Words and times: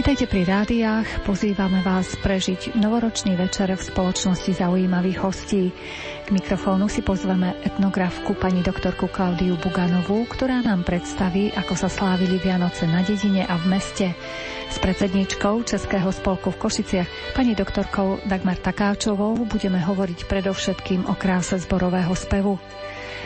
Vítajte 0.00 0.32
pri 0.32 0.48
rádiách, 0.48 1.28
pozývame 1.28 1.84
vás 1.84 2.16
prežiť 2.24 2.72
novoročný 2.72 3.36
večer 3.36 3.68
v 3.68 3.84
spoločnosti 3.84 4.56
zaujímavých 4.56 5.20
hostí. 5.20 5.76
K 6.24 6.28
mikrofónu 6.32 6.88
si 6.88 7.04
pozveme 7.04 7.52
etnografku 7.60 8.32
pani 8.32 8.64
doktorku 8.64 9.12
Klaudiu 9.12 9.60
Buganovú, 9.60 10.24
ktorá 10.24 10.64
nám 10.64 10.88
predstaví, 10.88 11.52
ako 11.52 11.76
sa 11.76 11.92
slávili 11.92 12.40
Vianoce 12.40 12.88
na 12.88 13.04
dedine 13.04 13.44
a 13.44 13.60
v 13.60 13.76
meste. 13.76 14.16
S 14.72 14.80
predsedničkou 14.80 15.68
Českého 15.68 16.08
spolku 16.08 16.48
v 16.48 16.60
Košiciach, 16.64 17.36
pani 17.36 17.52
doktorkou 17.52 18.24
Dagmar 18.24 18.56
Takáčovou, 18.56 19.36
budeme 19.44 19.84
hovoriť 19.84 20.24
predovšetkým 20.24 21.12
o 21.12 21.14
kráse 21.20 21.60
zborového 21.60 22.16
spevu. 22.16 22.56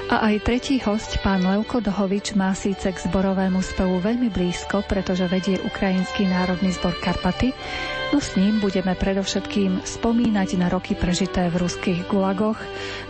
A 0.05 0.21
aj 0.29 0.45
tretí 0.45 0.77
host, 0.85 1.17
pán 1.25 1.49
Levko 1.49 1.81
Dohovič, 1.81 2.37
má 2.37 2.53
síce 2.53 2.93
k 2.93 3.03
zborovému 3.09 3.65
spevu 3.65 4.05
veľmi 4.05 4.29
blízko, 4.29 4.85
pretože 4.85 5.25
vedie 5.33 5.57
Ukrajinský 5.65 6.29
národný 6.29 6.77
zbor 6.77 6.93
Karpaty, 7.01 7.57
no 8.13 8.21
s 8.21 8.37
ním 8.37 8.61
budeme 8.61 8.93
predovšetkým 8.93 9.81
spomínať 9.81 10.61
na 10.61 10.69
roky 10.69 10.93
prežité 10.93 11.49
v 11.49 11.57
ruských 11.57 12.05
gulagoch, 12.13 12.61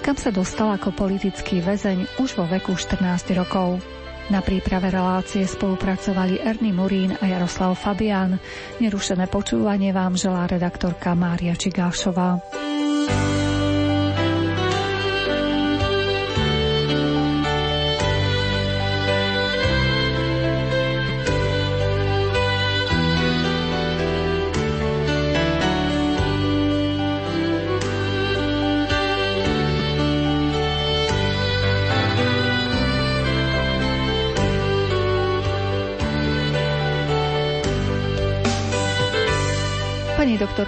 kam 0.07 0.15
sa 0.15 0.31
dostal 0.31 0.71
ako 0.71 0.95
politický 0.95 1.59
väzeň 1.59 2.23
už 2.23 2.39
vo 2.39 2.47
veku 2.47 2.79
14 2.79 3.03
rokov. 3.35 3.83
Na 4.31 4.39
príprave 4.41 4.89
relácie 4.89 5.45
spolupracovali 5.45 6.41
Erny 6.41 6.71
Murín 6.73 7.13
a 7.19 7.27
Jaroslav 7.27 7.75
Fabián. 7.77 8.39
Nerušené 8.79 9.29
počúvanie 9.29 9.91
vám 9.91 10.15
želá 10.15 10.47
redaktorka 10.49 11.13
Mária 11.19 11.59
Čigášová. 11.59 12.41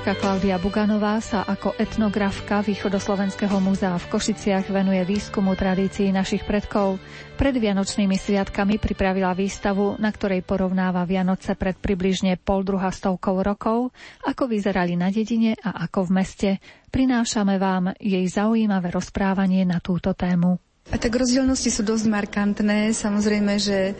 Doktorka 0.06 0.22
Klaudia 0.22 0.62
Buganová 0.62 1.18
sa 1.18 1.42
ako 1.42 1.74
etnografka 1.82 2.62
Východoslovenského 2.62 3.58
múzea 3.58 3.90
v 3.98 4.06
Košiciach 4.06 4.70
venuje 4.70 5.02
výskumu 5.02 5.58
tradícií 5.58 6.14
našich 6.14 6.46
predkov. 6.46 7.02
Pred 7.34 7.58
Vianočnými 7.58 8.14
sviatkami 8.14 8.78
pripravila 8.78 9.34
výstavu, 9.34 9.98
na 9.98 10.14
ktorej 10.14 10.46
porovnáva 10.46 11.02
Vianoce 11.10 11.58
pred 11.58 11.74
približne 11.74 12.38
pol 12.38 12.62
druha 12.62 12.94
stovkou 12.94 13.42
rokov, 13.42 13.90
ako 14.22 14.46
vyzerali 14.46 14.94
na 14.94 15.10
dedine 15.10 15.58
a 15.58 15.90
ako 15.90 16.06
v 16.06 16.10
meste. 16.14 16.50
Prinášame 16.86 17.58
vám 17.58 17.90
jej 17.98 18.30
zaujímavé 18.30 18.94
rozprávanie 18.94 19.66
na 19.66 19.82
túto 19.82 20.14
tému. 20.14 20.62
A 20.86 21.02
tak 21.02 21.18
rozdielnosti 21.18 21.66
sú 21.66 21.82
dosť 21.82 22.06
markantné. 22.06 22.94
Samozrejme, 22.94 23.58
že 23.58 23.90
e, 23.90 23.94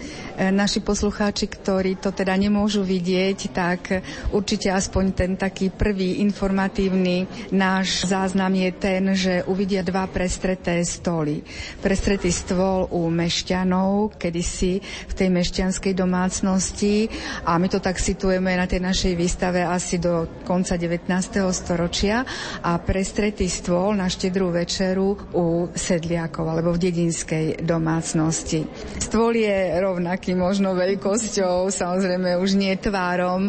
naši 0.55 0.79
poslucháči, 0.79 1.51
ktorí 1.51 1.99
to 1.99 2.15
teda 2.15 2.31
nemôžu 2.39 2.87
vidieť, 2.87 3.39
tak 3.51 4.07
určite 4.31 4.71
aspoň 4.71 5.05
ten 5.11 5.33
taký 5.35 5.75
prvý 5.75 6.23
informatívny 6.23 7.51
náš 7.51 8.07
záznam 8.07 8.55
je 8.55 8.71
ten, 8.71 9.03
že 9.19 9.43
uvidia 9.51 9.83
dva 9.83 10.07
prestreté 10.07 10.79
stoly. 10.87 11.43
Prestretý 11.83 12.31
stôl 12.31 12.87
u 12.95 13.11
mešťanov, 13.11 14.15
kedysi 14.15 14.79
v 15.11 15.13
tej 15.19 15.27
mešťanskej 15.27 15.91
domácnosti 15.91 17.11
a 17.51 17.59
my 17.59 17.67
to 17.67 17.83
tak 17.83 17.99
situujeme 17.99 18.55
na 18.55 18.71
tej 18.71 18.79
našej 18.79 19.19
výstave 19.19 19.67
asi 19.67 19.99
do 19.99 20.39
konca 20.47 20.79
19. 20.79 21.11
storočia 21.51 22.23
a 22.63 22.79
prestretý 22.79 23.51
stôl 23.51 23.99
na 23.99 24.07
štedrú 24.07 24.55
večeru 24.55 25.35
u 25.35 25.67
sedliakov 25.75 26.47
alebo 26.47 26.76
v 26.77 26.93
dedinskej 26.93 27.47
domácnosti. 27.65 28.69
Stôl 29.01 29.41
je 29.41 29.81
rovnaký 29.81 30.37
možno 30.37 30.77
veľkosťou, 30.77 31.73
samozrejme 31.73 32.37
už 32.37 32.61
nie 32.61 32.77
tvárom 32.77 33.49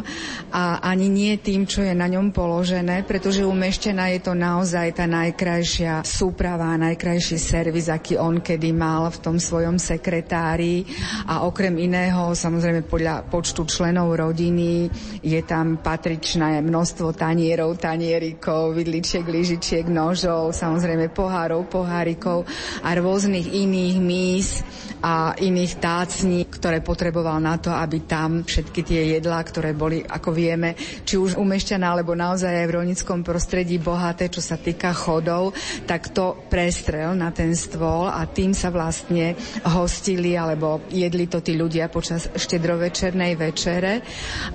a 0.56 0.80
ani 0.80 1.12
nie 1.12 1.36
tým, 1.36 1.68
čo 1.68 1.84
je 1.84 1.92
na 1.92 2.08
ňom 2.08 2.32
položené, 2.32 3.04
pretože 3.04 3.44
umeštená 3.44 4.16
je 4.16 4.24
to 4.24 4.32
naozaj 4.32 4.96
tá 4.96 5.04
najkrajšia 5.04 6.08
súprava, 6.08 6.80
najkrajší 6.80 7.36
servis, 7.36 7.92
aký 7.92 8.16
on 8.16 8.40
kedy 8.40 8.72
mal 8.72 9.12
v 9.12 9.20
tom 9.20 9.36
svojom 9.36 9.76
sekretári 9.76 10.88
a 11.28 11.44
okrem 11.44 11.76
iného, 11.76 12.32
samozrejme 12.32 12.88
podľa 12.88 13.28
počtu 13.28 13.68
členov 13.68 14.16
rodiny, 14.16 14.88
je 15.20 15.42
tam 15.44 15.84
patričné 15.84 16.64
množstvo 16.64 17.12
tanierov, 17.12 17.76
tanierikov, 17.76 18.72
vidličiek, 18.72 19.28
lyžičiek, 19.28 19.84
nožov, 19.92 20.56
samozrejme 20.56 21.12
pohárov, 21.12 21.68
pohárikov 21.68 22.48
a 22.86 22.94
rôznych 22.94 23.17
rôznych 23.18 23.50
iných 23.50 23.98
mís 23.98 24.62
a 24.98 25.38
iných 25.38 25.78
tácní, 25.78 26.50
ktoré 26.50 26.82
potreboval 26.82 27.38
na 27.38 27.62
to, 27.62 27.70
aby 27.70 28.06
tam 28.10 28.42
všetky 28.42 28.82
tie 28.82 29.02
jedlá, 29.18 29.46
ktoré 29.46 29.78
boli, 29.78 30.02
ako 30.02 30.34
vieme, 30.34 30.74
či 31.06 31.22
už 31.22 31.38
umešťané, 31.38 31.86
alebo 31.86 32.18
naozaj 32.18 32.50
aj 32.50 32.68
v 32.70 32.76
rolnickom 32.82 33.22
prostredí 33.22 33.78
bohaté, 33.78 34.30
čo 34.34 34.42
sa 34.42 34.58
týka 34.58 34.90
chodov, 34.98 35.54
tak 35.86 36.10
to 36.18 36.50
prestrel 36.50 37.14
na 37.14 37.30
ten 37.30 37.54
stôl 37.54 38.10
a 38.10 38.26
tým 38.26 38.58
sa 38.58 38.74
vlastne 38.74 39.38
hostili 39.70 40.34
alebo 40.34 40.90
jedli 40.90 41.30
to 41.30 41.46
tí 41.46 41.54
ľudia 41.54 41.94
počas 41.94 42.34
štedrovečernej 42.34 43.38
večere. 43.38 44.02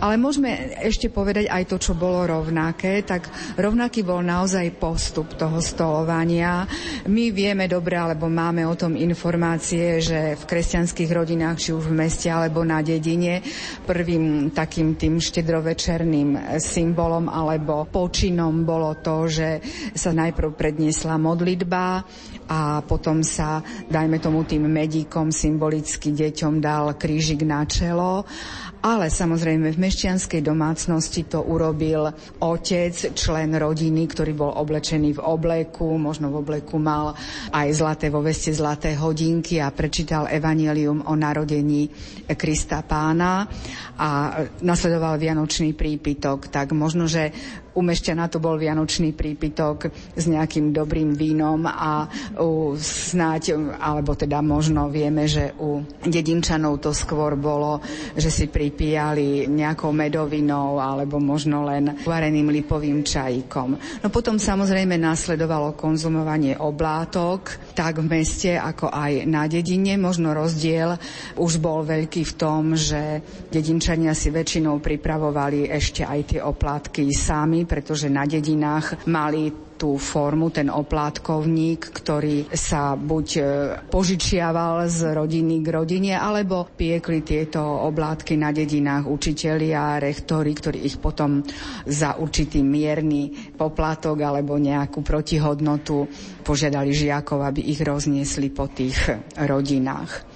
Ale 0.03 0.19
môžeme 0.19 0.75
ešte 0.83 1.07
povedať 1.07 1.47
aj 1.47 1.71
to, 1.71 1.77
čo 1.79 1.95
bolo 1.95 2.27
rovnaké, 2.27 3.07
tak 3.07 3.31
rovnaký 3.55 4.03
bol 4.03 4.27
naozaj 4.27 4.75
postup 4.75 5.39
toho 5.39 5.63
stolovania. 5.63 6.67
My 7.07 7.31
vieme 7.31 7.71
dobre, 7.71 7.95
alebo 7.95 8.27
máme 8.27 8.52
máme 8.53 8.69
o 8.69 8.77
tom 8.77 9.01
informácie, 9.01 9.97
že 10.05 10.37
v 10.37 10.45
kresťanských 10.45 11.09
rodinách, 11.09 11.57
či 11.57 11.71
už 11.73 11.89
v 11.89 12.05
meste 12.05 12.29
alebo 12.29 12.61
na 12.69 12.85
dedine, 12.85 13.41
prvým 13.89 14.53
takým 14.53 14.93
tým 14.93 15.17
štedrovečerným 15.17 16.61
symbolom 16.61 17.33
alebo 17.33 17.89
počinom 17.89 18.61
bolo 18.69 19.01
to, 19.01 19.25
že 19.25 19.57
sa 19.97 20.13
najprv 20.13 20.53
predniesla 20.53 21.17
modlitba 21.17 22.05
a 22.53 22.85
potom 22.85 23.25
sa, 23.25 23.65
dajme 23.89 24.21
tomu 24.21 24.45
tým 24.45 24.69
medíkom 24.69 25.33
symbolicky 25.33 26.13
deťom 26.13 26.61
dal 26.61 26.93
krížik 27.01 27.49
na 27.49 27.65
čelo 27.65 28.29
ale 28.83 29.15
samozrejme 29.15 29.71
v 29.71 29.79
mešťanskej 29.79 30.43
domácnosti 30.43 31.31
to 31.31 31.39
urobil 31.39 32.11
otec, 32.43 33.15
člen 33.15 33.55
rodiny, 33.55 34.11
ktorý 34.11 34.35
bol 34.35 34.51
oblečený 34.59 35.17
v 35.17 35.25
obleku, 35.25 35.95
možno 35.95 36.35
v 36.35 36.43
obleku 36.43 36.83
mal 36.83 37.15
aj 37.55 37.69
zlaté 37.71 38.11
vo 38.11 38.19
veste 38.21 38.51
zlaté 38.51 38.99
hodinky 38.99 39.63
a 39.63 39.71
prečítal 39.71 40.27
evanelium 40.27 41.07
o 41.07 41.15
narodení 41.15 41.87
Krista 42.35 42.83
pána 42.83 43.47
a 43.95 44.43
nasledoval 44.67 45.15
Vianočný 45.15 45.79
prípitok, 45.79 46.51
tak 46.51 46.75
možno, 46.75 47.07
že 47.07 47.31
u 47.73 47.81
Mešťana 47.81 48.29
to 48.29 48.39
bol 48.39 48.61
vianočný 48.61 49.17
prípitok 49.17 49.89
s 50.13 50.25
nejakým 50.29 50.73
dobrým 50.73 51.17
vínom 51.17 51.65
a 51.65 52.05
u 52.37 52.77
snáď, 52.77 53.57
alebo 53.81 54.13
teda 54.13 54.45
možno 54.45 54.93
vieme, 54.93 55.25
že 55.25 55.57
u 55.57 55.81
dedinčanov 56.05 56.85
to 56.85 56.93
skôr 56.93 57.37
bolo, 57.37 57.81
že 58.17 58.29
si 58.29 58.47
pripíjali 58.49 59.49
nejakou 59.49 59.93
medovinou 59.93 60.77
alebo 60.77 61.17
možno 61.17 61.65
len 61.65 62.05
vareným 62.05 62.53
lipovým 62.53 63.01
čajíkom. 63.01 63.69
No 64.05 64.09
potom 64.13 64.37
samozrejme 64.37 65.01
následovalo 65.01 65.73
konzumovanie 65.73 66.59
oblátok, 66.61 67.73
tak 67.73 68.05
v 68.05 68.07
meste 68.09 68.55
ako 68.59 68.93
aj 68.93 69.25
na 69.25 69.49
dedine. 69.49 69.97
Možno 69.97 70.37
rozdiel 70.37 70.97
už 71.41 71.59
bol 71.59 71.85
veľký 71.87 72.23
v 72.29 72.35
tom, 72.37 72.77
že 72.77 73.25
dedinčania 73.49 74.13
si 74.13 74.29
väčšinou 74.29 74.79
pripravovali 74.83 75.69
ešte 75.73 76.05
aj 76.05 76.21
tie 76.29 76.41
oplátky 76.43 77.09
sami, 77.13 77.62
pretože 77.65 78.13
na 78.13 78.29
dedinách 78.29 79.07
mali 79.09 79.73
tú 79.83 79.99
formu, 79.99 80.55
ten 80.55 80.71
oplátkovník, 80.71 81.91
ktorý 81.91 82.47
sa 82.55 82.95
buď 82.95 83.27
e, 83.35 83.43
požičiaval 83.91 84.87
z 84.87 85.11
rodiny 85.11 85.59
k 85.59 85.69
rodine, 85.75 86.15
alebo 86.15 86.71
piekli 86.71 87.27
tieto 87.27 87.59
oblátky 87.91 88.39
na 88.39 88.55
dedinách 88.55 89.11
učitelia, 89.11 89.99
rektori, 89.99 90.55
ktorí 90.55 90.87
ich 90.87 91.03
potom 91.03 91.43
za 91.83 92.15
určitý 92.15 92.63
mierny 92.63 93.55
poplatok 93.59 94.23
alebo 94.23 94.55
nejakú 94.55 95.03
protihodnotu 95.03 96.07
požiadali 96.47 96.95
žiakov, 96.95 97.43
aby 97.43 97.75
ich 97.75 97.83
rozniesli 97.83 98.55
po 98.55 98.71
tých 98.71 98.95
rodinách. 99.35 100.32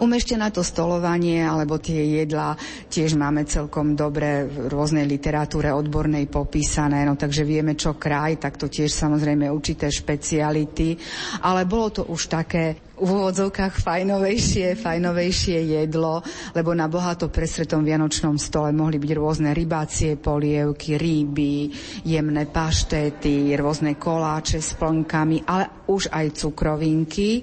Umeštené 0.00 0.48
to 0.50 0.64
stolovanie 0.64 1.44
alebo 1.44 1.76
tie 1.76 2.24
jedlá. 2.24 2.56
Tiež 2.88 3.14
máme 3.20 3.44
celkom 3.44 3.92
dobre 3.92 4.48
v 4.48 4.66
rôznej 4.72 5.04
literatúre 5.04 5.70
odbornej 5.70 6.24
popísané, 6.26 7.04
no 7.04 7.20
takže 7.20 7.44
vieme 7.44 7.76
čo 7.76 8.00
kraj, 8.00 8.40
tak 8.40 8.56
to 8.56 8.66
tiež 8.66 8.88
samozrejme 8.88 9.46
určité 9.52 9.92
špeciality, 9.92 10.96
ale 11.44 11.68
bolo 11.68 11.92
to 11.92 12.02
už 12.08 12.32
také 12.32 12.89
v 13.00 13.08
úvodzovkách 13.08 13.80
fajnovejšie, 13.80 14.76
fajnovejšie 14.76 15.80
jedlo, 15.80 16.20
lebo 16.52 16.76
na 16.76 16.84
bohato 16.84 17.32
presretom 17.32 17.80
vianočnom 17.80 18.36
stole 18.36 18.76
mohli 18.76 19.00
byť 19.00 19.12
rôzne 19.16 19.50
rybácie 19.56 20.20
polievky, 20.20 21.00
ryby, 21.00 21.72
jemné 22.04 22.44
paštéty, 22.44 23.56
rôzne 23.56 23.96
koláče 23.96 24.60
s 24.60 24.76
plnkami, 24.76 25.48
ale 25.48 25.88
už 25.88 26.12
aj 26.12 26.26
cukrovinky 26.36 27.40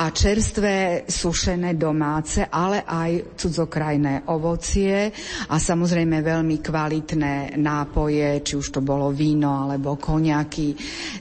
a 0.00 0.08
čerstvé 0.08 1.04
sušené 1.04 1.76
domáce, 1.76 2.48
ale 2.48 2.82
aj 2.82 3.36
cudzokrajné 3.36 4.32
ovocie 4.32 5.12
a 5.52 5.54
samozrejme 5.60 6.24
veľmi 6.24 6.56
kvalitné 6.64 7.60
nápoje, 7.60 8.40
či 8.40 8.56
už 8.56 8.66
to 8.72 8.80
bolo 8.80 9.12
víno 9.12 9.68
alebo 9.68 10.00
koniaky. 10.00 10.72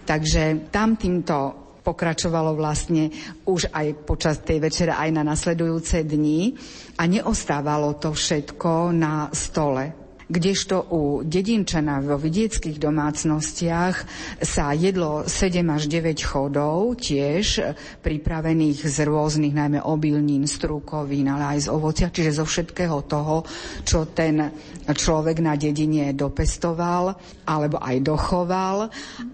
Takže 0.07 0.71
tam 0.71 0.95
týmto 0.95 1.64
pokračovalo 1.85 2.57
vlastne 2.57 3.13
už 3.45 3.69
aj 3.69 3.87
počas 4.09 4.41
tej 4.41 4.57
večere, 4.57 4.91
aj 4.91 5.09
na 5.13 5.21
nasledujúce 5.21 6.01
dni. 6.01 6.57
A 6.97 7.05
neostávalo 7.05 8.01
to 8.01 8.09
všetko 8.09 8.89
na 8.89 9.29
stole 9.29 10.04
kdežto 10.25 10.81
u 10.89 11.01
dedinčana 11.21 12.01
vo 12.01 12.17
vidieckých 12.17 12.81
domácnostiach 12.81 13.95
sa 14.41 14.73
jedlo 14.73 15.25
7 15.29 15.61
až 15.69 15.85
9 15.85 16.17
chodov, 16.25 16.97
tiež 16.97 17.75
pripravených 18.01 18.89
z 18.89 18.97
rôznych 19.05 19.53
najmä 19.53 19.79
obilnín, 19.85 20.49
strukovín, 20.49 21.29
ale 21.29 21.57
aj 21.57 21.69
z 21.69 21.71
ovocia, 21.71 22.07
čiže 22.09 22.41
zo 22.41 22.45
všetkého 22.45 23.05
toho, 23.05 23.45
čo 23.85 24.09
ten 24.09 24.49
človek 24.89 25.41
na 25.45 25.53
dedine 25.53 26.13
dopestoval 26.17 27.13
alebo 27.45 27.77
aj 27.77 27.95
dochoval. 28.01 28.77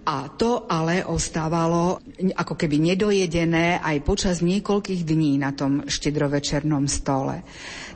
A 0.08 0.16
to 0.36 0.68
ale 0.68 1.08
ostávalo 1.08 2.04
ako 2.36 2.54
keby 2.60 2.94
nedojedené 2.94 3.80
aj 3.80 3.98
počas 4.04 4.44
niekoľkých 4.44 5.02
dní 5.08 5.40
na 5.40 5.56
tom 5.56 5.88
štedrovečernom 5.88 6.88
stole. 6.92 7.44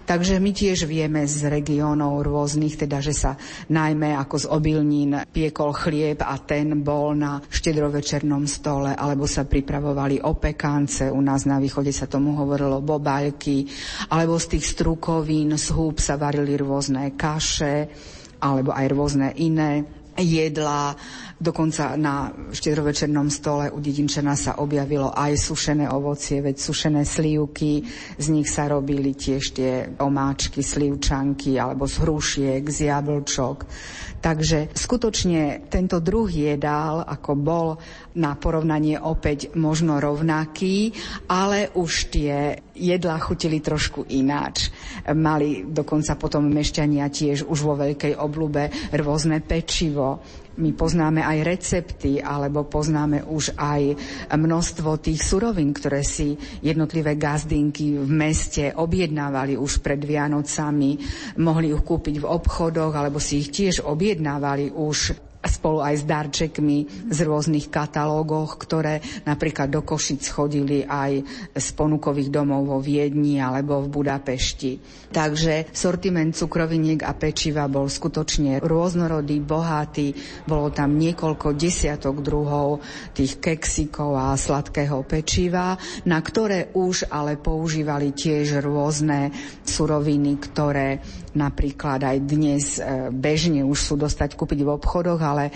Takže 0.05 0.37
my 0.37 0.51
tiež 0.53 0.85
vieme 0.85 1.25
z 1.25 1.49
regiónov 1.49 2.21
rôznych, 2.21 2.77
teda 2.77 3.01
že 3.01 3.17
sa 3.17 3.41
najmä 3.73 4.13
ako 4.13 4.35
z 4.37 4.45
obilnín 4.53 5.17
piekol 5.33 5.73
chlieb 5.73 6.21
a 6.21 6.37
ten 6.37 6.85
bol 6.85 7.17
na 7.17 7.41
štedrovečernom 7.41 8.45
stole, 8.45 8.93
alebo 8.93 9.25
sa 9.25 9.49
pripravovali 9.49 10.21
opekance, 10.21 11.09
u 11.09 11.17
nás 11.25 11.49
na 11.49 11.57
východe 11.57 11.89
sa 11.89 12.05
tomu 12.05 12.37
hovorilo 12.37 12.85
bobaľky, 12.85 13.65
alebo 14.13 14.37
z 14.37 14.53
tých 14.53 14.77
strukovín, 14.77 15.57
z 15.57 15.73
húb 15.73 15.97
sa 15.97 16.21
varili 16.21 16.53
rôzne 16.53 17.17
kaše, 17.17 17.89
alebo 18.45 18.77
aj 18.77 18.85
rôzne 18.93 19.33
iné 19.41 20.04
jedla. 20.17 20.95
Dokonca 21.35 21.99
na 21.99 22.31
štedrovečernom 22.51 23.27
stole 23.27 23.67
u 23.67 23.83
dedinčana 23.83 24.39
sa 24.39 24.55
objavilo 24.63 25.11
aj 25.11 25.35
sušené 25.35 25.91
ovocie, 25.91 26.39
veď 26.39 26.55
sušené 26.55 27.03
slívky, 27.03 27.83
z 28.15 28.27
nich 28.31 28.47
sa 28.47 28.71
robili 28.71 29.11
tiež 29.11 29.43
tie 29.51 29.71
omáčky, 29.99 30.63
slivčanky 30.63 31.59
alebo 31.59 31.83
z 31.83 31.95
hrušiek, 31.99 32.63
z 32.63 32.79
jablčok. 32.87 33.57
Takže 34.23 34.73
skutočne 34.73 35.69
tento 35.69 35.99
druh 36.01 36.25
jedál, 36.31 37.03
ako 37.03 37.31
bol 37.35 37.67
na 38.15 38.35
porovnanie 38.39 38.95
opäť 38.99 39.51
možno 39.59 39.99
rovnaký, 39.99 40.91
ale 41.27 41.71
už 41.75 41.91
tie 42.11 42.59
jedlá 42.75 43.19
chutili 43.19 43.59
trošku 43.59 44.07
ináč. 44.11 44.71
Mali 45.11 45.67
dokonca 45.67 46.15
potom 46.15 46.47
mešťania 46.47 47.07
tiež 47.11 47.47
už 47.47 47.59
vo 47.63 47.75
veľkej 47.75 48.15
oblúbe 48.15 48.71
rôzne 48.95 49.43
pečivo, 49.43 50.23
my 50.55 50.71
poznáme 50.71 51.19
aj 51.19 51.43
recepty, 51.43 52.23
alebo 52.23 52.63
poznáme 52.63 53.27
už 53.27 53.59
aj 53.59 53.91
množstvo 54.31 55.03
tých 55.03 55.19
surovín, 55.19 55.75
ktoré 55.75 55.99
si 55.99 56.39
jednotlivé 56.63 57.19
gazdinky 57.19 57.99
v 57.99 58.07
meste 58.07 58.71
objednávali 58.71 59.59
už 59.59 59.83
pred 59.83 59.99
Vianocami. 59.99 60.95
Mohli 61.43 61.75
ich 61.75 61.83
kúpiť 61.83 62.23
v 62.23 62.29
obchodoch, 62.31 62.95
alebo 62.95 63.19
si 63.19 63.43
ich 63.43 63.51
tiež 63.51 63.83
objednávali 63.83 64.71
už 64.71 64.97
spolu 65.45 65.79
aj 65.85 65.95
s 66.01 66.03
darčekmi 66.03 66.77
z 67.09 67.17
rôznych 67.25 67.69
katalógoch, 67.69 68.57
ktoré 68.57 69.01
napríklad 69.23 69.69
do 69.69 69.85
Košic 69.85 70.25
chodili 70.29 70.81
aj 70.81 71.21
z 71.53 71.67
ponukových 71.77 72.33
domov 72.33 72.67
vo 72.67 72.77
Viedni 72.81 73.37
alebo 73.37 73.81
v 73.85 73.91
Budapešti. 73.93 74.71
Takže 75.13 75.71
sortiment 75.71 76.35
cukroviniek 76.35 77.05
a 77.05 77.15
pečiva 77.15 77.69
bol 77.71 77.87
skutočne 77.87 78.59
rôznorodý, 78.59 79.39
bohatý. 79.39 80.11
Bolo 80.43 80.73
tam 80.73 80.99
niekoľko 80.99 81.55
desiatok 81.55 82.19
druhov 82.19 82.83
tých 83.15 83.39
keksikov 83.39 84.17
a 84.17 84.35
sladkého 84.35 85.05
pečiva, 85.07 85.77
na 86.09 86.19
ktoré 86.19 86.75
už 86.75 87.07
ale 87.07 87.39
používali 87.39 88.11
tiež 88.11 88.59
rôzne 88.59 89.31
suroviny, 89.63 90.35
ktoré 90.41 90.99
napríklad 91.35 92.01
aj 92.01 92.17
dnes 92.23 92.79
e, 92.79 93.11
bežne 93.11 93.61
už 93.67 93.79
sú 93.79 93.93
dostať 93.99 94.33
kúpiť 94.33 94.59
v 94.63 94.73
obchodoch, 94.73 95.19
ale 95.19 95.51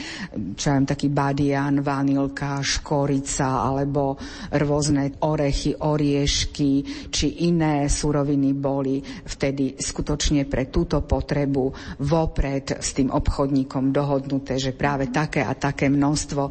čo 0.56 0.76
ja 0.76 0.80
taký 0.84 1.08
badian, 1.10 1.82
vanilka, 1.82 2.60
škorica 2.60 3.66
alebo 3.66 4.20
rôzne 4.54 5.20
orechy, 5.24 5.74
oriešky 5.76 6.72
či 7.10 7.48
iné 7.48 7.88
suroviny 7.88 8.52
boli 8.54 9.00
vtedy 9.04 9.80
skutočne 9.80 10.46
pre 10.46 10.68
túto 10.68 11.02
potrebu 11.02 11.98
vopred 12.04 12.80
s 12.80 12.94
tým 12.94 13.10
obchodníkom 13.10 13.96
dohodnuté, 13.96 14.60
že 14.60 14.76
práve 14.76 15.10
také 15.10 15.42
a 15.42 15.56
také 15.56 15.88
množstvo 15.88 16.44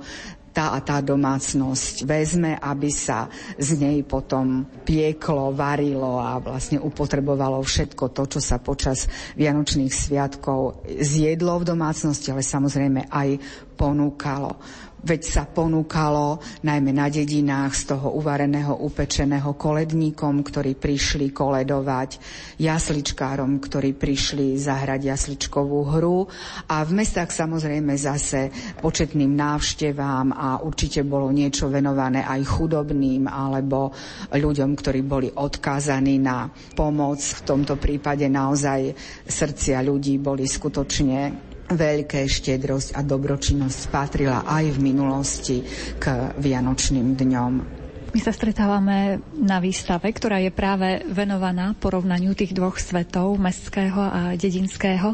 tá 0.58 0.75
a 0.75 0.82
tá 0.82 0.99
domácnosť 0.99 2.02
vezme, 2.02 2.58
aby 2.58 2.90
sa 2.90 3.31
z 3.55 3.78
nej 3.78 4.02
potom 4.02 4.66
pieklo, 4.82 5.55
varilo 5.55 6.19
a 6.19 6.43
vlastne 6.43 6.82
upotrebovalo 6.82 7.62
všetko 7.62 8.10
to, 8.10 8.26
čo 8.26 8.40
sa 8.43 8.58
počas 8.58 9.06
Vianočných 9.38 9.94
sviatkov 9.94 10.82
zjedlo 10.99 11.62
v 11.62 11.69
domácnosti, 11.70 12.34
ale 12.34 12.43
samozrejme 12.43 13.06
aj 13.06 13.38
ponúkalo 13.78 14.58
veď 15.02 15.20
sa 15.22 15.42
ponúkalo 15.46 16.42
najmä 16.66 16.90
na 16.90 17.06
dedinách 17.06 17.74
z 17.74 17.94
toho 17.94 18.18
uvareného, 18.18 18.74
upečeného 18.82 19.54
koledníkom, 19.54 20.42
ktorí 20.42 20.74
prišli 20.74 21.30
koledovať, 21.30 22.18
jasličkárom, 22.58 23.62
ktorí 23.62 23.94
prišli 23.94 24.58
zahrať 24.58 25.00
jasličkovú 25.14 25.80
hru 25.94 26.26
a 26.66 26.82
v 26.82 26.90
mestách 26.98 27.30
samozrejme 27.30 27.94
zase 27.94 28.50
početným 28.82 29.30
návštevám 29.30 30.34
a 30.34 30.48
určite 30.62 31.06
bolo 31.06 31.30
niečo 31.30 31.70
venované 31.70 32.26
aj 32.26 32.40
chudobným 32.46 33.30
alebo 33.30 33.94
ľuďom, 34.34 34.70
ktorí 34.74 35.00
boli 35.06 35.28
odkázaní 35.30 36.19
na 36.19 36.50
pomoc. 36.74 37.22
V 37.22 37.40
tomto 37.46 37.78
prípade 37.78 38.26
naozaj 38.26 38.93
srdcia 39.24 39.81
ľudí 39.82 40.19
boli 40.19 40.44
skutočne 40.44 41.47
veľké 41.69 42.25
štedrosť 42.25 42.96
a 42.96 43.01
dobročinnosť 43.05 43.81
patrila 43.93 44.44
aj 44.44 44.65
v 44.72 44.79
minulosti 44.81 45.56
k 46.01 46.32
Vianočným 46.37 47.15
dňom. 47.15 47.78
My 48.08 48.20
sa 48.24 48.32
stretávame 48.32 49.20
na 49.36 49.60
výstave, 49.60 50.08
ktorá 50.08 50.41
je 50.41 50.48
práve 50.48 51.05
venovaná 51.12 51.77
porovnaniu 51.77 52.32
tých 52.32 52.56
dvoch 52.56 52.81
svetov, 52.81 53.36
mestského 53.36 54.00
a 54.00 54.20
dedinského. 54.32 55.12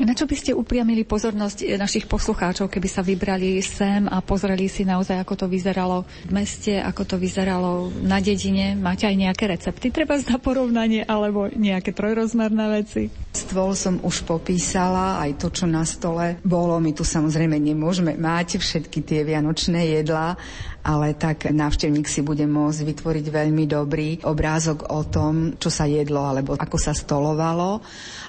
Na 0.00 0.16
čo 0.16 0.24
by 0.24 0.34
ste 0.34 0.56
upriamili 0.56 1.04
pozornosť 1.04 1.76
našich 1.76 2.08
poslucháčov, 2.08 2.72
keby 2.72 2.88
sa 2.88 3.04
vybrali 3.04 3.60
sem 3.60 4.08
a 4.08 4.24
pozreli 4.24 4.64
si 4.72 4.88
naozaj, 4.88 5.20
ako 5.20 5.44
to 5.44 5.46
vyzeralo 5.46 6.08
v 6.24 6.30
meste, 6.32 6.80
ako 6.80 7.04
to 7.04 7.16
vyzeralo 7.20 7.92
na 8.00 8.16
dedine? 8.16 8.80
Máte 8.80 9.04
aj 9.04 9.16
nejaké 9.20 9.44
recepty 9.52 9.92
treba 9.92 10.16
za 10.16 10.40
porovnanie 10.40 11.04
alebo 11.04 11.52
nejaké 11.52 11.92
trojrozmerné 11.92 12.64
veci? 12.80 13.12
Stôl 13.36 13.76
som 13.76 14.00
už 14.00 14.24
popísala, 14.24 15.20
aj 15.20 15.36
to, 15.36 15.48
čo 15.52 15.68
na 15.68 15.84
stole 15.84 16.40
bolo. 16.40 16.80
My 16.80 16.96
tu 16.96 17.04
samozrejme 17.04 17.60
nemôžeme 17.60 18.16
mať 18.16 18.56
všetky 18.56 19.04
tie 19.04 19.20
vianočné 19.20 20.00
jedlá, 20.00 20.36
ale 20.82 21.14
tak 21.14 21.52
návštevník 21.52 22.10
si 22.10 22.21
bude 22.22 22.46
môcť 22.46 22.80
vytvoriť 22.88 23.26
veľmi 23.28 23.64
dobrý 23.66 24.08
obrázok 24.22 24.94
o 24.94 25.02
tom, 25.06 25.58
čo 25.58 25.68
sa 25.68 25.84
jedlo 25.90 26.24
alebo 26.24 26.54
ako 26.54 26.78
sa 26.78 26.94
stolovalo. 26.94 27.82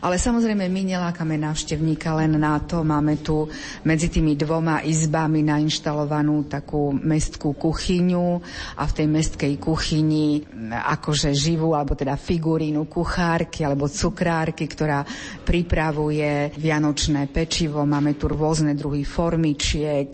Ale 0.04 0.20
samozrejme 0.20 0.68
my 0.68 0.82
nelákame 0.84 1.40
návštevníka 1.40 2.12
len 2.20 2.36
na 2.36 2.60
to. 2.60 2.84
Máme 2.84 3.24
tu 3.24 3.48
medzi 3.88 4.12
tými 4.12 4.36
dvoma 4.36 4.84
izbami 4.84 5.46
nainštalovanú 5.46 6.52
takú 6.52 6.92
mestskú 6.92 7.56
kuchyňu 7.56 8.28
a 8.76 8.84
v 8.84 8.96
tej 9.00 9.08
mestkej 9.08 9.54
kuchyni 9.62 10.44
akože 10.74 11.32
živú 11.32 11.72
alebo 11.78 11.96
teda 11.96 12.20
figurínu 12.20 12.90
kuchárky 12.92 13.64
alebo 13.64 13.88
cukrárky, 13.88 14.68
ktorá 14.68 15.08
pripravuje 15.46 16.52
vianočné 16.58 17.32
pečivo. 17.32 17.86
Máme 17.88 18.20
tu 18.20 18.28
rôzne 18.28 18.76
druhy 18.76 19.06
formičiek, 19.08 20.12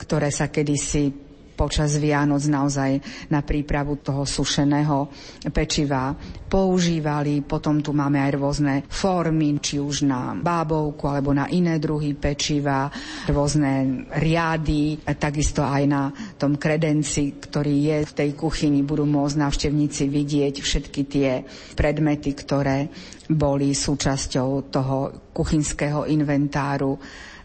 ktoré 0.00 0.32
sa 0.32 0.50
kedysi 0.50 1.27
počas 1.58 1.98
Vianoc 1.98 2.46
naozaj 2.46 3.02
na 3.34 3.42
prípravu 3.42 3.98
toho 3.98 4.22
sušeného 4.22 5.10
pečiva 5.50 6.14
používali. 6.46 7.42
Potom 7.42 7.82
tu 7.82 7.90
máme 7.90 8.22
aj 8.22 8.30
rôzne 8.38 8.74
formy, 8.86 9.58
či 9.58 9.82
už 9.82 10.06
na 10.06 10.38
bábovku 10.38 11.10
alebo 11.10 11.34
na 11.34 11.50
iné 11.50 11.82
druhy 11.82 12.14
pečiva, 12.14 12.86
rôzne 13.26 14.06
riady, 14.14 15.02
takisto 15.18 15.66
aj 15.66 15.82
na 15.90 16.14
tom 16.38 16.54
kredenci, 16.54 17.42
ktorý 17.42 17.74
je 17.74 17.98
v 18.06 18.12
tej 18.14 18.30
kuchyni, 18.38 18.86
budú 18.86 19.02
môcť 19.02 19.42
návštevníci 19.42 20.06
vidieť 20.06 20.54
všetky 20.62 21.00
tie 21.10 21.42
predmety, 21.74 22.30
ktoré 22.38 22.86
boli 23.28 23.74
súčasťou 23.74 24.72
toho 24.72 24.96
kuchynského 25.34 26.08
inventáru 26.08 26.96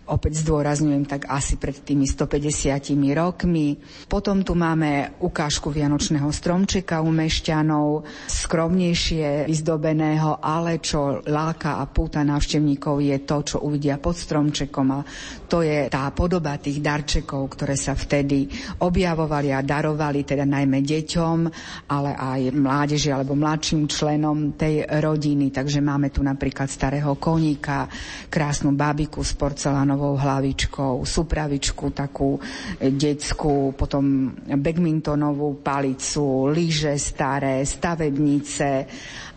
opäť 0.07 0.43
zdôrazňujem, 0.43 1.07
tak 1.07 1.31
asi 1.31 1.55
pred 1.55 1.79
tými 1.79 2.03
150 2.03 2.91
rokmi. 3.15 3.79
Potom 4.07 4.43
tu 4.43 4.51
máme 4.57 5.15
ukážku 5.23 5.71
Vianočného 5.71 6.27
stromčeka 6.27 6.99
u 6.99 7.09
Mešťanov, 7.11 8.03
skromnejšie 8.27 9.47
vyzdobeného, 9.47 10.43
ale 10.43 10.83
čo 10.83 11.23
láka 11.23 11.79
a 11.79 11.87
púta 11.87 12.25
návštevníkov 12.25 12.99
je 12.99 13.17
to, 13.23 13.37
čo 13.43 13.57
uvidia 13.63 13.95
pod 13.95 14.19
stromčekom 14.19 14.87
a 14.91 14.99
to 15.53 15.63
je 15.63 15.87
tá 15.87 16.11
podoba 16.11 16.59
tých 16.59 16.83
darčekov, 16.83 17.55
ktoré 17.55 17.79
sa 17.79 17.95
vtedy 17.95 18.51
objavovali 18.83 19.55
a 19.55 19.63
darovali 19.63 20.27
teda 20.27 20.43
najmä 20.43 20.83
deťom, 20.83 21.37
ale 21.87 22.11
aj 22.11 22.51
mládeži 22.51 23.15
alebo 23.15 23.39
mladším 23.39 23.87
členom 23.87 24.59
tej 24.59 24.83
rodiny. 24.83 25.47
Takže 25.47 25.79
máme 25.79 26.11
tu 26.11 26.19
napríklad 26.19 26.67
starého 26.67 27.15
koníka, 27.15 27.87
krásnu 28.27 28.75
babiku 28.75 29.23
z 29.23 29.31
porcelánu 29.39 29.93
betonovou 29.93 30.17
hlavičkou, 30.17 31.05
supravičku 31.05 31.93
takú 31.93 32.41
detskú, 32.81 33.77
potom 33.77 34.33
badmintonovú 34.49 35.61
palicu, 35.61 36.49
lyže 36.49 36.97
staré, 36.97 37.61
stavebnice 37.61 38.89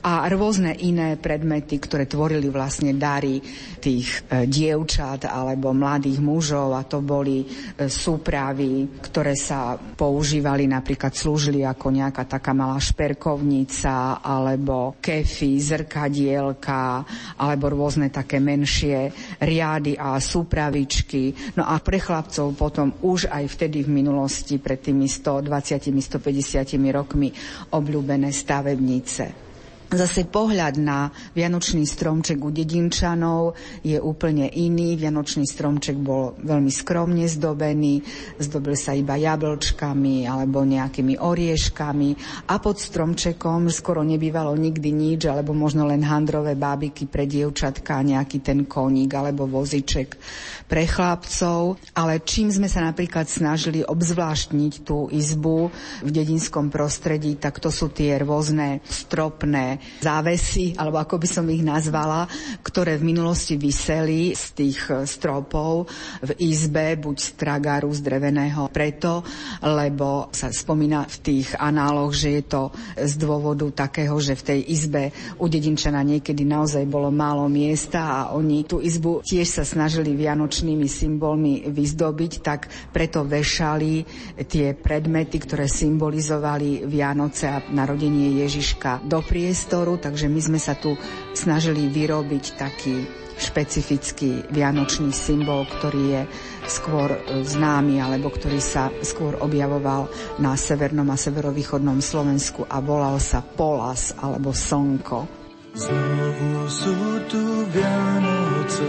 a 0.06 0.22
rôzne 0.30 0.70
iné 0.86 1.18
predmety, 1.18 1.82
ktoré 1.82 2.06
tvorili 2.06 2.46
vlastne 2.46 2.94
dary 2.94 3.42
tých 3.82 4.22
e, 4.30 4.46
dievčat 4.46 5.26
alebo 5.26 5.75
mladých 5.75 6.22
mužov 6.22 6.78
a 6.78 6.86
to 6.86 7.02
boli 7.02 7.42
e, 7.42 7.46
súpravy, 7.90 9.02
ktoré 9.02 9.34
sa 9.34 9.75
používali, 9.75 10.70
napríklad 10.70 11.10
slúžili 11.10 11.66
ako 11.66 11.90
nejaká 11.90 12.22
taká 12.38 12.54
malá 12.54 12.78
šperkovnica 12.78 14.22
alebo 14.22 14.94
kefy, 15.02 15.58
zrkadielka 15.58 17.02
alebo 17.42 17.75
rôzne 17.75 18.06
také 18.06 18.38
menšie 18.38 19.10
riady 19.42 19.98
a 19.98 20.22
súpravičky. 20.22 21.58
No 21.58 21.66
a 21.66 21.82
pre 21.82 21.98
chlapcov 21.98 22.54
potom 22.54 22.94
už 23.02 23.26
aj 23.26 23.42
vtedy 23.58 23.82
v 23.82 23.90
minulosti 23.90 24.62
pred 24.62 24.78
tými 24.78 25.10
120-150 25.10 26.94
rokmi 26.94 27.34
obľúbené 27.75 28.30
stavebnice. 28.30 29.45
Zase 29.86 30.26
pohľad 30.26 30.82
na 30.82 31.14
Vianočný 31.30 31.86
stromček 31.86 32.42
u 32.42 32.50
dedinčanov 32.50 33.54
je 33.86 33.94
úplne 34.02 34.50
iný. 34.50 34.98
Vianočný 34.98 35.46
stromček 35.46 35.94
bol 35.94 36.34
veľmi 36.42 36.74
skromne 36.74 37.22
zdobený, 37.30 38.02
zdobil 38.42 38.74
sa 38.74 38.98
iba 38.98 39.14
jablčkami 39.14 40.26
alebo 40.26 40.66
nejakými 40.66 41.22
orieškami 41.22 42.10
a 42.50 42.58
pod 42.58 42.82
stromčekom 42.82 43.70
skoro 43.70 44.02
nebývalo 44.02 44.58
nikdy 44.58 44.90
nič, 44.90 45.30
alebo 45.30 45.54
možno 45.54 45.86
len 45.86 46.02
handrové 46.02 46.58
bábiky 46.58 47.06
pre 47.06 47.30
dievčatka, 47.30 48.02
nejaký 48.02 48.42
ten 48.42 48.66
koník 48.66 49.14
alebo 49.14 49.46
voziček 49.46 50.18
pre 50.66 50.82
chlapcov. 50.82 51.78
Ale 51.94 52.26
čím 52.26 52.50
sme 52.50 52.66
sa 52.66 52.82
napríklad 52.82 53.30
snažili 53.30 53.86
obzvláštniť 53.86 54.82
tú 54.82 55.06
izbu 55.14 55.70
v 56.02 56.10
dedinskom 56.10 56.74
prostredí, 56.74 57.38
tak 57.38 57.62
to 57.62 57.70
sú 57.70 57.86
tie 57.94 58.18
rôzne 58.18 58.82
stropné 58.82 59.75
závesy, 60.00 60.76
alebo 60.76 61.00
ako 61.00 61.21
by 61.21 61.28
som 61.28 61.47
ich 61.50 61.62
nazvala, 61.64 62.28
ktoré 62.62 62.97
v 63.00 63.09
minulosti 63.12 63.59
vyseli 63.59 64.33
z 64.33 64.45
tých 64.54 64.80
e, 64.90 65.04
stropov 65.04 65.88
v 66.23 66.30
izbe, 66.42 66.97
buď 67.00 67.16
z 67.16 67.28
tragaru, 67.35 67.90
z 67.92 68.00
dreveného, 68.04 68.68
preto, 68.71 69.25
lebo 69.64 70.30
sa 70.30 70.52
spomína 70.52 71.09
v 71.09 71.16
tých 71.23 71.49
análoch, 71.56 72.12
že 72.12 72.40
je 72.40 72.45
to 72.47 72.62
z 72.97 73.12
dôvodu 73.18 73.66
takého, 73.88 74.16
že 74.21 74.38
v 74.38 74.47
tej 74.54 74.61
izbe 74.71 75.02
u 75.40 75.47
dedinčana 75.50 76.04
niekedy 76.04 76.47
naozaj 76.47 76.85
bolo 76.87 77.11
málo 77.11 77.49
miesta 77.50 78.00
a 78.06 78.21
oni 78.37 78.68
tú 78.68 78.78
izbu 78.78 79.25
tiež 79.25 79.49
sa 79.49 79.64
snažili 79.66 80.14
vianočnými 80.14 80.87
symbolmi 80.87 81.66
vyzdobiť, 81.66 82.33
tak 82.45 82.71
preto 82.92 83.26
vešali 83.26 84.04
tie 84.47 84.76
predmety, 84.76 85.42
ktoré 85.42 85.66
symbolizovali 85.66 86.87
Vianoce 86.87 87.50
a 87.50 87.59
narodenie 87.73 88.38
Ježiška 88.45 89.02
do 89.04 89.21
priest 89.25 89.65
priestoru, 89.66 89.99
takže 89.99 90.30
my 90.30 90.38
sme 90.38 90.61
sa 90.62 90.78
tu 90.78 90.94
snažili 91.35 91.90
vyrobiť 91.90 92.44
taký 92.54 93.02
špecifický 93.35 94.46
vianočný 94.49 95.11
symbol, 95.11 95.66
ktorý 95.66 96.02
je 96.08 96.23
skôr 96.70 97.11
e, 97.11 97.42
známy, 97.42 97.99
alebo 97.99 98.30
ktorý 98.30 98.62
sa 98.62 98.94
skôr 99.02 99.35
objavoval 99.42 100.06
na 100.38 100.54
severnom 100.54 101.11
a 101.11 101.18
severovýchodnom 101.18 101.99
Slovensku 101.99 102.62
a 102.70 102.78
volal 102.78 103.18
sa 103.18 103.42
Polas 103.42 104.14
alebo 104.14 104.54
Slnko. 104.54 105.26
Znovu 105.75 106.52
sú 106.70 106.96
tu 107.26 107.42
Vianoce, 107.75 108.88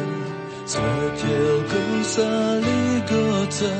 svetielko 0.63 1.81
sa 2.05 2.31
ligoce, 2.61 3.71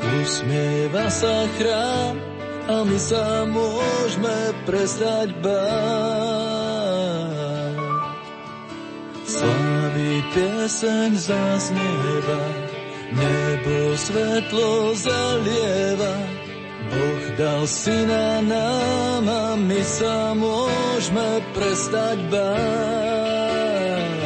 usmieva 0.00 1.06
sa 1.12 1.46
chrám, 1.60 2.31
a 2.68 2.86
my 2.86 2.98
sa 2.98 3.42
môžeme 3.46 4.54
prestať 4.62 5.34
báť. 5.42 5.62
Slaví 9.26 10.22
pieseň 10.30 11.10
zaznieva, 11.18 12.42
nebo 13.10 13.96
svetlo 13.98 14.94
zalieva, 14.94 16.14
Boh 16.92 17.24
dal 17.40 17.64
syna 17.66 18.44
nám 18.44 19.24
a 19.26 19.56
my 19.56 19.82
sa 19.82 20.36
môžeme 20.36 21.40
prestať 21.56 22.18
báť. 22.30 24.21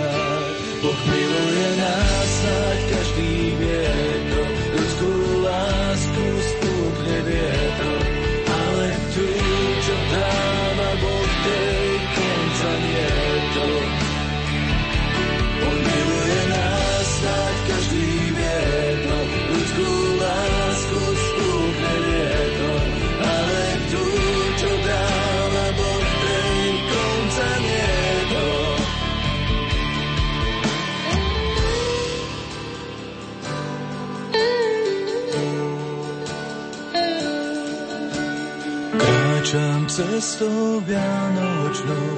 Cestou 39.97 40.85
Vianočnou, 40.85 42.09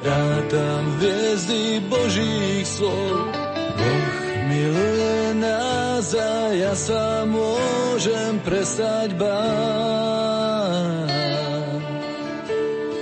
rátam 0.00 0.84
hviezdy 0.96 1.84
Božích 1.84 2.64
slov. 2.64 3.28
Boh 3.76 4.24
miluje 4.48 5.36
nás 5.36 6.16
a 6.16 6.48
ja 6.56 6.72
sa 6.72 7.28
môžem 7.28 8.40
prestať 8.40 9.20
báť. 9.20 11.12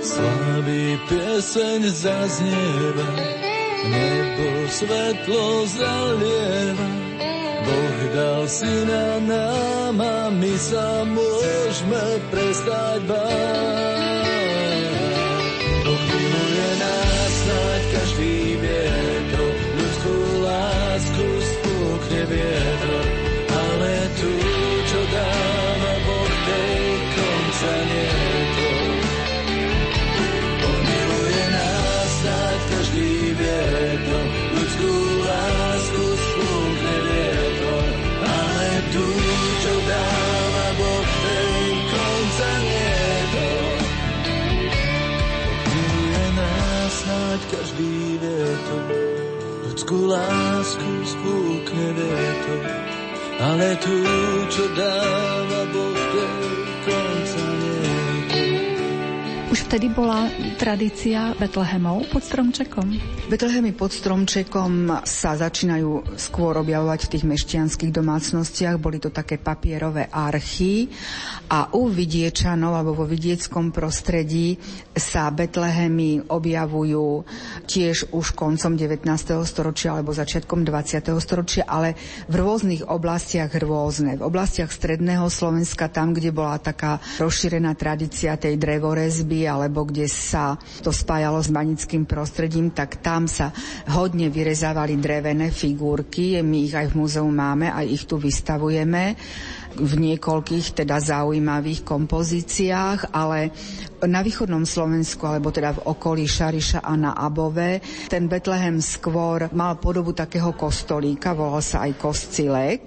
Slávy 0.03 0.99
pieseň 1.07 1.79
zaznieva, 1.87 3.11
nebo 3.87 4.47
svetlo 4.67 5.63
zalieva. 5.63 6.87
Boh 7.63 7.99
dal 8.11 8.43
syna 8.51 9.23
nám 9.23 9.95
a 9.95 10.27
my 10.27 10.55
sa 10.59 11.07
môžeme 11.07 12.19
prestať 12.27 12.99
báť. 13.07 14.08
Ľudskú 49.89 50.05
lásku 50.05 50.91
spúkne 51.01 51.87
vietor, 51.97 52.61
ale 53.41 53.73
tu, 53.81 53.97
čo 54.53 54.65
dáva 54.77 55.61
Boh, 55.73 56.01
konca 56.13 56.68
vtedy 59.69 59.93
bola 59.93 60.25
tradícia 60.57 61.37
Betlehemov 61.37 62.09
pod 62.09 62.25
stromčekom? 62.25 62.89
Betlehemy 63.29 63.77
pod 63.77 63.93
stromčekom 63.93 65.05
sa 65.05 65.37
začínajú 65.37 66.17
skôr 66.17 66.57
objavovať 66.57 67.05
v 67.05 67.11
tých 67.13 67.25
mešťanských 67.29 67.93
domácnostiach. 67.93 68.81
Boli 68.81 68.97
to 68.97 69.13
také 69.13 69.37
papierové 69.37 70.09
archy 70.09 70.89
a 71.53 71.69
u 71.77 71.85
vidiečanov 71.85 72.81
alebo 72.81 72.97
vo 72.97 73.05
vidieckom 73.05 73.69
prostredí 73.69 74.57
sa 74.97 75.29
Betlehemy 75.29 76.25
objavujú 76.25 77.29
tiež 77.69 78.09
už 78.09 78.33
koncom 78.33 78.73
19. 78.73 79.05
storočia 79.45 79.93
alebo 79.93 80.17
začiatkom 80.17 80.65
20. 80.65 81.13
storočia, 81.21 81.69
ale 81.69 81.93
v 82.25 82.41
rôznych 82.41 82.89
oblastiach 82.89 83.53
rôzne. 83.53 84.17
V 84.17 84.25
oblastiach 84.25 84.73
stredného 84.73 85.29
Slovenska, 85.29 85.93
tam, 85.93 86.17
kde 86.17 86.33
bola 86.33 86.57
taká 86.57 86.97
rozšírená 87.21 87.77
tradícia 87.77 88.33
tej 88.33 88.57
drevorezby, 88.57 89.45
alebo 89.59 89.85
kde 89.87 90.07
sa 90.07 90.55
to 90.81 90.89
spájalo 90.89 91.39
s 91.43 91.51
banickým 91.51 92.07
prostredím, 92.07 92.71
tak 92.71 93.03
tam 93.03 93.27
sa 93.27 93.51
hodne 93.91 94.31
vyrezávali 94.31 94.97
drevené 94.97 95.51
figurky. 95.51 96.39
My 96.39 96.65
ich 96.65 96.75
aj 96.75 96.91
v 96.91 96.97
múzeu 96.97 97.27
máme, 97.27 97.69
aj 97.69 97.85
ich 97.85 98.03
tu 98.07 98.15
vystavujeme 98.15 99.19
v 99.79 99.93
niekoľkých 99.95 100.81
teda 100.81 100.97
zaujímavých 100.97 101.85
kompozíciách, 101.85 103.13
ale 103.13 103.53
na 104.03 104.25
východnom 104.25 104.65
Slovensku, 104.65 105.23
alebo 105.29 105.53
teda 105.53 105.77
v 105.77 105.83
okolí 105.93 106.25
Šariša 106.25 106.81
a 106.81 106.93
na 106.97 107.11
Above, 107.13 107.79
ten 108.09 108.25
Betlehem 108.25 108.81
skôr 108.81 109.47
mal 109.53 109.77
podobu 109.77 110.11
takého 110.11 110.57
kostolíka, 110.57 111.37
volal 111.37 111.61
sa 111.61 111.85
aj 111.85 112.01
Koscilek 112.01 112.83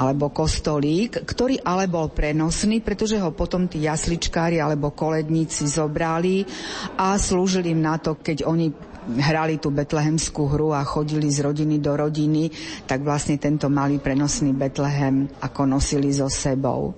alebo 0.00 0.32
kostolík, 0.32 1.28
ktorý 1.28 1.60
ale 1.60 1.84
bol 1.84 2.08
prenosný, 2.08 2.80
pretože 2.80 3.20
ho 3.20 3.36
potom 3.36 3.68
tí 3.68 3.84
jasličkári 3.84 4.56
alebo 4.56 4.96
koledníci 4.96 5.68
zobrali 5.68 6.48
a 6.96 7.20
slúžili 7.20 7.76
im 7.76 7.84
na 7.84 8.00
to, 8.00 8.16
keď 8.16 8.48
oni 8.48 8.72
hrali 9.20 9.60
tú 9.60 9.68
betlehemskú 9.68 10.48
hru 10.48 10.72
a 10.72 10.84
chodili 10.84 11.28
z 11.28 11.44
rodiny 11.44 11.80
do 11.80 11.92
rodiny, 11.96 12.48
tak 12.88 13.04
vlastne 13.04 13.36
tento 13.36 13.68
malý 13.68 14.00
prenosný 14.00 14.56
Betlehem 14.56 15.28
ako 15.40 15.68
nosili 15.68 16.12
so 16.12 16.28
sebou. 16.32 16.96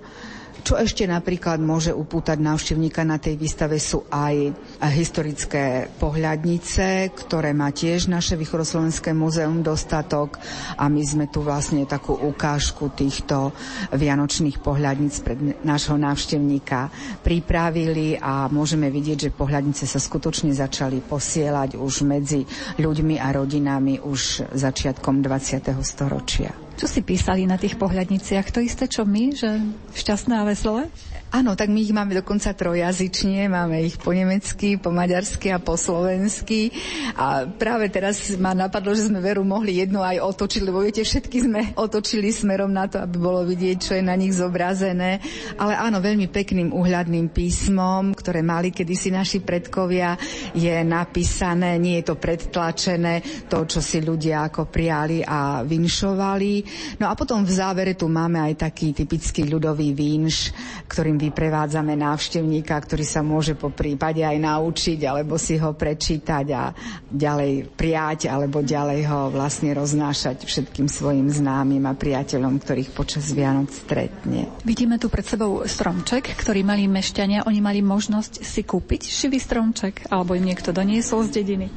Čo 0.63 0.79
ešte 0.79 1.03
napríklad 1.03 1.59
môže 1.59 1.91
upútať 1.91 2.39
návštevníka 2.39 3.03
na 3.03 3.19
tej 3.19 3.35
výstave 3.35 3.75
sú 3.83 4.07
aj 4.07 4.55
historické 4.95 5.91
pohľadnice, 5.99 7.11
ktoré 7.11 7.51
má 7.51 7.75
tiež 7.75 8.07
naše 8.07 8.39
Východoslovenské 8.39 9.11
múzeum 9.11 9.59
dostatok 9.59 10.39
a 10.79 10.87
my 10.87 11.03
sme 11.03 11.27
tu 11.27 11.43
vlastne 11.43 11.83
takú 11.83 12.15
ukážku 12.15 12.95
týchto 12.95 13.51
vianočných 13.91 14.63
pohľadnic 14.63 15.13
pred 15.27 15.39
nášho 15.67 15.99
návštevníka 15.99 16.87
pripravili 17.19 18.15
a 18.15 18.47
môžeme 18.47 18.87
vidieť, 18.87 19.27
že 19.27 19.35
pohľadnice 19.35 19.83
sa 19.83 19.99
skutočne 19.99 20.55
začali 20.55 21.03
posielať 21.03 21.75
už 21.75 22.07
medzi 22.07 22.47
ľuďmi 22.79 23.19
a 23.19 23.35
rodinami 23.35 23.99
už 23.99 24.47
začiatkom 24.55 25.19
20. 25.19 25.75
storočia. 25.83 26.62
Čo 26.73 26.89
si 26.89 27.05
písali 27.05 27.45
na 27.45 27.61
tých 27.61 27.77
pohľadniciach? 27.77 28.49
To 28.49 28.59
isté, 28.59 28.89
čo 28.89 29.05
my, 29.05 29.33
že 29.37 29.61
šťastné 29.93 30.33
a 30.41 30.43
veselé? 30.43 30.89
Áno, 31.33 31.57
tak 31.57 31.73
my 31.73 31.81
ich 31.81 31.89
máme 31.89 32.13
dokonca 32.13 32.53
trojazyčne, 32.53 33.49
máme 33.49 33.81
ich 33.81 33.97
po 33.97 34.13
nemecky, 34.13 34.77
po 34.77 34.93
maďarsky 34.93 35.49
a 35.49 35.57
po 35.57 35.73
slovensky. 35.73 36.69
A 37.17 37.49
práve 37.49 37.89
teraz 37.89 38.21
ma 38.37 38.53
napadlo, 38.53 38.93
že 38.93 39.09
sme 39.09 39.17
veru 39.17 39.41
mohli 39.41 39.81
jednu 39.81 40.05
aj 40.05 40.21
otočiť, 40.21 40.61
lebo 40.61 40.85
viete, 40.85 41.01
všetky 41.01 41.37
sme 41.41 41.61
otočili 41.73 42.29
smerom 42.29 42.69
na 42.69 42.85
to, 42.85 43.01
aby 43.01 43.17
bolo 43.17 43.41
vidieť, 43.49 43.77
čo 43.81 43.97
je 43.97 44.05
na 44.05 44.13
nich 44.13 44.37
zobrazené. 44.37 45.25
Ale 45.57 45.73
áno, 45.73 46.05
veľmi 46.05 46.29
pekným 46.29 46.69
uhľadným 46.69 47.33
písmom, 47.33 48.13
ktoré 48.13 48.45
mali 48.45 48.69
kedysi 48.69 49.09
naši 49.09 49.41
predkovia, 49.41 50.13
je 50.53 50.85
napísané, 50.85 51.81
nie 51.81 51.97
je 52.05 52.13
to 52.13 52.15
predtlačené, 52.21 53.49
to, 53.49 53.65
čo 53.65 53.81
si 53.81 54.05
ľudia 54.05 54.53
ako 54.53 54.69
prijali 54.69 55.25
a 55.25 55.65
vinšovali. 55.65 56.53
No 57.01 57.09
a 57.09 57.17
potom 57.17 57.41
v 57.41 57.57
závere 57.57 57.97
tu 57.97 58.05
máme 58.05 58.37
aj 58.37 58.69
taký 58.69 58.93
typický 58.93 59.49
ľudový 59.49 59.97
vinš, 59.97 60.53
ktorým 60.85 61.22
vyprevádzame 61.29 61.95
návštevníka, 61.95 62.75
ktorý 62.75 63.05
sa 63.07 63.23
môže 63.23 63.55
po 63.55 63.71
prípade 63.71 64.23
aj 64.23 64.37
naučiť, 64.39 64.99
alebo 65.07 65.39
si 65.39 65.55
ho 65.55 65.71
prečítať 65.71 66.45
a 66.51 66.75
ďalej 67.07 67.71
prijať, 67.73 68.27
alebo 68.27 68.59
ďalej 68.59 69.01
ho 69.07 69.21
vlastne 69.31 69.71
roznášať 69.71 70.43
všetkým 70.43 70.91
svojim 70.91 71.31
známym 71.31 71.83
a 71.87 71.93
priateľom, 71.95 72.59
ktorých 72.59 72.91
počas 72.91 73.31
Vianoc 73.31 73.71
stretne. 73.71 74.51
Vidíme 74.67 74.99
tu 74.99 75.07
pred 75.07 75.23
sebou 75.23 75.63
stromček, 75.63 76.35
ktorý 76.35 76.61
mali 76.67 76.85
mešťania. 76.89 77.47
Oni 77.47 77.63
mali 77.63 77.79
možnosť 77.79 78.43
si 78.43 78.61
kúpiť 78.67 79.07
živý 79.07 79.39
stromček, 79.39 80.11
alebo 80.11 80.35
im 80.35 80.47
niekto 80.47 80.75
doniesol 80.75 81.25
z 81.27 81.43
dediny? 81.43 81.67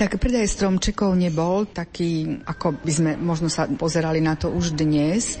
Tak 0.00 0.16
predaj 0.16 0.48
stromčekov 0.48 1.12
nebol 1.14 1.68
taký, 1.68 2.40
ako 2.46 2.80
by 2.80 2.92
sme 2.92 3.10
možno 3.20 3.52
sa 3.52 3.68
pozerali 3.68 4.22
na 4.22 4.38
to 4.38 4.48
už 4.48 4.72
dnes, 4.78 5.36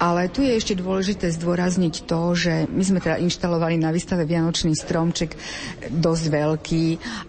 ale 0.00 0.32
tu 0.32 0.42
je 0.42 0.56
ešte 0.56 0.74
dôležité 0.74 1.30
zdôrazniť 1.30 2.08
to, 2.08 2.20
že 2.34 2.54
my 2.80 2.96
sme 2.96 3.04
teda 3.04 3.20
inštalovali 3.20 3.76
na 3.76 3.92
výstave 3.92 4.24
Vianočný 4.24 4.72
stromček 4.72 5.36
dosť 5.92 6.24
veľký 6.32 6.86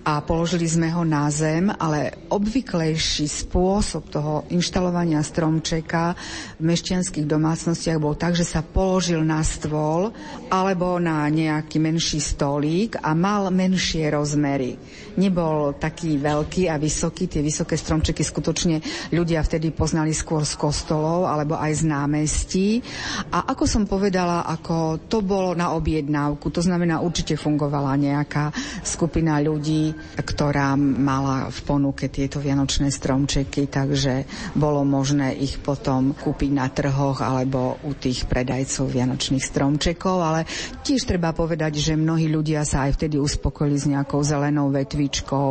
a 0.08 0.24
položili 0.24 0.64
sme 0.64 0.88
ho 0.96 1.04
na 1.04 1.28
zem, 1.28 1.68
ale 1.68 2.32
obvyklejší 2.32 3.28
spôsob 3.28 4.08
toho 4.08 4.48
inštalovania 4.48 5.20
stromčeka 5.20 6.16
v 6.56 6.64
mešťanských 6.64 7.28
domácnostiach 7.28 8.00
bol 8.00 8.16
tak, 8.16 8.40
že 8.40 8.48
sa 8.48 8.64
položil 8.64 9.20
na 9.28 9.44
stôl 9.44 10.16
alebo 10.48 10.96
na 11.04 11.28
nejaký 11.28 11.84
menší 11.84 12.24
stolík 12.24 12.96
a 13.04 13.12
mal 13.12 13.52
menšie 13.52 14.08
rozmery. 14.08 14.80
Nebol 15.20 15.76
taký 15.76 16.16
veľký 16.16 16.72
a 16.72 16.80
vysoký, 16.80 17.28
tie 17.28 17.44
vysoké 17.44 17.76
stromčeky 17.76 18.24
skutočne 18.24 18.80
ľudia 19.12 19.44
vtedy 19.44 19.76
poznali 19.76 20.16
skôr 20.16 20.48
z 20.48 20.56
kostolov 20.56 21.28
alebo 21.28 21.60
aj 21.60 21.84
z 21.84 21.84
námestí. 21.92 22.68
A 23.36 23.52
ako 23.52 23.68
som 23.68 23.84
povedala, 23.84 24.48
ako 24.48 25.04
to 25.12 25.20
bol 25.20 25.42
bolo 25.42 25.58
na 25.58 25.74
objednávku, 25.74 26.54
to 26.54 26.62
znamená 26.62 27.02
určite 27.02 27.34
fungovala 27.34 27.98
nejaká 27.98 28.54
skupina 28.86 29.42
ľudí, 29.42 29.90
ktorá 30.22 30.78
mala 30.78 31.50
v 31.50 31.60
ponuke 31.66 32.14
tieto 32.14 32.38
vianočné 32.38 32.94
stromčeky, 32.94 33.66
takže 33.66 34.30
bolo 34.54 34.86
možné 34.86 35.34
ich 35.34 35.58
potom 35.58 36.14
kúpiť 36.14 36.52
na 36.54 36.70
trhoch 36.70 37.26
alebo 37.26 37.82
u 37.82 37.98
tých 37.98 38.30
predajcov 38.30 38.86
vianočných 38.94 39.42
stromčekov, 39.42 40.22
ale 40.22 40.46
tiež 40.86 41.10
treba 41.10 41.34
povedať, 41.34 41.82
že 41.82 41.98
mnohí 41.98 42.30
ľudia 42.30 42.62
sa 42.62 42.86
aj 42.86 43.02
vtedy 43.02 43.18
uspokojili 43.18 43.78
s 43.82 43.90
nejakou 43.90 44.22
zelenou 44.22 44.70
vetvičkou 45.02 45.50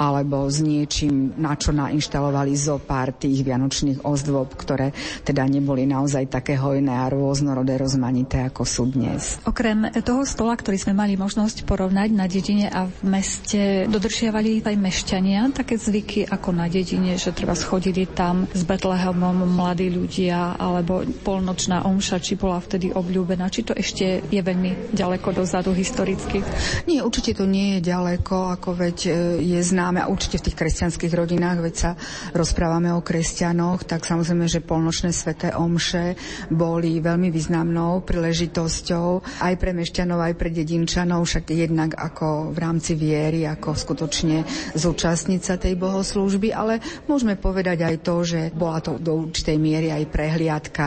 alebo 0.00 0.48
s 0.48 0.64
niečím, 0.64 1.36
na 1.36 1.52
čo 1.60 1.76
nainštalovali 1.76 2.56
zo 2.56 2.80
pár 2.80 3.12
tých 3.12 3.44
vianočných 3.44 4.08
ozdôb, 4.08 4.56
ktoré 4.56 4.96
teda 5.28 5.44
neboli 5.44 5.84
naozaj 5.84 6.32
také 6.32 6.56
hojné 6.56 6.88
a 6.88 7.12
rôznorodé, 7.12 7.76
rozmanité, 7.76 8.48
ako 8.48 8.64
sú 8.64 8.88
dnes. 8.88 9.36
Okrem 9.44 9.92
toho 10.00 10.24
stola, 10.24 10.56
ktorý 10.56 10.80
sme 10.80 10.96
mali 10.96 11.20
možnosť 11.20 11.68
porovnať 11.68 12.08
na 12.16 12.24
dedine 12.24 12.72
a 12.72 12.88
v 12.88 13.00
meste, 13.04 13.84
dodržiavali 13.92 14.64
aj 14.64 14.76
mešťania 14.80 15.52
také 15.52 15.76
zvyky 15.76 16.24
ako 16.24 16.56
na 16.56 16.72
dedine, 16.72 17.20
že 17.20 17.36
treba 17.36 17.52
schodili 17.52 18.08
tam 18.08 18.48
s 18.48 18.64
Betlehemom 18.64 19.44
mladí 19.44 19.92
ľudia, 19.92 20.56
alebo 20.56 21.04
polnočná 21.04 21.84
omša, 21.84 22.22
či 22.22 22.40
bola 22.40 22.62
vtedy 22.62 22.94
obľúbená, 22.94 23.52
či 23.52 23.66
to 23.66 23.76
ešte 23.76 24.24
je 24.30 24.40
veľmi 24.40 24.94
ďaleko 24.96 25.34
dozadu 25.34 25.74
historicky? 25.74 26.40
Nie, 26.86 27.04
určite 27.04 27.42
to 27.42 27.44
nie 27.44 27.78
je 27.78 27.90
ďaleko, 27.90 28.54
ako 28.54 28.77
veď 28.78 28.98
e, 29.04 29.10
je 29.42 29.60
známe, 29.60 29.98
a 29.98 30.06
určite 30.06 30.38
v 30.38 30.46
tých 30.46 30.58
kresťanských 30.58 31.10
rodinách, 31.10 31.58
veď 31.58 31.74
sa 31.74 31.90
rozprávame 32.30 32.94
o 32.94 33.02
kresťanoch, 33.02 33.82
tak 33.82 34.06
samozrejme, 34.06 34.46
že 34.46 34.62
polnočné 34.62 35.10
sveté 35.10 35.50
omše 35.58 36.14
boli 36.54 37.02
veľmi 37.02 37.34
významnou 37.34 38.06
príležitosťou 38.06 39.42
aj 39.42 39.54
pre 39.58 39.74
mešťanov, 39.74 40.22
aj 40.22 40.34
pre 40.38 40.54
dedinčanov, 40.54 41.26
však 41.26 41.50
jednak 41.50 41.98
ako 41.98 42.54
v 42.54 42.58
rámci 42.62 42.94
viery, 42.94 43.42
ako 43.50 43.74
skutočne 43.74 44.46
zúčastnica 44.78 45.58
tej 45.58 45.74
bohoslúžby, 45.74 46.54
ale 46.54 46.78
môžeme 47.10 47.34
povedať 47.34 47.82
aj 47.82 47.96
to, 48.04 48.14
že 48.22 48.40
bola 48.54 48.78
to 48.78 49.00
do 49.00 49.26
určitej 49.26 49.58
miery 49.58 49.88
aj 49.90 50.04
prehliadka 50.12 50.86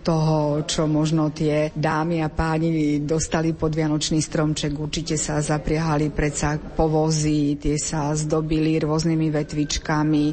toho, 0.00 0.62
čo 0.64 0.86
možno 0.86 1.34
tie 1.34 1.74
dámy 1.74 2.22
a 2.22 2.30
páni 2.30 3.02
dostali 3.02 3.52
pod 3.52 3.74
Vianočný 3.74 4.22
stromček. 4.22 4.70
Určite 4.70 5.18
sa 5.18 5.42
zapriahali 5.42 6.14
predsa 6.14 6.54
povozy, 6.56 7.25
tie 7.58 7.76
sa 7.76 8.14
zdobili 8.14 8.78
rôznymi 8.78 9.28
vetvičkami 9.34 10.26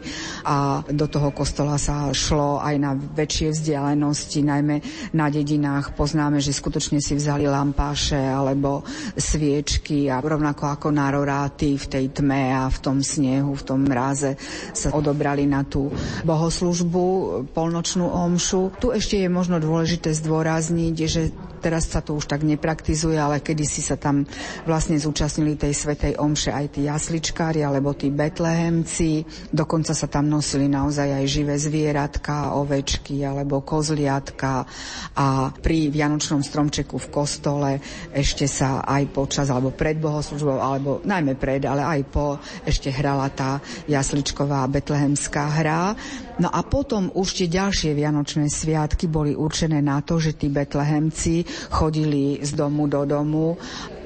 a 0.45 0.83
do 0.85 1.05
toho 1.09 1.33
kostola 1.33 1.81
sa 1.81 2.13
šlo 2.13 2.61
aj 2.61 2.75
na 2.77 2.91
väčšie 2.93 3.53
vzdialenosti, 3.53 4.39
najmä 4.45 4.77
na 5.17 5.27
dedinách. 5.27 5.97
Poznáme, 5.97 6.39
že 6.39 6.53
skutočne 6.53 7.01
si 7.01 7.17
vzali 7.17 7.49
lampáše 7.49 8.19
alebo 8.19 8.85
sviečky 9.17 10.07
a 10.07 10.21
rovnako 10.21 10.69
ako 10.69 10.87
naroráty 10.93 11.75
v 11.77 11.85
tej 11.89 12.05
tme 12.13 12.53
a 12.53 12.69
v 12.69 12.77
tom 12.79 13.01
snehu, 13.01 13.53
v 13.53 13.63
tom 13.65 13.85
mráze 13.85 14.37
sa 14.71 14.93
odobrali 14.93 15.49
na 15.49 15.65
tú 15.65 15.89
bohoslužbu, 16.23 17.05
polnočnú 17.51 18.07
omšu. 18.07 18.75
Tu 18.79 18.93
ešte 18.93 19.19
je 19.21 19.29
možno 19.29 19.57
dôležité 19.57 20.13
zdôrazniť, 20.13 20.95
že 21.05 21.23
teraz 21.63 21.87
sa 21.87 22.03
to 22.03 22.19
už 22.19 22.27
tak 22.27 22.43
nepraktizuje, 22.43 23.15
ale 23.15 23.39
kedysi 23.39 23.79
sa 23.79 23.95
tam 23.95 24.27
vlastne 24.67 24.99
zúčastnili 24.99 25.55
tej 25.55 25.71
svetej 25.71 26.19
omše 26.19 26.51
aj 26.51 26.75
tí 26.75 26.91
jasličkári 26.91 27.63
alebo 27.63 27.95
tí 27.95 28.11
betlehemci. 28.11 29.23
Dokonca 29.47 29.95
sa 29.95 30.11
tam 30.11 30.27
nosili 30.27 30.67
naozaj 30.67 31.23
aj 31.23 31.25
živé 31.31 31.55
zvieratka, 31.55 32.59
ovečky 32.59 33.23
alebo 33.23 33.63
kozliatka 33.63 34.67
a 35.15 35.55
pri 35.55 35.87
Vianočnom 35.87 36.43
stromčeku 36.43 36.99
v 36.99 37.07
kostole 37.07 37.71
ešte 38.11 38.43
sa 38.43 38.83
aj 38.83 39.03
počas 39.15 39.47
alebo 39.47 39.71
pred 39.71 39.95
bohoslužbou, 39.95 40.59
alebo 40.59 40.99
najmä 41.07 41.39
pred, 41.39 41.63
ale 41.63 41.87
aj 41.87 42.01
po 42.11 42.35
ešte 42.67 42.91
hrala 42.91 43.31
tá 43.31 43.63
jasličková 43.87 44.67
betlehemská 44.67 45.43
hra. 45.63 45.95
No 46.41 46.49
a 46.49 46.65
potom 46.65 47.13
už 47.13 47.37
tie 47.37 47.47
ďalšie 47.47 47.93
vianočné 47.93 48.49
sviatky 48.49 49.05
boli 49.05 49.37
určené 49.37 49.85
na 49.85 50.01
to, 50.01 50.17
že 50.17 50.33
tí 50.33 50.49
betlehemci 50.49 51.45
chodili 51.69 52.39
z 52.41 52.51
domu 52.55 52.85
do 52.87 53.03
domu 53.03 53.57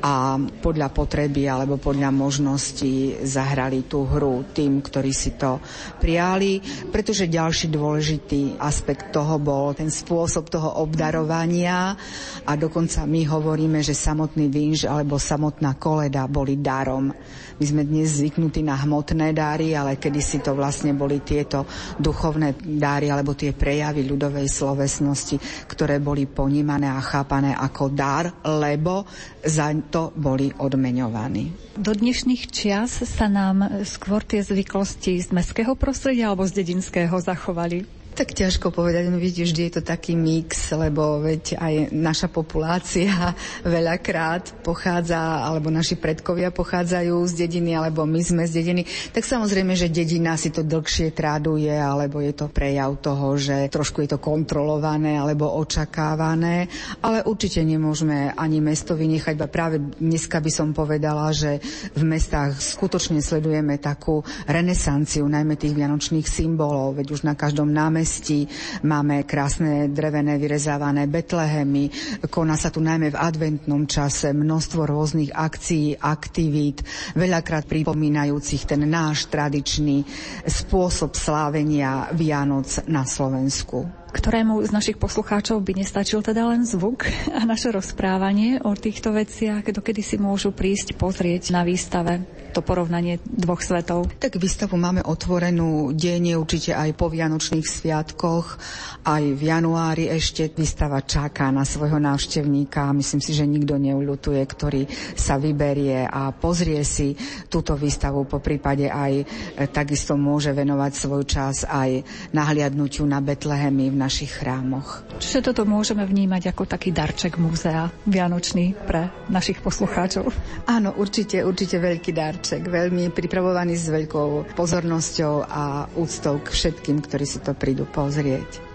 a 0.01 0.37
podľa 0.37 0.93
potreby 0.93 1.49
alebo 1.49 1.81
podľa 1.81 2.13
možností 2.13 3.25
zahrali 3.25 3.89
tú 3.89 4.05
hru 4.05 4.45
tým, 4.53 4.81
ktorí 4.81 5.09
si 5.09 5.33
to 5.35 5.57
prijali, 5.97 6.61
pretože 6.93 7.29
ďalší 7.29 7.73
dôležitý 7.73 8.61
aspekt 8.61 9.09
toho 9.09 9.41
bol 9.41 9.73
ten 9.73 9.89
spôsob 9.89 10.53
toho 10.53 10.81
obdarovania 10.85 11.97
a 12.45 12.51
dokonca 12.53 13.09
my 13.09 13.25
hovoríme, 13.25 13.81
že 13.81 13.97
samotný 13.97 14.47
vinž 14.53 14.85
alebo 14.85 15.17
samotná 15.17 15.75
koleda 15.81 16.29
boli 16.29 16.61
darom. 16.61 17.09
My 17.57 17.65
sme 17.65 17.81
dnes 17.89 18.21
zvyknutí 18.21 18.61
na 18.61 18.77
hmotné 18.77 19.33
dáry, 19.33 19.73
ale 19.73 19.97
kedysi 19.97 20.45
to 20.45 20.53
vlastne 20.53 20.93
boli 20.93 21.25
tieto 21.25 21.65
duchovné 21.97 22.53
dáry 22.61 23.09
alebo 23.09 23.33
tie 23.33 23.49
prejavy 23.49 24.05
ľudovej 24.05 24.45
slovesnosti, 24.45 25.65
ktoré 25.65 25.97
boli 25.97 26.29
ponímané 26.29 26.85
a 26.85 27.01
chápané 27.01 27.57
ako 27.57 27.89
dar, 27.89 28.29
lebo 28.45 29.09
za 29.41 29.73
to 29.89 30.13
boli 30.13 30.53
odmeňovaní. 30.53 31.73
Do 31.81 31.97
dnešných 31.97 32.45
čias 32.53 33.01
sa 33.01 33.25
nám 33.25 33.81
skôr 33.89 34.21
tie 34.21 34.45
zvyklosti 34.45 35.17
z 35.17 35.33
mestského 35.33 35.73
prostredia 35.73 36.29
alebo 36.29 36.45
z 36.45 36.61
dedinského 36.61 37.17
zachovali? 37.17 37.96
Tak 38.17 38.33
ťažko 38.33 38.73
povedať, 38.73 39.13
no 39.13 39.21
vidíš, 39.21 39.53
vždy 39.53 39.61
je 39.69 39.73
to 39.77 39.83
taký 39.85 40.17
mix, 40.17 40.73
lebo 40.73 41.21
veď 41.21 41.53
aj 41.53 41.73
naša 41.93 42.33
populácia 42.33 43.13
veľakrát 43.61 44.65
pochádza, 44.65 45.45
alebo 45.45 45.69
naši 45.69 46.01
predkovia 46.01 46.49
pochádzajú 46.49 47.13
z 47.13 47.45
dediny, 47.45 47.77
alebo 47.77 48.09
my 48.09 48.17
sme 48.17 48.49
z 48.49 48.57
dediny. 48.57 48.89
Tak 49.13 49.21
samozrejme, 49.21 49.77
že 49.77 49.93
dedina 49.93 50.33
si 50.33 50.49
to 50.49 50.65
dlhšie 50.65 51.13
traduje, 51.13 51.69
alebo 51.69 52.17
je 52.17 52.33
to 52.33 52.49
prejav 52.49 52.97
toho, 53.05 53.37
že 53.37 53.69
trošku 53.69 54.01
je 54.01 54.17
to 54.17 54.17
kontrolované, 54.17 55.13
alebo 55.21 55.53
očakávané, 55.53 56.65
ale 57.05 57.21
určite 57.21 57.61
nemôžeme 57.61 58.33
ani 58.33 58.65
mesto 58.65 58.97
vynechať, 58.97 59.37
ba 59.37 59.45
práve 59.45 59.77
dneska 60.01 60.41
by 60.41 60.49
som 60.49 60.73
povedala, 60.73 61.29
že 61.37 61.61
v 61.93 62.01
mestách 62.01 62.57
skutočne 62.57 63.21
sledujeme 63.21 63.77
takú 63.77 64.25
renesanciu, 64.49 65.29
najmä 65.29 65.53
tých 65.53 65.77
vianočných 65.77 66.25
symbolov, 66.25 66.97
veď 66.97 67.13
už 67.13 67.21
na 67.21 67.37
každom 67.37 67.69
námestí 67.69 68.06
námestí, 68.07 68.47
máme 68.87 69.27
krásne 69.27 69.91
drevené 69.91 70.39
vyrezávané 70.39 71.11
betlehemy, 71.11 71.91
koná 72.31 72.55
sa 72.55 72.71
tu 72.71 72.79
najmä 72.79 73.11
v 73.11 73.19
adventnom 73.19 73.83
čase. 73.83 74.31
Množstvo 74.31 74.87
rôznych 74.87 75.35
akcií, 75.35 75.99
aktivít, 75.99 76.87
veľakrát 77.19 77.67
pripomínajúcich 77.67 78.63
ten 78.63 78.87
náš 78.87 79.27
tradičný 79.27 80.07
spôsob 80.47 81.19
slávenia 81.19 82.07
Vianoc 82.15 82.87
na 82.87 83.03
Slovensku. 83.03 83.83
Ktorému 84.15 84.63
z 84.63 84.71
našich 84.71 84.95
poslucháčov 84.95 85.59
by 85.59 85.83
nestačil 85.83 86.23
teda 86.23 86.47
len 86.47 86.63
zvuk 86.63 87.11
a 87.35 87.43
naše 87.43 87.75
rozprávanie 87.75 88.63
o 88.63 88.71
týchto 88.71 89.11
veciach, 89.11 89.67
dokedy 89.67 89.99
si 89.99 90.15
môžu 90.15 90.55
prísť 90.55 90.95
pozrieť 90.95 91.51
na 91.51 91.67
výstave 91.67 92.36
to 92.57 92.65
porovnanie 92.65 93.21
dvoch 93.21 93.61
svetov? 93.61 94.09
Tak 94.17 94.41
výstavu 94.41 94.73
máme 94.81 95.05
otvorenú 95.05 95.93
denne, 95.93 96.33
určite 96.33 96.73
aj 96.73 96.97
po 96.97 97.05
Vianočných 97.05 97.61
sviatkoch, 97.61 98.57
aj 99.05 99.23
v 99.37 99.41
januári 99.45 100.09
ešte 100.09 100.49
výstava 100.49 101.05
čaká 101.05 101.53
na 101.53 101.61
svojho 101.61 102.01
návštevníka. 102.01 102.89
Myslím 102.97 103.21
si, 103.21 103.37
že 103.37 103.45
nikto 103.45 103.77
neulutuje, 103.77 104.41
ktorý 104.41 104.89
sa 105.13 105.37
vyberie 105.37 106.09
a 106.09 106.33
pozrie 106.33 106.81
si 106.81 107.13
túto 107.45 107.77
výstavu, 107.77 108.25
po 108.25 108.41
prípade 108.41 108.89
aj 108.89 109.13
e, 109.21 109.25
takisto 109.69 110.17
môže 110.17 110.49
venovať 110.49 110.91
svoj 110.97 111.23
čas 111.29 111.61
aj 111.61 112.01
nahliadnutiu 112.33 113.05
na 113.05 113.21
Betlehemy 113.21 113.93
v 113.93 114.01
našich 114.01 114.41
chrámoch. 114.41 115.05
Čiže 115.21 115.53
toto 115.53 115.61
môžeme 115.69 116.01
vnímať 116.09 116.57
ako 116.57 116.65
taký 116.65 116.89
darček 116.89 117.37
múzea 117.37 117.93
vianočný 118.09 118.73
pre 118.89 119.13
našich 119.29 119.61
poslucháčov. 119.61 120.33
Áno, 120.65 120.97
určite, 120.97 121.45
určite 121.45 121.77
veľký 121.77 122.11
darček. 122.15 122.46
Veľmi 122.55 123.11
pripravovaný 123.11 123.75
s 123.75 123.91
veľkou 123.91 124.55
pozornosťou 124.55 125.33
a 125.43 125.63
úctou 125.93 126.39
k 126.39 126.47
všetkým, 126.47 127.03
ktorí 127.03 127.25
si 127.27 127.43
to 127.43 127.51
prídu 127.51 127.83
pozrieť. 127.83 128.66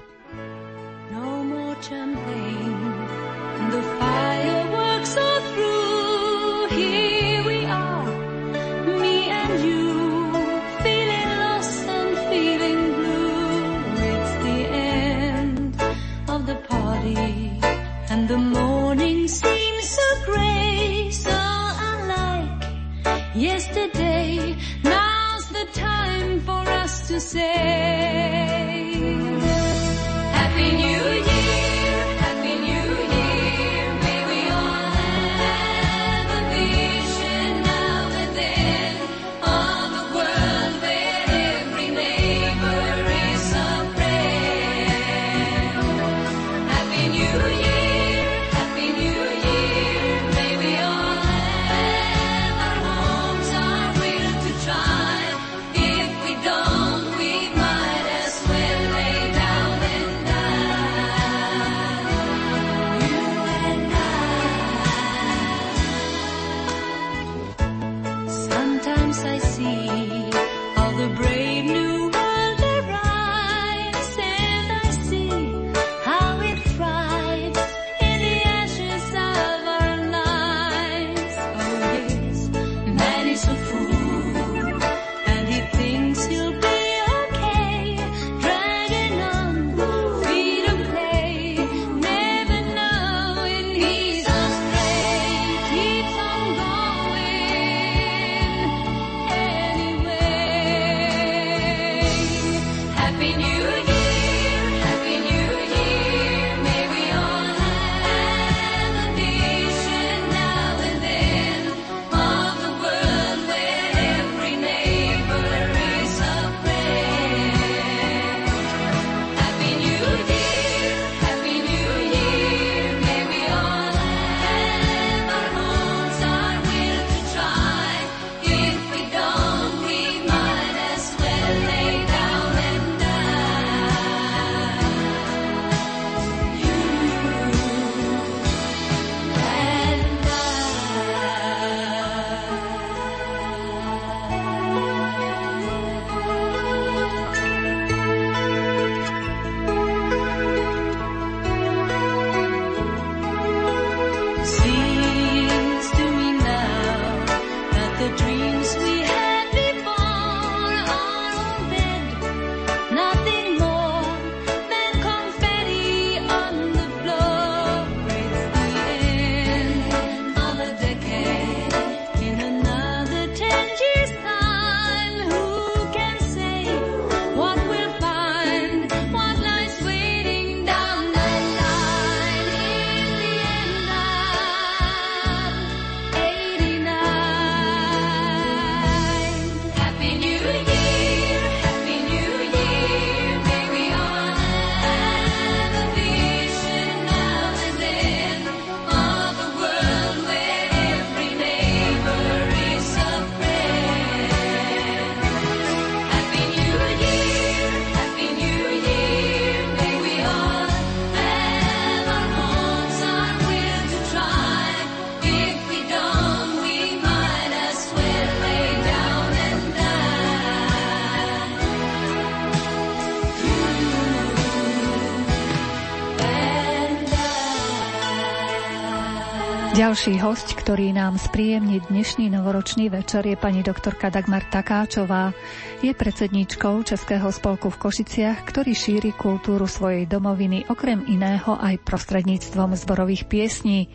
Ďalší 229.93 230.25
host, 230.25 230.57
ktorý 230.57 230.97
nám 230.97 231.21
spríjemní 231.21 231.85
dnešný 231.85 232.33
novoročný 232.33 232.89
večer 232.89 233.29
je 233.29 233.37
pani 233.37 233.61
doktorka 233.61 234.09
Dagmar 234.09 234.41
Takáčová. 234.49 235.37
Je 235.83 235.91
predsedničkou 235.91 236.87
Českého 236.87 237.27
spolku 237.35 237.67
v 237.67 237.75
Košiciach, 237.83 238.47
ktorý 238.47 238.71
šíri 238.71 239.11
kultúru 239.19 239.67
svojej 239.67 240.07
domoviny 240.07 240.71
okrem 240.71 241.03
iného 241.11 241.59
aj 241.59 241.83
prostredníctvom 241.83 242.79
zborových 242.79 243.27
piesní. 243.27 243.91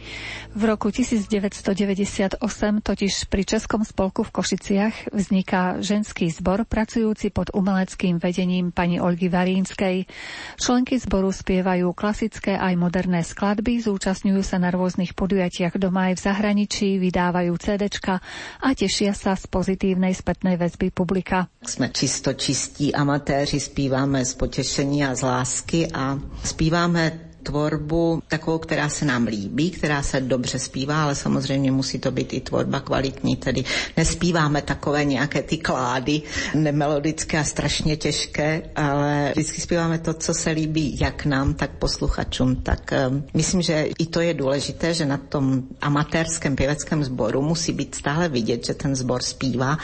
V 0.51 0.67
roku 0.67 0.91
1998 0.91 2.43
totiž 2.83 3.31
pri 3.31 3.43
Českom 3.47 3.87
spolku 3.87 4.27
v 4.27 4.35
Košiciach 4.35 5.15
vzniká 5.15 5.79
ženský 5.79 6.27
zbor 6.27 6.67
pracujúci 6.67 7.31
pod 7.31 7.55
umeleckým 7.55 8.19
vedením 8.19 8.75
pani 8.75 8.99
Olgy 8.99 9.31
Varínskej. 9.31 10.11
Členky 10.59 10.99
zboru 10.99 11.31
spievajú 11.31 11.95
klasické 11.95 12.59
aj 12.59 12.75
moderné 12.75 13.23
skladby, 13.23 13.79
zúčastňujú 13.79 14.43
sa 14.43 14.59
na 14.59 14.75
rôznych 14.75 15.15
podujatiach 15.15 15.79
doma 15.79 16.11
aj 16.11 16.19
v 16.19 16.23
zahraničí, 16.35 16.99
vydávajú 16.99 17.55
CDčka 17.55 18.19
a 18.59 18.67
tešia 18.75 19.15
sa 19.15 19.39
z 19.39 19.47
pozitívnej 19.47 20.11
spätnej 20.11 20.59
väzby 20.59 20.91
publika 20.91 21.47
jsme 21.77 21.89
čisto 21.89 22.33
čistí 22.33 22.95
amatéři, 22.95 23.59
zpíváme 23.59 24.25
z 24.25 24.33
potěšení 24.33 25.05
a 25.05 25.15
z 25.15 25.21
lásky 25.21 25.87
a 25.93 26.19
zpíváme 26.43 27.19
tvorbu 27.43 28.21
takovou, 28.27 28.57
která 28.57 28.89
se 28.89 29.05
nám 29.05 29.27
líbí, 29.27 29.71
která 29.71 30.03
se 30.03 30.21
dobře 30.21 30.59
zpívá, 30.59 31.03
ale 31.03 31.15
samozřejmě 31.15 31.71
musí 31.71 31.99
to 31.99 32.11
být 32.11 32.33
i 32.33 32.39
tvorba 32.41 32.79
kvalitní, 32.79 33.35
tedy 33.35 33.63
nespíváme 33.97 34.61
takové 34.61 35.05
nějaké 35.05 35.41
ty 35.43 35.57
klády, 35.57 36.21
nemelodické 36.55 37.39
a 37.39 37.43
strašně 37.43 37.97
těžké, 37.97 38.61
ale 38.75 39.31
vždycky 39.31 39.61
zpíváme 39.61 39.99
to, 39.99 40.13
co 40.13 40.33
se 40.33 40.49
líbí 40.49 40.97
jak 40.99 41.25
nám, 41.25 41.53
tak 41.53 41.71
posluchačům. 41.77 42.55
Tak 42.55 42.91
um, 43.09 43.23
myslím, 43.33 43.61
že 43.61 43.87
i 43.99 44.05
to 44.05 44.21
je 44.21 44.33
důležité, 44.33 44.93
že 44.93 45.05
na 45.05 45.17
tom 45.17 45.63
amatérském 45.81 46.55
pěveckém 46.55 47.03
sboru 47.03 47.41
musí 47.41 47.71
být 47.73 47.95
stále 47.95 48.29
vidět, 48.29 48.65
že 48.65 48.73
ten 48.73 48.95
sbor 48.95 49.21
zpívá 49.23 49.77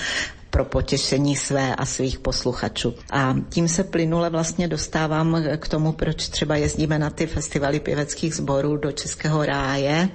pro 0.53 0.65
potěšení 0.65 1.35
své 1.35 1.75
a 1.75 1.85
svých 1.85 2.19
posluchačů. 2.19 2.93
A 3.11 3.35
tím 3.49 3.67
se 3.67 3.83
plynule 3.83 4.29
vlastně 4.29 4.67
dostávám 4.67 5.43
k 5.57 5.67
tomu, 5.67 5.91
proč 5.91 6.27
třeba 6.29 6.55
jezdíme 6.55 6.99
na 6.99 7.09
ty 7.09 7.27
festivaly 7.27 7.79
pěveckých 7.79 8.35
sborů 8.35 8.77
do 8.77 8.91
Českého 8.91 9.45
ráje, 9.45 10.09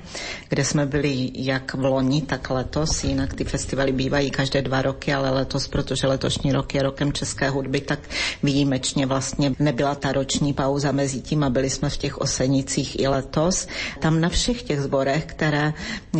kde 0.48 0.64
jsme 0.64 0.86
byli 0.86 1.30
jak 1.34 1.74
v 1.74 1.84
loni, 1.84 2.22
tak 2.22 2.50
letos. 2.50 3.04
Jinak 3.04 3.34
ty 3.34 3.44
festivaly 3.44 3.92
bývají 3.92 4.30
každé 4.30 4.62
dva 4.62 4.82
roky, 4.82 5.14
ale 5.14 5.30
letos, 5.30 5.68
protože 5.68 6.06
letošní 6.06 6.52
rok 6.52 6.74
je 6.74 6.82
rokem 6.82 7.12
české 7.12 7.50
hudby, 7.50 7.80
tak 7.80 7.98
výjimečně 8.42 9.06
vlastně 9.06 9.52
nebyla 9.58 9.94
ta 9.94 10.12
roční 10.12 10.52
pauza 10.52 10.92
mezi 10.92 11.20
tím 11.20 11.42
a 11.42 11.50
byli 11.50 11.70
jsme 11.70 11.90
v 11.90 11.96
těch 11.96 12.18
osenicích 12.18 13.00
i 13.00 13.08
letos. 13.08 13.66
Tam 14.00 14.20
na 14.20 14.28
všech 14.28 14.62
těch 14.62 14.80
zborech, 14.80 15.24
které 15.26 15.72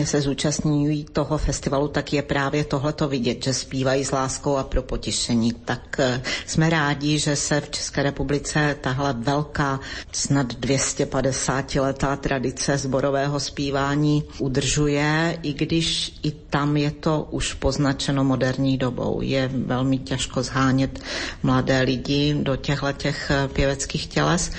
se 0.04 0.20
zúčastňují 0.20 1.06
toho 1.12 1.38
festivalu, 1.38 1.88
tak 1.88 2.12
je 2.12 2.22
právě 2.22 2.64
tohleto 2.64 3.08
vidět, 3.08 3.44
že 3.44 3.54
zpívají 3.54 4.07
s 4.08 4.10
láskou 4.12 4.56
a 4.56 4.64
pro 4.64 4.82
potěšení. 4.82 5.52
Tak 5.52 5.96
eh, 6.00 6.22
jsme 6.46 6.70
rádi, 6.70 7.18
že 7.18 7.36
se 7.36 7.60
v 7.60 7.70
České 7.70 8.02
republice 8.02 8.76
tahle 8.80 9.12
velká, 9.18 9.80
snad 10.12 10.46
250 10.54 11.74
letá 11.74 12.16
tradice 12.16 12.78
zborového 12.78 13.40
zpívání 13.40 14.24
udržuje, 14.38 15.38
i 15.42 15.52
když 15.52 16.12
i 16.22 16.30
tam 16.30 16.76
je 16.76 16.90
to 16.90 17.28
už 17.30 17.54
poznačeno 17.54 18.24
moderní 18.24 18.78
dobou. 18.78 19.20
Je 19.22 19.48
velmi 19.48 19.98
těžko 19.98 20.42
zhánět 20.42 20.98
mladé 21.42 21.80
lidi 21.82 22.34
do 22.42 22.56
těchto 22.56 22.92
těch 22.92 23.30
eh, 23.30 23.48
pěveckých 23.48 24.06
těles. 24.06 24.50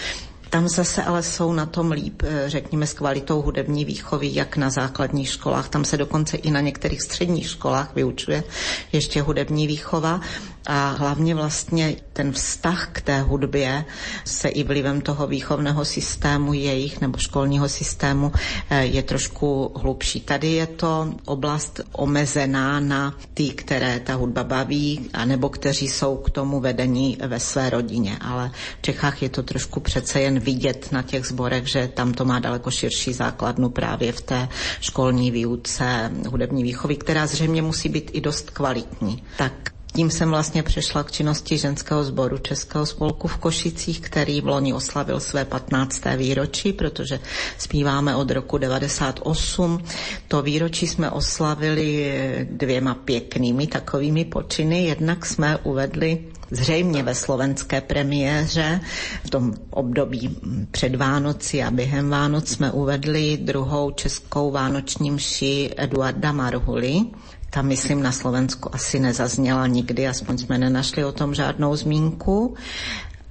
Tam 0.49 0.67
zase 0.67 1.03
ale 1.03 1.23
jsou 1.23 1.53
na 1.53 1.65
tom 1.65 1.91
líp, 1.91 2.23
eh, 2.25 2.43
řekněme, 2.49 2.87
s 2.87 2.93
kvalitou 2.93 3.41
hudební 3.41 3.85
výchovy, 3.85 4.29
jak 4.33 4.57
na 4.57 4.69
základních 4.69 5.29
školách. 5.29 5.69
Tam 5.69 5.85
se 5.85 5.97
dokonce 5.97 6.37
i 6.37 6.51
na 6.51 6.61
některých 6.61 7.01
středních 7.01 7.49
školách 7.49 7.95
vyučuje 7.95 8.43
ještě 8.91 9.21
hudební 9.21 9.67
výchova 9.67 10.21
a 10.67 10.89
hlavně 10.91 11.35
vlastně 11.35 11.95
ten 12.13 12.31
vztah 12.31 12.89
k 12.91 13.01
té 13.01 13.21
hudbě 13.21 13.85
se 14.25 14.49
i 14.49 14.63
vlivem 14.63 15.01
toho 15.01 15.27
výchovného 15.27 15.85
systému 15.85 16.53
jejich 16.53 17.01
nebo 17.01 17.17
školního 17.17 17.69
systému 17.69 18.31
eh, 18.69 18.85
je 18.85 19.03
trošku 19.03 19.71
hlubší. 19.75 20.21
Tady 20.21 20.47
je 20.51 20.67
to 20.67 21.13
oblast 21.25 21.79
omezená 21.91 22.79
na 22.79 23.15
ty, 23.33 23.49
které 23.49 23.99
ta 23.99 24.13
hudba 24.15 24.43
baví, 24.43 25.09
anebo 25.13 25.49
kteří 25.49 25.87
jsou 25.87 26.17
k 26.17 26.29
tomu 26.29 26.59
vedení 26.59 27.17
ve 27.27 27.39
své 27.39 27.69
rodině. 27.69 28.17
Ale 28.21 28.51
v 28.79 28.81
Čechách 28.81 29.21
je 29.23 29.29
to 29.29 29.43
trošku 29.43 29.79
přece 29.79 30.21
jen 30.21 30.39
vidět 30.39 30.91
na 30.91 31.01
těch 31.01 31.25
zborech, 31.25 31.67
že 31.67 31.87
tam 31.87 32.13
to 32.13 32.25
má 32.25 32.39
daleko 32.39 32.71
širší 32.71 33.13
základnu 33.13 33.69
právě 33.69 34.11
v 34.11 34.21
té 34.21 34.47
školní 34.81 35.31
výuce 35.31 36.11
hudební 36.27 36.63
výchovy, 36.63 36.95
která 36.95 37.27
zřejmě 37.27 37.61
musí 37.61 37.89
být 37.89 38.11
i 38.13 38.21
dost 38.21 38.49
kvalitní. 38.49 39.23
Tak 39.37 39.53
tím 39.95 40.11
jsem 40.11 40.29
vlastně 40.29 40.63
přešla 40.63 41.03
k 41.03 41.11
činnosti 41.11 41.57
ženského 41.57 42.03
sboru 42.03 42.37
Českého 42.37 42.85
spolku 42.85 43.27
v 43.27 43.37
Košicích, 43.37 43.99
který 44.01 44.41
v 44.41 44.47
loni 44.47 44.73
oslavil 44.73 45.19
své 45.19 45.45
15. 45.45 46.01
výročí, 46.17 46.73
protože 46.73 47.19
zpíváme 47.57 48.15
od 48.15 48.31
roku 48.31 48.57
98. 48.57 49.83
To 50.27 50.41
výročí 50.41 50.87
jsme 50.87 51.11
oslavili 51.11 52.47
dvěma 52.51 52.93
pěknými 52.93 53.67
takovými 53.67 54.25
počiny. 54.25 54.85
Jednak 54.85 55.25
jsme 55.25 55.57
uvedli 55.57 56.25
zřejmě 56.51 57.03
ve 57.03 57.15
slovenské 57.15 57.81
premiéře. 57.81 58.79
V 59.25 59.29
tom 59.29 59.53
období 59.69 60.37
před 60.71 60.95
Vánoci 60.95 61.63
a 61.63 61.71
během 61.71 62.09
Vánoc 62.09 62.47
jsme 62.49 62.71
uvedli 62.71 63.37
druhou 63.41 63.91
českou 63.91 64.51
vánoční 64.51 65.11
mši 65.11 65.73
Eduarda 65.77 66.31
Marhuly 66.31 67.01
ta, 67.49 67.61
myslím, 67.61 68.03
na 68.03 68.11
Slovensku 68.11 68.75
asi 68.75 68.99
nezazněla 68.99 69.67
nikdy, 69.67 70.07
aspoň 70.07 70.37
jsme 70.37 70.57
nenašli 70.57 71.05
o 71.05 71.11
tom 71.11 71.33
žádnou 71.35 71.75
zmínku. 71.75 72.55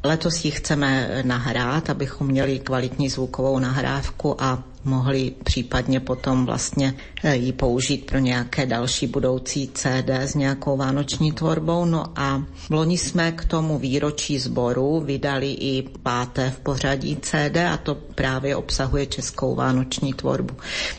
Letos 0.05 0.45
ji 0.45 0.51
chceme 0.51 1.21
nahrát, 1.25 1.91
abychom 1.91 2.27
měli 2.27 2.59
kvalitní 2.59 3.09
zvukovou 3.09 3.59
nahrávku 3.59 4.43
a 4.43 4.63
mohli 4.89 5.33
případně 5.45 6.01
potom 6.01 6.47
vlastně 6.47 6.95
eh, 7.23 7.37
ji 7.37 7.53
použít 7.53 8.07
pro 8.07 8.19
nějaké 8.19 8.67
další 8.67 9.07
budoucí 9.07 9.71
CD 9.75 10.11
s 10.11 10.35
nějakou 10.35 10.77
vánoční 10.77 11.33
tvorbou. 11.33 11.85
No 11.85 12.05
a 12.17 12.43
v 12.55 12.71
loni 12.71 12.99
jsme 12.99 13.33
k 13.33 13.45
tomu 13.45 13.79
výročí 13.79 14.39
sboru 14.39 15.01
vydali 15.01 15.53
i 15.53 15.83
páté 16.03 16.51
v 16.51 16.61
pořadí 16.61 17.17
CD 17.23 17.57
a 17.73 17.77
to 17.77 17.95
právě 17.95 18.57
obsahuje 18.57 19.07
českou 19.07 19.55
vánoční 19.55 20.15
tvorbu. 20.15 20.55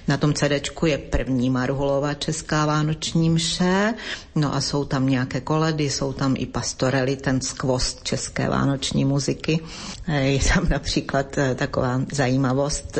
Na 0.07 0.17
tom 0.17 0.33
CD 0.33 0.51
je 0.85 0.97
první 0.97 1.49
Marhulova 1.49 2.13
česká 2.13 2.65
vánoční 2.65 3.29
mše, 3.29 3.93
no 4.35 4.55
a 4.55 4.61
jsou 4.61 4.85
tam 4.85 5.09
nějaké 5.09 5.41
koledy, 5.41 5.89
jsou 5.89 6.13
tam 6.13 6.35
i 6.37 6.45
pastorely, 6.45 7.15
ten 7.15 7.41
skvost 7.41 8.03
české 8.03 8.49
vánoční 8.49 9.05
muziky. 9.05 9.59
Eh, 10.07 10.21
je 10.21 10.39
tam 10.53 10.69
například 10.69 11.37
eh, 11.37 11.55
taková 11.55 12.01
zajímavost, 12.11 12.97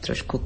trošku 0.00 0.40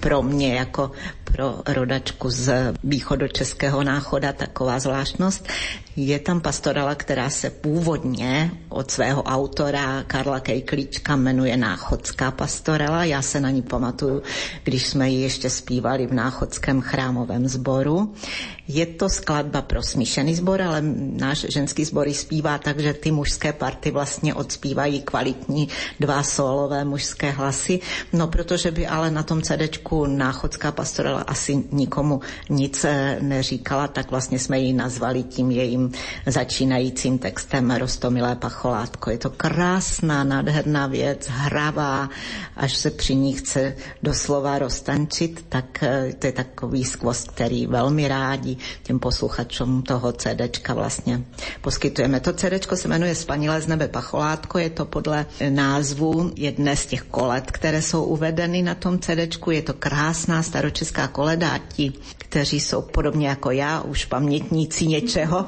pro 0.00 0.22
mě 0.22 0.54
jako 0.54 0.90
pro 1.24 1.62
rodačku 1.66 2.30
z 2.30 2.74
východočeského 2.84 3.84
náchoda 3.84 4.32
taková 4.32 4.78
zvláštnost. 4.78 5.48
Je 5.96 6.18
tam 6.18 6.40
pastorala, 6.40 6.94
která 6.94 7.30
se 7.30 7.50
původně 7.50 8.50
od 8.68 8.90
svého 8.90 9.22
autora 9.22 10.02
Karla 10.06 10.40
Kejklíčka 10.40 11.16
jmenuje 11.16 11.56
Náchodská 11.56 12.30
pastorela. 12.30 13.04
Já 13.04 13.22
se 13.22 13.40
na 13.40 13.50
ní 13.50 13.62
pamatuju, 13.62 14.22
když 14.64 14.86
jsme 14.86 15.10
ji 15.10 15.22
ještě 15.22 15.50
zpívali 15.50 16.06
v 16.06 16.12
Náchodském 16.12 16.80
chrámovém 16.80 17.48
sboru. 17.48 18.14
Je 18.68 18.86
to 18.86 19.08
skladba 19.10 19.62
pro 19.62 19.82
smíšený 19.82 20.38
sbor, 20.38 20.62
ale 20.62 20.78
náš 21.18 21.50
ženský 21.50 21.84
sbor 21.84 22.08
ji 22.08 22.14
zpívá 22.14 22.58
tak, 22.58 22.78
že 22.78 22.94
ty 22.94 23.10
mužské 23.10 23.52
party 23.52 23.90
vlastně 23.90 24.34
odspívají 24.34 25.02
kvalitní 25.02 25.68
dva 26.00 26.22
solové 26.22 26.84
mužské 26.84 27.30
hlasy. 27.30 27.80
No 28.12 28.28
protože 28.28 28.70
by 28.70 28.86
ale 28.86 29.10
na 29.10 29.22
tom 29.22 29.42
CDčku 29.42 30.06
Náchodská 30.06 30.72
pastorela 30.72 31.20
asi 31.20 31.64
nikomu 31.72 32.20
nic 32.50 32.84
eh, 32.84 33.18
neříkala, 33.20 33.88
tak 33.88 34.10
vlastně 34.10 34.38
jsme 34.38 34.60
ji 34.60 34.72
nazvali 34.72 35.22
tím 35.22 35.50
jejím 35.50 35.92
začínajícím 36.26 37.18
textem 37.18 37.70
Rostomilé 37.70 38.36
pacholátko. 38.36 39.10
Je 39.10 39.18
to 39.18 39.30
krásná, 39.30 40.24
nádherná 40.24 40.86
věc, 40.86 41.26
hravá, 41.30 42.10
až 42.56 42.76
se 42.76 42.90
při 42.90 43.14
ní 43.14 43.32
chce 43.32 43.76
doslova 44.02 44.58
roztančit, 44.58 45.44
tak 45.48 45.82
eh, 45.82 46.14
to 46.18 46.26
je 46.26 46.32
takový 46.32 46.84
skvost, 46.84 47.30
který 47.30 47.66
velmi 47.66 48.08
rádi 48.08 48.51
těm 48.82 48.98
posluchačům 48.98 49.82
toho 49.82 50.12
CDčka 50.12 50.74
vlastně 50.74 51.22
poskytujeme. 51.60 52.20
To 52.20 52.32
CDčko 52.32 52.76
se 52.76 52.88
jmenuje 52.88 53.14
Spanilé 53.14 53.60
z 53.60 53.66
nebe 53.66 53.88
pacholátko, 53.88 54.58
je 54.58 54.70
to 54.70 54.84
podle 54.84 55.26
názvu 55.50 56.32
jedné 56.36 56.76
z 56.76 56.86
těch 56.86 57.02
kolet, 57.02 57.50
které 57.50 57.82
jsou 57.82 58.04
uvedeny 58.04 58.62
na 58.62 58.74
tom 58.74 58.98
CDčku. 58.98 59.50
Je 59.50 59.62
to 59.62 59.72
krásná 59.74 60.42
staročeská 60.42 61.08
koleda. 61.08 61.58
Ti, 61.68 61.92
kteří 62.18 62.60
jsou 62.60 62.82
podobně 62.82 63.28
jako 63.28 63.50
já, 63.50 63.80
už 63.80 64.04
pamětníci 64.04 64.86
něčeho, 64.86 65.46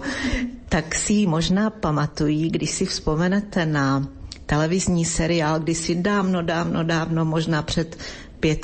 tak 0.68 0.94
si 0.94 1.12
ji 1.12 1.26
možná 1.26 1.70
pamatují, 1.70 2.50
když 2.50 2.70
si 2.70 2.86
vzpomenete 2.86 3.66
na 3.66 4.08
televizní 4.46 5.04
seriál, 5.04 5.60
když 5.60 5.78
si 5.78 5.94
dávno, 5.94 6.42
dávno, 6.42 6.84
dávno, 6.84 7.24
možná 7.24 7.62
před 7.62 7.96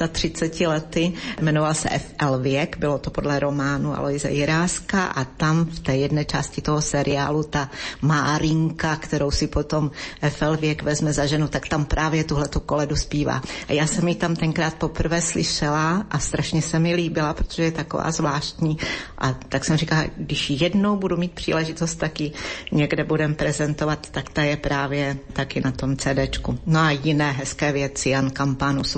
35 0.08 0.68
lety. 0.68 1.12
Jmenoval 1.40 1.74
se 1.74 1.88
FL 1.88 2.38
Věk, 2.38 2.76
bylo 2.78 2.98
to 2.98 3.10
podle 3.10 3.38
románu 3.38 3.98
Aloise 3.98 4.30
Jiráska 4.30 5.04
a 5.04 5.24
tam 5.24 5.64
v 5.64 5.80
té 5.80 5.96
jedné 5.96 6.24
části 6.24 6.60
toho 6.60 6.82
seriálu 6.82 7.42
ta 7.42 7.70
Márinka, 8.02 8.96
kterou 8.96 9.30
si 9.30 9.46
potom 9.46 9.90
FL 10.28 10.56
Věk 10.56 10.82
vezme 10.82 11.12
za 11.12 11.26
ženu, 11.26 11.48
tak 11.48 11.68
tam 11.68 11.84
právě 11.84 12.24
tuhle 12.24 12.48
tu 12.48 12.60
koledu 12.60 12.96
zpívá. 12.96 13.42
A 13.68 13.72
já 13.72 13.86
jsem 13.86 14.08
ji 14.08 14.14
tam 14.14 14.36
tenkrát 14.36 14.74
poprvé 14.74 15.20
slyšela 15.20 16.06
a 16.10 16.18
strašně 16.18 16.62
se 16.62 16.78
mi 16.78 16.94
líbila, 16.94 17.34
protože 17.34 17.62
je 17.62 17.72
taková 17.72 18.10
zvláštní. 18.10 18.78
A 19.18 19.32
tak 19.32 19.64
jsem 19.64 19.76
říkala, 19.76 20.04
když 20.16 20.50
jednou 20.50 20.96
budu 20.96 21.16
mít 21.16 21.32
příležitost 21.32 21.94
taky 21.94 22.32
někde 22.72 23.04
budem 23.04 23.34
prezentovat, 23.34 24.10
tak 24.10 24.30
ta 24.30 24.42
je 24.42 24.56
právě 24.56 25.16
taky 25.32 25.60
na 25.60 25.70
tom 25.70 25.96
CDčku. 25.96 26.58
No 26.66 26.80
a 26.80 26.90
jiné 26.90 27.32
hezké 27.32 27.72
věci, 27.72 28.10
Jan 28.10 28.30
Kampanus 28.30 28.96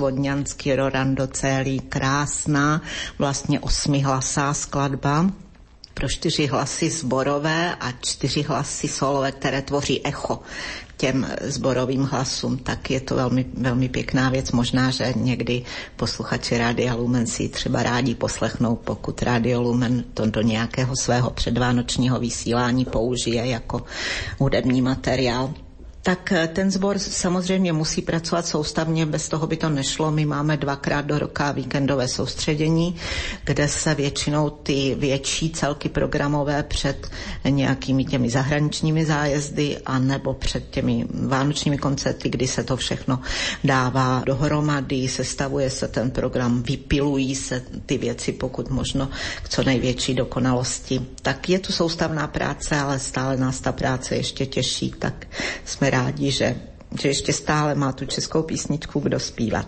Rorando 0.75 1.27
Celý, 1.27 1.79
krásná, 1.79 2.81
vlastně 3.19 3.59
osmihlasá 3.59 4.53
skladba. 4.53 5.29
Pro 5.93 6.09
čtyři 6.09 6.45
hlasy 6.47 6.89
zborové 6.89 7.75
a 7.75 7.91
čtyři 7.91 8.41
hlasy 8.41 8.87
solové, 8.87 9.31
které 9.31 9.61
tvoří 9.61 10.05
echo 10.05 10.39
těm 10.97 11.27
zborovým 11.41 12.03
hlasům, 12.03 12.57
tak 12.57 12.91
je 12.91 12.99
to 13.01 13.15
velmi, 13.15 13.45
velmi 13.53 13.89
pěkná 13.89 14.29
věc. 14.29 14.51
Možná, 14.51 14.91
že 14.91 15.13
někdy 15.15 15.63
posluchači 15.95 16.57
Rádia 16.57 16.95
Lumen 16.95 17.27
si 17.27 17.49
třeba 17.49 17.83
rádi 17.83 18.15
poslechnou, 18.15 18.75
pokud 18.75 19.21
Rádio 19.21 19.61
Lumen 19.61 20.03
to 20.13 20.25
do 20.25 20.41
nějakého 20.41 20.95
svého 20.95 21.29
předvánočního 21.29 22.19
vysílání 22.19 22.85
použije 22.85 23.45
jako 23.47 23.83
hudební 24.39 24.81
materiál 24.81 25.53
tak 26.03 26.31
eh, 26.31 26.47
ten 26.47 26.71
sbor 26.71 26.99
samozřejmě 26.99 27.73
musí 27.73 28.01
pracovat 28.01 28.47
soustavně, 28.47 29.05
bez 29.05 29.29
toho 29.29 29.47
by 29.47 29.57
to 29.57 29.69
nešlo. 29.69 30.11
My 30.11 30.25
máme 30.25 30.57
dvakrát 30.57 31.05
do 31.05 31.19
roka 31.19 31.51
víkendové 31.51 32.07
soustředění, 32.07 32.95
kde 33.43 33.67
se 33.67 33.95
většinou 33.95 34.49
ty 34.49 34.95
větší 34.99 35.49
celky 35.49 35.89
programové 35.89 36.63
před 36.63 37.07
nějakými 37.49 38.05
těmi 38.05 38.29
zahraničními 38.29 39.05
zájezdy 39.05 39.77
a 39.85 39.99
nebo 39.99 40.33
před 40.33 40.69
těmi 40.69 41.05
vánočními 41.27 41.77
koncerty, 41.77 42.29
kdy 42.29 42.47
se 42.47 42.63
to 42.63 42.77
všechno 42.77 43.19
dává 43.63 44.23
dohromady, 44.25 45.07
sestavuje 45.07 45.69
se 45.69 45.87
ten 45.87 46.11
program, 46.11 46.63
vypilují 46.63 47.35
se 47.35 47.61
ty 47.85 47.97
věci 47.97 48.31
pokud 48.31 48.69
možno 48.69 49.09
k 49.43 49.49
co 49.49 49.63
největší 49.63 50.13
dokonalosti. 50.13 51.01
Tak 51.21 51.49
je 51.49 51.59
tu 51.59 51.73
soustavná 51.73 52.27
práce, 52.27 52.75
ale 52.79 52.99
stále 52.99 53.37
nás 53.37 53.59
ta 53.59 53.71
práce 53.71 54.15
ještě 54.15 54.45
těší, 54.45 54.93
tak 54.99 55.27
jsme 55.65 55.92
rádi, 55.93 56.31
že, 56.31 56.55
že 57.01 57.07
ještě 57.07 57.33
stále 57.33 57.75
má 57.75 57.91
tu 57.91 58.05
českou 58.05 58.43
písničku 58.43 58.99
kdo 58.99 59.19
zpívat 59.19 59.67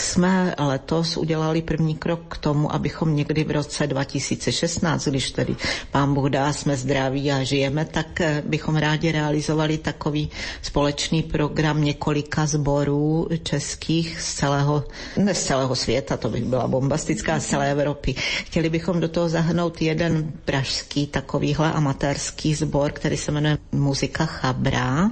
jsme 0.00 0.54
letos 0.58 1.16
udělali 1.16 1.62
první 1.62 1.94
krok 1.94 2.20
k 2.28 2.38
tomu, 2.38 2.74
abychom 2.74 3.16
někdy 3.16 3.44
v 3.44 3.50
roce 3.50 3.86
2016, 3.86 5.08
když 5.08 5.30
tedy 5.30 5.56
pán 5.90 6.14
Bůh 6.14 6.30
dá, 6.30 6.52
jsme 6.52 6.76
zdraví 6.76 7.32
a 7.32 7.42
žijeme, 7.42 7.84
tak 7.84 8.20
eh, 8.20 8.42
bychom 8.46 8.76
rádi 8.76 9.12
realizovali 9.12 9.78
takový 9.78 10.30
společný 10.62 11.22
program 11.22 11.84
několika 11.84 12.46
sborů 12.46 13.28
českých 13.42 14.20
z 14.20 14.34
celého, 14.34 14.84
ne 15.16 15.34
z 15.34 15.42
celého 15.44 15.74
světa, 15.76 16.16
to 16.16 16.28
by 16.28 16.40
byla 16.40 16.68
bombastická, 16.68 17.40
z 17.40 17.46
celé 17.46 17.70
Evropy. 17.70 18.14
Chtěli 18.44 18.70
bychom 18.70 19.00
do 19.00 19.08
toho 19.08 19.28
zahrnout 19.28 19.82
jeden 19.82 20.32
pražský 20.44 21.06
takovýhle 21.06 21.72
amatérský 21.72 22.54
sbor, 22.54 22.92
který 22.92 23.16
se 23.16 23.32
jmenuje 23.32 23.58
Muzika 23.72 24.26
Chabra. 24.26 25.10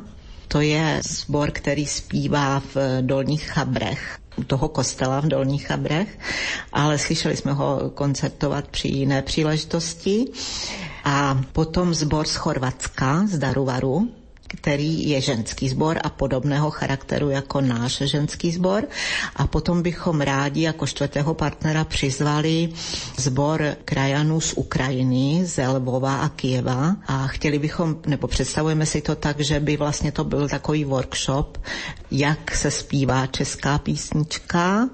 To 0.55 0.61
je 0.61 1.01
sbor, 1.09 1.51
který 1.51 1.87
zpívá 1.87 2.61
v 2.61 2.77
Dolních 3.01 3.43
Chabrech 3.45 4.19
toho 4.47 4.69
kostela 4.69 5.21
v 5.21 5.25
Dolních 5.27 5.67
Chabrech, 5.67 6.19
ale 6.73 6.99
slyšeli 6.99 7.37
jsme 7.37 7.53
ho 7.53 7.91
koncertovat 7.95 8.69
při 8.69 8.89
jiné 8.89 9.23
příležitosti. 9.23 10.25
A 11.05 11.41
potom 11.53 11.95
zbor 11.95 12.27
z 12.27 12.35
Chorvatska, 12.35 13.27
z 13.27 13.39
Daruvaru, 13.39 14.09
který 14.57 15.09
je 15.09 15.21
ženský 15.21 15.69
sbor 15.69 15.99
a 16.05 16.09
podobného 16.09 16.71
charakteru 16.71 17.31
jako 17.31 17.61
náš 17.61 17.97
ženský 17.99 18.53
sbor. 18.53 18.85
A 19.37 19.47
potom 19.47 19.83
bychom 19.83 20.21
rádi 20.21 20.63
jako 20.63 20.87
čtvrtého 20.87 21.35
partnera 21.35 21.85
přizvali 21.85 22.69
sbor 23.17 23.77
krajanů 23.85 24.41
z 24.41 24.53
Ukrajiny, 24.53 25.41
z 25.47 25.67
Lvova 25.69 26.17
a 26.17 26.29
Kieva 26.29 26.97
a 27.07 27.27
chtěli 27.27 27.59
bychom, 27.59 27.97
nebo 28.07 28.27
představujeme 28.29 28.87
si 28.87 29.01
to 29.01 29.15
tak, 29.17 29.41
že 29.41 29.61
by 29.61 29.77
vlastně 29.77 30.13
to 30.13 30.25
byl 30.25 30.49
takový 30.49 30.85
workshop, 30.85 31.59
jak 32.11 32.57
se 32.57 32.71
zpívá 32.71 33.27
česká 33.27 33.79
písnička, 33.79 34.89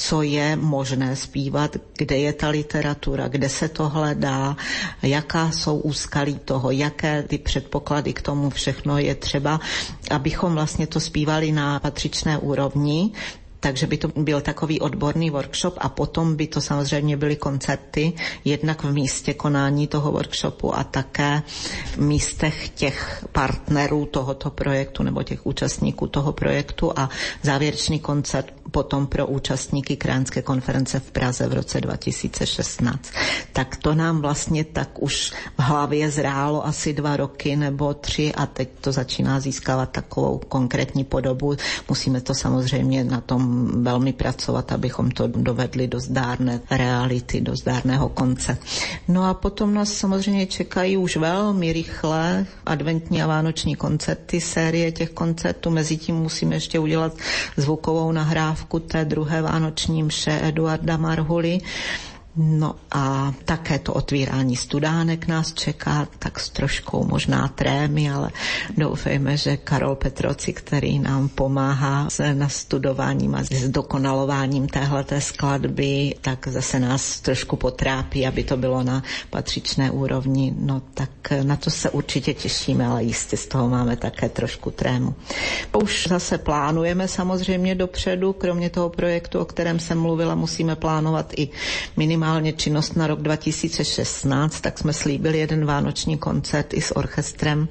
co 0.00 0.22
je 0.22 0.56
možné 0.56 1.16
zpívat, 1.16 1.76
kde 1.98 2.16
je 2.18 2.32
ta 2.32 2.48
literatura, 2.48 3.28
kde 3.28 3.48
se 3.48 3.68
to 3.68 3.88
hledá, 3.88 4.56
jaká 5.02 5.50
jsou 5.50 5.78
úskalí 5.78 6.38
toho, 6.44 6.70
jaké 6.70 7.22
ty 7.22 7.38
předpoklady 7.38 8.12
k 8.12 8.22
tomu 8.22 8.50
všechno 8.50 8.98
je 8.98 9.14
třeba, 9.14 9.60
abychom 10.10 10.52
vlastně 10.54 10.86
to 10.86 11.00
zpívali 11.00 11.52
na 11.52 11.80
patřičné 11.80 12.38
úrovni, 12.38 13.12
takže 13.60 13.86
by 13.86 13.96
to 13.96 14.08
byl 14.16 14.40
takový 14.40 14.80
odborný 14.80 15.30
workshop 15.30 15.74
a 15.78 15.88
potom 15.88 16.36
by 16.36 16.46
to 16.46 16.60
samozřejmě 16.60 17.16
byly 17.16 17.36
koncerty, 17.36 18.12
jednak 18.44 18.82
v 18.84 18.92
místě 18.92 19.34
konání 19.34 19.86
toho 19.86 20.12
workshopu 20.12 20.74
a 20.78 20.84
také 20.84 21.42
v 21.92 21.98
místech 21.98 22.68
těch 22.68 23.24
partnerů 23.32 24.06
tohoto 24.06 24.50
projektu 24.50 25.02
nebo 25.02 25.22
těch 25.22 25.46
účastníků 25.46 26.06
toho 26.06 26.32
projektu 26.32 26.92
a 26.96 27.10
závěrečný 27.42 27.98
koncert 27.98 28.54
potom 28.70 29.06
pro 29.06 29.26
účastníky 29.26 29.96
kránské 29.96 30.42
konference 30.42 31.00
v 31.00 31.10
Praze 31.10 31.46
v 31.48 31.52
roce 31.52 31.80
2016. 31.80 33.10
Tak 33.52 33.76
to 33.76 33.94
nám 33.94 34.20
vlastně 34.20 34.64
tak 34.64 35.02
už 35.02 35.30
v 35.58 35.62
hlavě 35.62 36.10
zrálo 36.10 36.66
asi 36.66 36.92
dva 36.92 37.16
roky 37.16 37.56
nebo 37.56 37.94
tři 37.94 38.32
a 38.34 38.46
teď 38.46 38.68
to 38.80 38.92
začíná 38.92 39.40
získávat 39.40 39.90
takovou 39.90 40.38
konkrétní 40.48 41.04
podobu. 41.04 41.56
Musíme 41.88 42.20
to 42.20 42.34
samozřejmě 42.34 43.04
na 43.04 43.20
tom 43.20 43.49
velmi 43.82 44.12
pracovat, 44.12 44.72
abychom 44.72 45.10
to 45.10 45.26
dovedli 45.26 45.88
do 45.88 46.00
zdárné 46.00 46.60
reality, 46.70 47.40
do 47.40 47.56
zdárného 47.56 48.08
konce. 48.08 48.58
No 49.08 49.24
a 49.24 49.34
potom 49.34 49.74
nás 49.74 49.92
samozřejmě 49.92 50.46
čekají 50.46 50.96
už 50.96 51.16
velmi 51.16 51.72
rychle 51.72 52.46
adventní 52.66 53.22
a 53.22 53.26
vánoční 53.26 53.76
koncerty, 53.76 54.40
série 54.40 54.92
těch 54.92 55.10
koncertů. 55.10 55.70
Mezitím 55.70 56.16
musíme 56.16 56.56
ještě 56.56 56.78
udělat 56.78 57.12
zvukovou 57.56 58.12
nahrávku 58.12 58.78
té 58.80 59.04
druhé 59.04 59.42
vánoční 59.42 60.02
mše 60.02 60.40
Eduarda 60.42 60.96
Marhuly. 60.96 61.58
No 62.42 62.74
a 62.90 63.32
také 63.44 63.78
to 63.78 63.92
otvírání 63.92 64.56
studánek 64.56 65.26
nás 65.28 65.52
čeká, 65.52 66.08
tak 66.18 66.40
s 66.40 66.48
troškou 66.50 67.04
možná 67.04 67.48
trémy, 67.48 68.10
ale 68.10 68.30
doufejme, 68.76 69.36
že 69.36 69.56
Karol 69.56 69.94
Petroci, 69.96 70.52
který 70.52 70.98
nám 70.98 71.28
pomáhá 71.28 72.10
s 72.10 72.32
nastudováním 72.34 73.34
a 73.34 73.42
s 73.44 73.68
dokonalováním 73.68 74.68
téhleté 74.68 75.20
skladby, 75.20 76.14
tak 76.20 76.48
zase 76.48 76.80
nás 76.80 77.20
trošku 77.20 77.56
potrápí, 77.56 78.26
aby 78.26 78.44
to 78.44 78.56
bylo 78.56 78.82
na 78.82 79.02
patřičné 79.30 79.90
úrovni. 79.90 80.54
No 80.58 80.82
tak 80.94 81.10
na 81.42 81.56
to 81.56 81.70
se 81.70 81.90
určitě 81.90 82.34
těšíme, 82.34 82.86
ale 82.86 83.02
jistě 83.04 83.36
z 83.36 83.46
toho 83.46 83.68
máme 83.68 83.96
také 83.96 84.28
trošku 84.28 84.70
trému. 84.70 85.14
Už 85.82 86.06
zase 86.10 86.38
plánujeme 86.38 87.08
samozřejmě 87.08 87.74
dopředu, 87.74 88.32
kromě 88.32 88.70
toho 88.70 88.88
projektu, 88.88 89.38
o 89.40 89.44
kterém 89.44 89.78
jsem 89.78 89.98
mluvila, 90.00 90.34
musíme 90.34 90.76
plánovat 90.76 91.32
i 91.36 91.48
minimálně 91.96 92.29
minimálně 92.30 92.52
činnost 92.52 92.96
na 92.96 93.06
rok 93.06 93.20
2016, 93.22 94.60
tak 94.60 94.78
jsme 94.78 94.92
slíbili 94.92 95.38
jeden 95.38 95.64
vánoční 95.64 96.18
koncert 96.18 96.74
i 96.74 96.80
s 96.80 96.96
orchestrem 96.96 97.68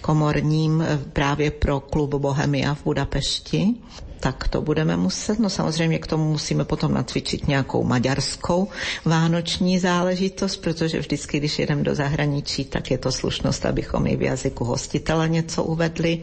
komorním 0.00 0.84
právě 1.12 1.50
pro 1.50 1.80
klub 1.80 2.14
Bohemia 2.14 2.74
v 2.74 2.84
Budapešti 2.84 3.74
tak 4.20 4.48
to 4.48 4.62
budeme 4.62 4.96
muset. 4.96 5.38
No 5.38 5.50
samozřejmě 5.50 5.98
k 5.98 6.06
tomu 6.06 6.30
musíme 6.32 6.64
potom 6.64 6.94
nacvičit 6.94 7.48
nějakou 7.48 7.84
maďarskou 7.84 8.68
vánoční 9.04 9.78
záležitost, 9.78 10.56
protože 10.56 10.98
vždycky, 10.98 11.38
když 11.38 11.58
jedem 11.58 11.82
do 11.82 11.94
zahraničí, 11.94 12.64
tak 12.64 12.90
je 12.90 12.98
to 12.98 13.12
slušnost, 13.12 13.66
abychom 13.66 14.06
i 14.06 14.16
v 14.16 14.22
jazyku 14.22 14.64
hostitele 14.64 15.28
něco 15.28 15.64
uvedli. 15.64 16.22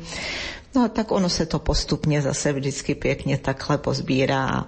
No 0.75 0.83
a 0.83 0.87
tak 0.87 1.11
ono 1.11 1.29
se 1.29 1.45
to 1.45 1.59
postupně 1.59 2.21
zase 2.21 2.53
vždycky 2.53 2.95
pěkně 2.95 3.37
takhle 3.37 3.77
pozbírá 3.77 4.65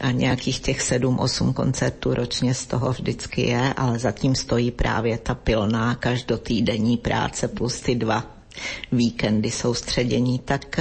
a 0.00 0.10
nějakých 0.10 0.60
těch 0.60 0.82
sedm, 0.82 1.18
osm 1.18 1.52
koncertů 1.52 2.14
ročně 2.14 2.54
z 2.54 2.66
toho 2.66 2.92
vždycky 2.92 3.42
je, 3.42 3.74
ale 3.74 3.98
zatím 3.98 4.34
stojí 4.34 4.70
právě 4.70 5.18
ta 5.18 5.34
pilná 5.34 5.94
každotýdenní 5.94 6.96
práce 6.96 7.48
plus 7.48 7.80
ty 7.80 7.94
dva 7.94 8.24
víkendy 8.92 9.50
soustředění, 9.50 10.38
tak 10.38 10.80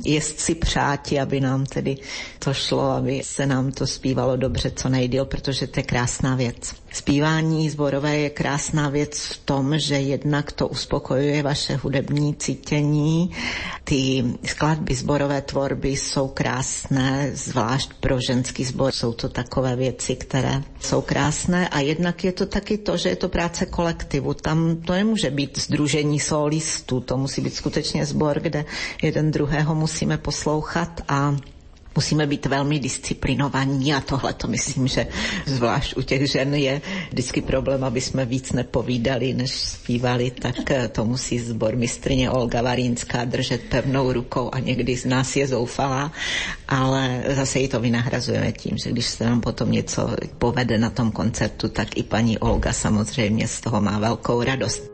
eh, 0.00 0.08
jezdci 0.08 0.54
přáti, 0.54 1.20
aby 1.20 1.40
nám 1.40 1.66
tedy 1.66 1.96
to 2.38 2.54
šlo, 2.54 2.90
aby 2.90 3.20
se 3.24 3.46
nám 3.46 3.72
to 3.72 3.86
zpívalo 3.86 4.36
dobře 4.36 4.70
co 4.70 4.88
nejdíl, 4.88 5.24
protože 5.24 5.66
to 5.66 5.80
je 5.80 5.84
krásná 5.84 6.34
věc. 6.34 6.74
Zpívání 6.94 7.70
zborové 7.70 8.18
je 8.18 8.30
krásná 8.30 8.88
věc 8.88 9.18
v 9.18 9.36
tom, 9.44 9.78
že 9.78 9.94
jednak 9.94 10.52
to 10.52 10.68
uspokojuje 10.68 11.42
vaše 11.42 11.76
hudební 11.76 12.34
cítění. 12.34 13.30
Ty 13.84 14.24
skladby 14.44 14.94
zborové 14.94 15.42
tvorby 15.42 15.88
jsou 15.88 16.28
krásné, 16.28 17.30
zvlášť 17.34 17.90
pro 18.00 18.18
ženský 18.26 18.64
sbor 18.64 18.92
jsou 18.92 19.12
to 19.12 19.28
takové 19.28 19.76
věci, 19.76 20.16
které 20.16 20.62
jsou 20.80 21.00
krásné 21.00 21.68
a 21.68 21.80
jednak 21.80 22.24
je 22.24 22.32
to 22.32 22.46
taky 22.46 22.78
to, 22.78 22.96
že 22.96 23.08
je 23.08 23.16
to 23.16 23.28
práce 23.28 23.66
kolektivu. 23.66 24.34
Tam 24.34 24.76
to 24.76 24.92
nemůže 24.92 25.30
být 25.30 25.58
združení 25.58 26.20
solistů, 26.20 27.00
to 27.00 27.16
musí 27.16 27.40
být 27.40 27.54
skutečně 27.54 28.06
sbor, 28.06 28.40
kde 28.40 28.64
jeden 29.02 29.30
druhého 29.30 29.74
musíme 29.84 30.16
poslouchat 30.18 31.00
a 31.08 31.36
musíme 31.96 32.26
být 32.26 32.46
velmi 32.46 32.78
disciplinovaní 32.78 33.94
a 33.94 34.00
tohle 34.00 34.32
to 34.32 34.48
myslím, 34.48 34.88
že 34.88 35.06
zvlášť 35.46 35.96
u 35.96 36.02
těch 36.02 36.30
žen 36.30 36.54
je 36.54 36.80
vždycky 37.12 37.42
problém, 37.44 37.84
aby 37.84 38.00
jsme 38.00 38.24
víc 38.24 38.52
nepovídali, 38.52 39.34
než 39.34 39.50
zpívali, 39.52 40.30
tak 40.30 40.70
eh, 40.70 40.88
to 40.88 41.04
musí 41.04 41.38
zbor 41.38 41.76
mistrně 41.76 42.30
Olga 42.30 42.62
Varínská 42.62 43.24
držet 43.24 43.60
pevnou 43.68 44.12
rukou 44.12 44.48
a 44.52 44.58
někdy 44.58 44.96
z 44.96 45.04
nás 45.04 45.36
je 45.36 45.46
zoufalá, 45.46 46.12
ale 46.68 47.22
zase 47.36 47.58
ji 47.60 47.68
to 47.68 47.80
vynahrazujeme 47.80 48.52
tím, 48.52 48.78
že 48.78 48.90
když 48.90 49.06
se 49.06 49.24
nám 49.24 49.40
potom 49.40 49.68
něco 49.68 50.16
povede 50.38 50.78
na 50.78 50.90
tom 50.90 51.12
koncertu, 51.12 51.68
tak 51.68 51.96
i 51.96 52.02
paní 52.02 52.38
Olga 52.38 52.72
samozřejmě 52.72 53.48
z 53.48 53.60
toho 53.60 53.80
má 53.80 53.98
velkou 53.98 54.42
radost. 54.42 54.93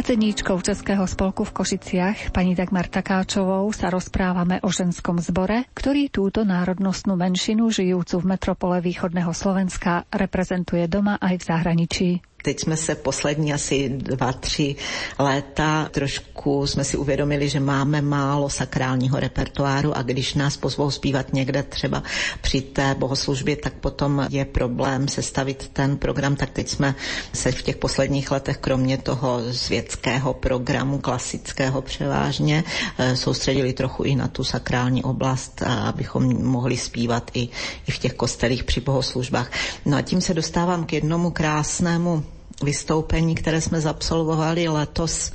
Predsedníčkou 0.00 0.56
Českého 0.64 1.04
spolku 1.04 1.44
v 1.44 1.52
Košiciach, 1.52 2.32
pani 2.32 2.56
Dagmar 2.56 2.88
Takáčovou, 2.88 3.68
sa 3.68 3.92
rozprávame 3.92 4.56
o 4.64 4.72
ženskom 4.72 5.20
zbore, 5.20 5.68
ktorý 5.76 6.08
túto 6.08 6.40
národnostnú 6.40 7.20
menšinu 7.20 7.68
žijúcu 7.68 8.16
v 8.16 8.28
metropole 8.32 8.80
východného 8.80 9.28
Slovenska 9.36 10.08
reprezentuje 10.08 10.88
doma 10.88 11.20
aj 11.20 11.34
v 11.36 11.44
zahraničí. 11.44 12.08
Teď 12.42 12.60
jsme 12.60 12.76
se 12.76 12.94
poslední 12.94 13.52
asi 13.54 13.88
dva, 13.88 14.32
tři 14.32 14.76
léta 15.18 15.88
trošku 15.90 16.66
jsme 16.66 16.84
si 16.84 16.96
uvědomili, 16.96 17.48
že 17.48 17.60
máme 17.60 18.02
málo 18.02 18.50
sakrálního 18.50 19.20
repertoáru 19.20 19.96
a 19.96 20.02
když 20.02 20.34
nás 20.34 20.56
pozvou 20.56 20.90
zpívat 20.90 21.32
někde 21.32 21.62
třeba 21.62 22.02
při 22.40 22.60
té 22.60 22.94
bohoslužbě, 22.94 23.56
tak 23.56 23.72
potom 23.74 24.26
je 24.30 24.44
problém 24.44 25.08
sestavit 25.08 25.70
ten 25.72 25.96
program. 25.96 26.36
Tak 26.36 26.50
teď 26.50 26.68
jsme 26.68 26.94
se 27.34 27.52
v 27.52 27.62
těch 27.62 27.76
posledních 27.76 28.30
letech, 28.30 28.56
kromě 28.58 28.98
toho 28.98 29.40
světského 29.52 30.34
programu, 30.34 30.98
klasického 30.98 31.82
převážně, 31.82 32.64
eh, 32.98 33.16
soustředili 33.16 33.72
trochu 33.72 34.02
i 34.02 34.14
na 34.14 34.28
tu 34.28 34.44
sakrální 34.44 35.04
oblast, 35.04 35.62
abychom 35.62 36.44
mohli 36.46 36.76
zpívat 36.76 37.30
i, 37.34 37.48
i 37.86 37.92
v 37.92 37.98
těch 37.98 38.14
kostelích 38.14 38.64
při 38.64 38.80
bohoslužbách. 38.80 39.50
No 39.86 39.96
a 39.96 40.02
tím 40.02 40.20
se 40.20 40.34
dostávám 40.34 40.84
k 40.84 40.92
jednomu 40.92 41.30
krásnému 41.30 42.24
vystoupení, 42.64 43.34
které 43.34 43.60
jsme 43.60 43.80
zapsolvovali 43.80 44.68
letos 44.68 45.32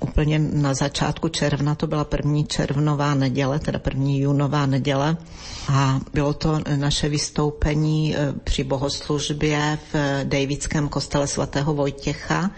úplně 0.00 0.38
na 0.38 0.74
začátku 0.74 1.28
června, 1.28 1.74
to 1.74 1.86
byla 1.86 2.04
první 2.04 2.44
červnová 2.44 3.14
neděle, 3.14 3.58
teda 3.58 3.78
první 3.78 4.20
junová 4.20 4.66
neděle. 4.66 5.16
A 5.72 6.00
bylo 6.12 6.32
to 6.34 6.60
naše 6.76 7.08
vystoupení 7.08 8.16
e, 8.16 8.32
při 8.44 8.64
bohoslužbě 8.64 9.78
v 9.92 10.24
Davidském 10.24 10.88
kostele 10.88 11.26
svatého 11.26 11.74
Vojtěcha 11.74 12.50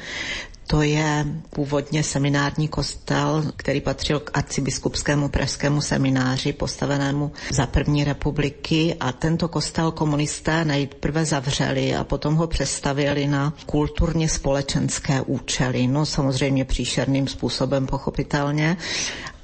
To 0.67 0.83
je 0.83 1.27
původně 1.51 2.03
seminární 2.03 2.69
kostel, 2.69 3.45
který 3.57 3.81
patřil 3.81 4.21
k 4.21 4.31
arcibiskupskému 4.39 5.29
pražskému 5.29 5.81
semináři 5.81 6.53
postavenému 6.53 7.33
za 7.53 7.67
první 7.67 8.05
republiky 8.05 8.97
a 9.01 9.13
tento 9.13 9.49
kostel 9.49 9.91
komunisté 9.93 10.65
nejprve 10.65 11.25
zavřeli 11.25 11.95
a 11.97 12.05
potom 12.05 12.35
ho 12.35 12.47
přestavili 12.47 13.27
na 13.27 13.53
kulturně 13.67 14.29
společenské 14.29 15.21
účely. 15.21 15.87
No 15.87 16.07
samozřejmě 16.07 16.65
příšerným 16.65 17.29
způsobem 17.29 17.87
pochopitelně, 17.87 18.77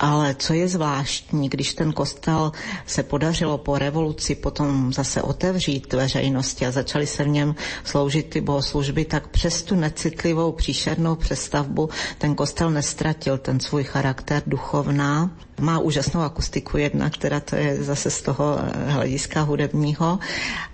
ale 0.03 0.34
co 0.34 0.53
je 0.55 0.68
zvláštní, 0.68 1.48
když 1.48 1.74
ten 1.74 1.92
kostel 1.92 2.53
se 2.86 3.03
podařilo 3.03 3.59
po 3.59 3.78
revoluci 3.78 4.34
potom 4.34 4.92
zase 4.92 5.22
otevřít 5.22 5.92
veřejnosti 5.92 6.66
a 6.66 6.70
začali 6.70 7.07
se 7.07 7.24
v 7.24 7.28
něm 7.28 7.55
sloužit 7.84 8.30
ty 8.30 8.40
bohoslužby, 8.40 9.05
tak 9.05 9.28
přes 9.28 9.62
tu 9.62 9.74
necitlivou 9.74 10.53
příšernou 10.53 11.14
přestavbu 11.14 11.88
ten 12.18 12.34
kostel 12.34 12.70
nestratil 12.70 13.38
ten 13.38 13.61
svůj 13.61 13.84
charakter 13.84 14.42
duchovná. 14.46 15.30
Má 15.61 15.78
úžasnou 15.78 16.20
akustiku 16.20 16.78
jedna, 16.78 17.11
která 17.11 17.40
to 17.40 17.57
je 17.57 17.84
zase 17.84 18.11
z 18.11 18.22
toho 18.22 18.59
hlediska 18.86 19.42
hudebního 19.42 20.18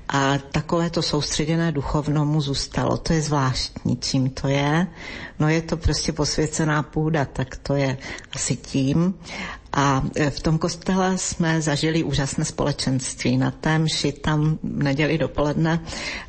a 0.09 0.38
takové 0.38 0.90
to 0.90 1.02
soustředěné 1.02 1.72
duchovno 1.72 2.24
mu 2.24 2.40
zůstalo. 2.40 2.96
To 2.96 3.12
je 3.12 3.22
zvláštní, 3.22 3.96
čím 3.96 4.30
to 4.30 4.48
je. 4.48 4.86
No 5.38 5.48
je 5.48 5.62
to 5.62 5.76
prostě 5.76 6.12
posvěcená 6.12 6.82
půda, 6.82 7.24
tak 7.24 7.56
to 7.56 7.74
je 7.74 7.96
asi 8.32 8.56
tím. 8.56 9.14
A 9.72 10.02
e, 10.16 10.30
v 10.30 10.40
tom 10.40 10.59
kostele 10.59 11.18
jsme 11.18 11.62
zažili 11.62 12.02
úžasné 12.02 12.44
společenství. 12.44 13.36
Na 13.36 13.50
témši 13.50 14.12
tam 14.12 14.59
v 14.62 14.82
neděli 14.82 15.18
dopoledne 15.18 15.80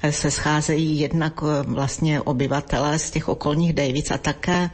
e, 0.02 0.12
se 0.12 0.32
scházejí 0.32 1.00
jednak 1.00 1.34
e, 1.44 1.64
vlastně 1.64 2.22
obyvatelé 2.22 3.00
z 3.00 3.12
těch 3.12 3.30
okolních 3.30 3.74
Dejvic 3.74 4.12
a 4.12 4.18
také 4.18 4.70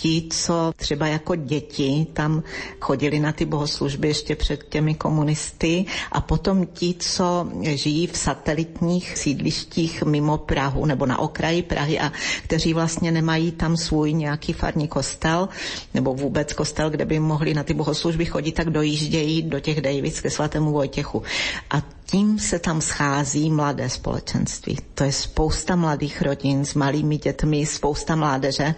ti, 0.00 0.22
co 0.30 0.72
třeba 0.76 1.06
jako 1.06 1.34
děti 1.34 2.06
tam 2.12 2.42
chodili 2.80 3.20
na 3.20 3.32
ty 3.32 3.44
bohoslužby 3.44 4.08
ještě 4.08 4.36
před 4.36 4.64
těmi 4.68 4.94
komunisty 4.94 5.84
a 6.12 6.20
potom 6.20 6.66
ti, 6.66 6.94
co 6.98 7.48
žijí 7.62 8.06
v 8.06 8.16
satelitních 8.16 9.18
sídlištích 9.18 10.02
mimo 10.02 10.38
Prahu 10.38 10.86
nebo 10.86 11.06
na 11.06 11.18
okraji 11.18 11.62
Prahy 11.62 12.00
a 12.00 12.12
kteří 12.44 12.74
vlastně 12.74 13.12
nemají 13.12 13.52
tam 13.52 13.76
svůj 13.76 14.12
nějaký 14.12 14.52
farní 14.52 14.88
kostel 14.88 15.48
nebo 15.94 16.14
vůbec 16.14 16.52
kostel, 16.52 16.90
kde 16.90 17.04
by 17.04 17.20
mohli 17.20 17.54
na 17.54 17.62
ty 17.62 17.74
bohoslužby 17.74 18.24
chodit, 18.24 18.52
tak 18.52 18.70
dojíždějí 18.70 19.42
do 19.42 19.60
těch 19.60 19.80
Davids 19.80 20.20
ke 20.20 20.30
svatému 20.30 20.72
Vojtěchu. 20.72 21.22
A 21.70 21.82
tím 22.10 22.38
se 22.38 22.58
tam 22.58 22.80
schází 22.80 23.50
mladé 23.50 23.88
společenství. 23.88 24.78
To 24.94 25.04
je 25.04 25.12
spousta 25.12 25.76
mladých 25.76 26.22
rodin 26.22 26.64
s 26.64 26.74
malými 26.74 27.16
dětmi, 27.18 27.66
spousta 27.66 28.16
mládeže 28.16 28.74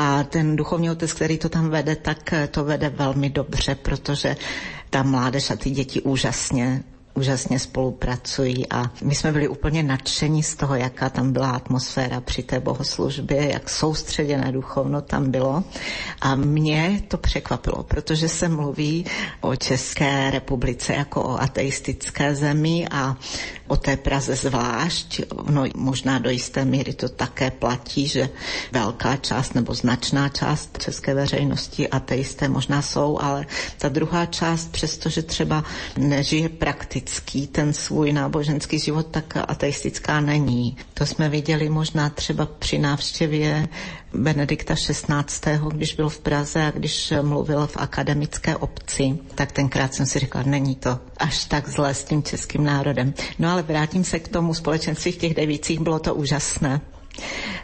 a 0.00 0.24
ten 0.24 0.56
duchovní 0.56 0.90
otec, 0.90 1.12
který 1.12 1.38
to 1.38 1.48
tam 1.48 1.68
vede, 1.70 1.96
tak 1.96 2.34
to 2.50 2.64
vede 2.64 2.88
velmi 2.88 3.30
dobře, 3.30 3.74
protože 3.74 4.36
ta 4.90 5.02
mládež 5.02 5.50
a 5.50 5.56
ty 5.56 5.70
děti 5.70 6.02
úžasně 6.02 6.82
úžasně 7.18 7.58
spolupracují 7.58 8.68
a 8.70 8.90
my 9.02 9.14
jsme 9.14 9.32
byli 9.32 9.48
úplně 9.48 9.82
nadšení 9.82 10.42
z 10.42 10.54
toho, 10.56 10.74
jaká 10.74 11.10
tam 11.10 11.32
byla 11.32 11.50
atmosféra 11.50 12.20
při 12.20 12.42
té 12.42 12.60
bohoslužbě, 12.60 13.52
jak 13.52 13.70
soustředěné 13.70 14.52
duchovno 14.52 15.00
tam 15.02 15.30
bylo. 15.30 15.64
A 16.20 16.34
mě 16.34 17.02
to 17.08 17.18
překvapilo, 17.18 17.82
protože 17.82 18.28
se 18.28 18.48
mluví 18.48 19.04
o 19.40 19.56
České 19.56 20.30
republice 20.30 20.94
jako 20.94 21.22
o 21.22 21.40
ateistické 21.40 22.34
zemi 22.34 22.86
a 22.90 23.16
o 23.68 23.76
té 23.76 23.96
Praze 23.96 24.36
zvlášť. 24.36 25.20
No 25.50 25.64
možná 25.76 26.18
do 26.18 26.30
jisté 26.30 26.64
míry 26.64 26.92
to 26.92 27.08
také 27.08 27.50
platí, 27.50 28.08
že 28.08 28.28
velká 28.72 29.16
část 29.16 29.54
nebo 29.54 29.74
značná 29.74 30.28
část 30.28 30.78
české 30.78 31.14
veřejnosti 31.14 31.88
ateisté 31.88 32.48
možná 32.48 32.82
jsou, 32.82 33.18
ale 33.20 33.46
ta 33.78 33.88
druhá 33.88 34.26
část, 34.26 34.72
přestože 34.72 35.22
třeba 35.22 35.64
nežije 35.96 36.48
praktický 36.48 37.46
ten 37.46 37.72
svůj 37.72 38.12
náboženský 38.12 38.78
život, 38.78 39.06
tak 39.10 39.36
ateistická 39.36 40.20
není. 40.20 40.76
To 40.94 41.06
jsme 41.06 41.28
viděli 41.28 41.68
možná 41.68 42.10
třeba 42.10 42.46
při 42.46 42.78
návštěvě 42.78 43.68
Benedikta 44.14 44.74
XVI., 44.74 45.60
když 45.72 45.94
byl 45.94 46.08
v 46.08 46.18
Praze 46.18 46.62
a 46.66 46.70
když 46.70 47.12
mluvil 47.22 47.66
v 47.66 47.76
akademické 47.76 48.56
obci, 48.56 49.18
tak 49.34 49.52
tenkrát 49.52 49.94
jsem 49.94 50.06
si 50.06 50.18
říkala, 50.18 50.44
není 50.46 50.74
to 50.74 50.98
až 51.16 51.44
tak 51.44 51.68
zlé 51.68 51.94
s 51.94 52.04
tím 52.04 52.22
českým 52.22 52.64
národem. 52.64 53.14
No 53.38 53.50
ale 53.52 53.62
vrátím 53.62 54.04
se 54.04 54.18
k 54.18 54.28
tomu 54.28 54.54
společenství 54.54 55.12
v 55.12 55.16
těch 55.16 55.34
devících, 55.34 55.80
bylo 55.80 55.98
to 55.98 56.14
úžasné. 56.14 56.80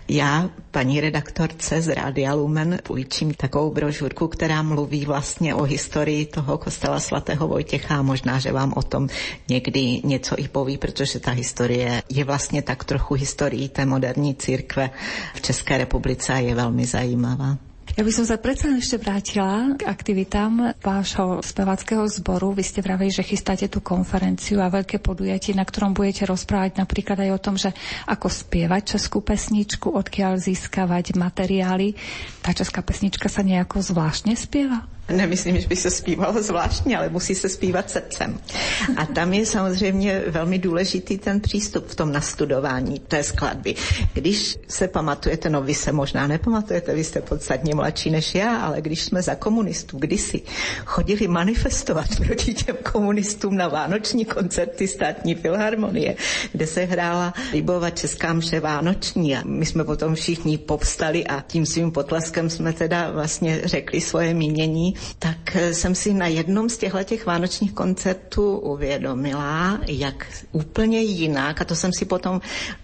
Já 0.09 0.51
paní 0.71 1.01
redaktorce 1.01 1.83
z 1.83 1.95
Rádia 1.95 2.35
Lumen 2.35 2.79
půjčím 2.83 3.35
takovou 3.35 3.71
brožurku, 3.71 4.29
která 4.29 4.63
mluví 4.63 5.05
vlastně 5.05 5.55
o 5.55 5.63
historii 5.63 6.27
toho 6.27 6.59
kostela 6.59 7.01
svatého 7.01 7.49
Vojtěcha 7.49 7.99
a 7.99 8.03
možná, 8.03 8.39
že 8.39 8.53
vám 8.53 8.73
o 8.77 8.83
tom 8.83 9.09
někdy 9.49 10.01
něco 10.05 10.35
i 10.39 10.49
poví, 10.49 10.79
protože 10.79 11.21
ta 11.21 11.31
historie 11.31 12.03
je 12.09 12.25
vlastně 12.25 12.63
tak 12.63 12.85
trochu 12.85 13.15
historií 13.15 13.69
té 13.69 13.87
moderní 13.87 14.35
církve 14.35 14.91
v 15.35 15.41
České 15.41 15.79
republice 15.79 16.33
a 16.33 16.39
je 16.39 16.55
velmi 16.55 16.87
zajímavá. 16.87 17.57
Ja 17.95 18.03
by 18.03 18.11
som 18.11 18.27
sa 18.27 18.43
predsa 18.43 18.75
ešte 18.75 18.99
vrátila 18.99 19.79
k 19.79 19.87
aktivitám 19.87 20.75
vášho 20.83 21.39
spevackého 21.47 22.03
zboru. 22.11 22.51
Vy 22.51 22.67
ste 22.67 22.83
vraveli, 22.83 23.15
že 23.15 23.23
chystáte 23.23 23.71
tú 23.71 23.87
konferenciu 23.87 24.59
a 24.59 24.67
veľké 24.67 24.99
podujatie, 24.99 25.55
na 25.55 25.63
ktorom 25.63 25.95
budete 25.95 26.27
rozprávať 26.27 26.83
napríklad 26.83 27.23
aj 27.23 27.31
o 27.31 27.39
tom, 27.39 27.55
že 27.55 27.71
ako 28.11 28.27
spievať 28.27 28.99
českú 28.99 29.23
pesničku, 29.23 29.95
odkiaľ 29.95 30.43
získavať 30.43 31.15
materiály. 31.15 31.95
Tá 32.43 32.51
česká 32.51 32.83
pesnička 32.83 33.31
sa 33.31 33.47
nejako 33.47 33.79
zvláštne 33.79 34.35
spieva? 34.35 34.91
Nemyslím, 35.09 35.61
že 35.61 35.67
by 35.69 35.77
se 35.77 35.91
zpívalo 35.91 36.43
zvláštně, 36.43 36.99
ale 36.99 37.09
musí 37.09 37.35
se 37.35 37.49
zpívat 37.49 37.91
srdcem. 37.91 38.41
A 38.97 39.07
tam 39.07 39.33
je 39.35 39.47
samozřejmě 39.47 40.23
velmi 40.27 40.59
důležitý 40.59 41.19
ten 41.19 41.41
přístup 41.41 41.87
v 41.89 41.95
tom 41.95 42.13
nastudování 42.13 42.99
té 42.99 43.23
skladby. 43.23 43.75
Když 44.13 44.57
se 44.69 44.89
pamatujete, 44.89 45.51
no 45.51 45.63
vy 45.63 45.75
se 45.75 45.93
možná 45.93 46.27
nepamatujete, 46.27 46.95
vy 46.95 47.05
jste 47.05 47.21
podstatně 47.21 47.75
mladší 47.75 48.11
než 48.11 48.35
já, 48.35 48.57
ale 48.57 48.81
když 48.81 49.03
jsme 49.03 49.23
za 49.23 49.35
komunistů 49.35 49.99
kdysi 49.99 50.43
chodili 50.85 51.29
manifestovat 51.29 52.07
proti 52.27 52.55
těm 52.55 52.77
komunistům 52.93 53.57
na 53.57 53.69
vánoční 53.69 54.25
koncerty 54.25 54.89
státní 54.89 55.35
filharmonie, 55.35 56.17
kde 56.53 56.67
se 56.67 56.85
hrála 56.85 57.35
Libova 57.53 57.91
Česká 57.91 58.33
mše 58.33 58.61
vánoční 58.61 59.37
a 59.37 59.43
my 59.45 59.67
jsme 59.67 59.85
potom 59.85 60.15
všichni 60.15 60.59
povstali 60.59 61.27
a 61.27 61.41
tím 61.41 61.67
svým 61.67 61.91
potleskem 61.93 62.51
jsme 62.51 62.73
teda 62.73 63.11
vlastně 63.11 63.61
řekli 63.65 64.01
svoje 64.01 64.35
mínění 64.35 64.94
tak 65.19 65.57
jsem 65.73 65.95
si 65.95 66.15
na 66.15 66.27
jednom 66.27 66.69
z 66.69 66.79
těchto 66.79 67.05
těch 67.05 67.27
vánočních 67.27 67.73
koncertů 67.73 68.57
uvědomila, 68.59 69.79
jak 69.87 70.27
úplně 70.53 71.03
jinak, 71.03 71.61
a 71.61 71.65
to 71.65 71.77
jsem 71.77 71.93
si 71.93 72.05
potom 72.05 72.41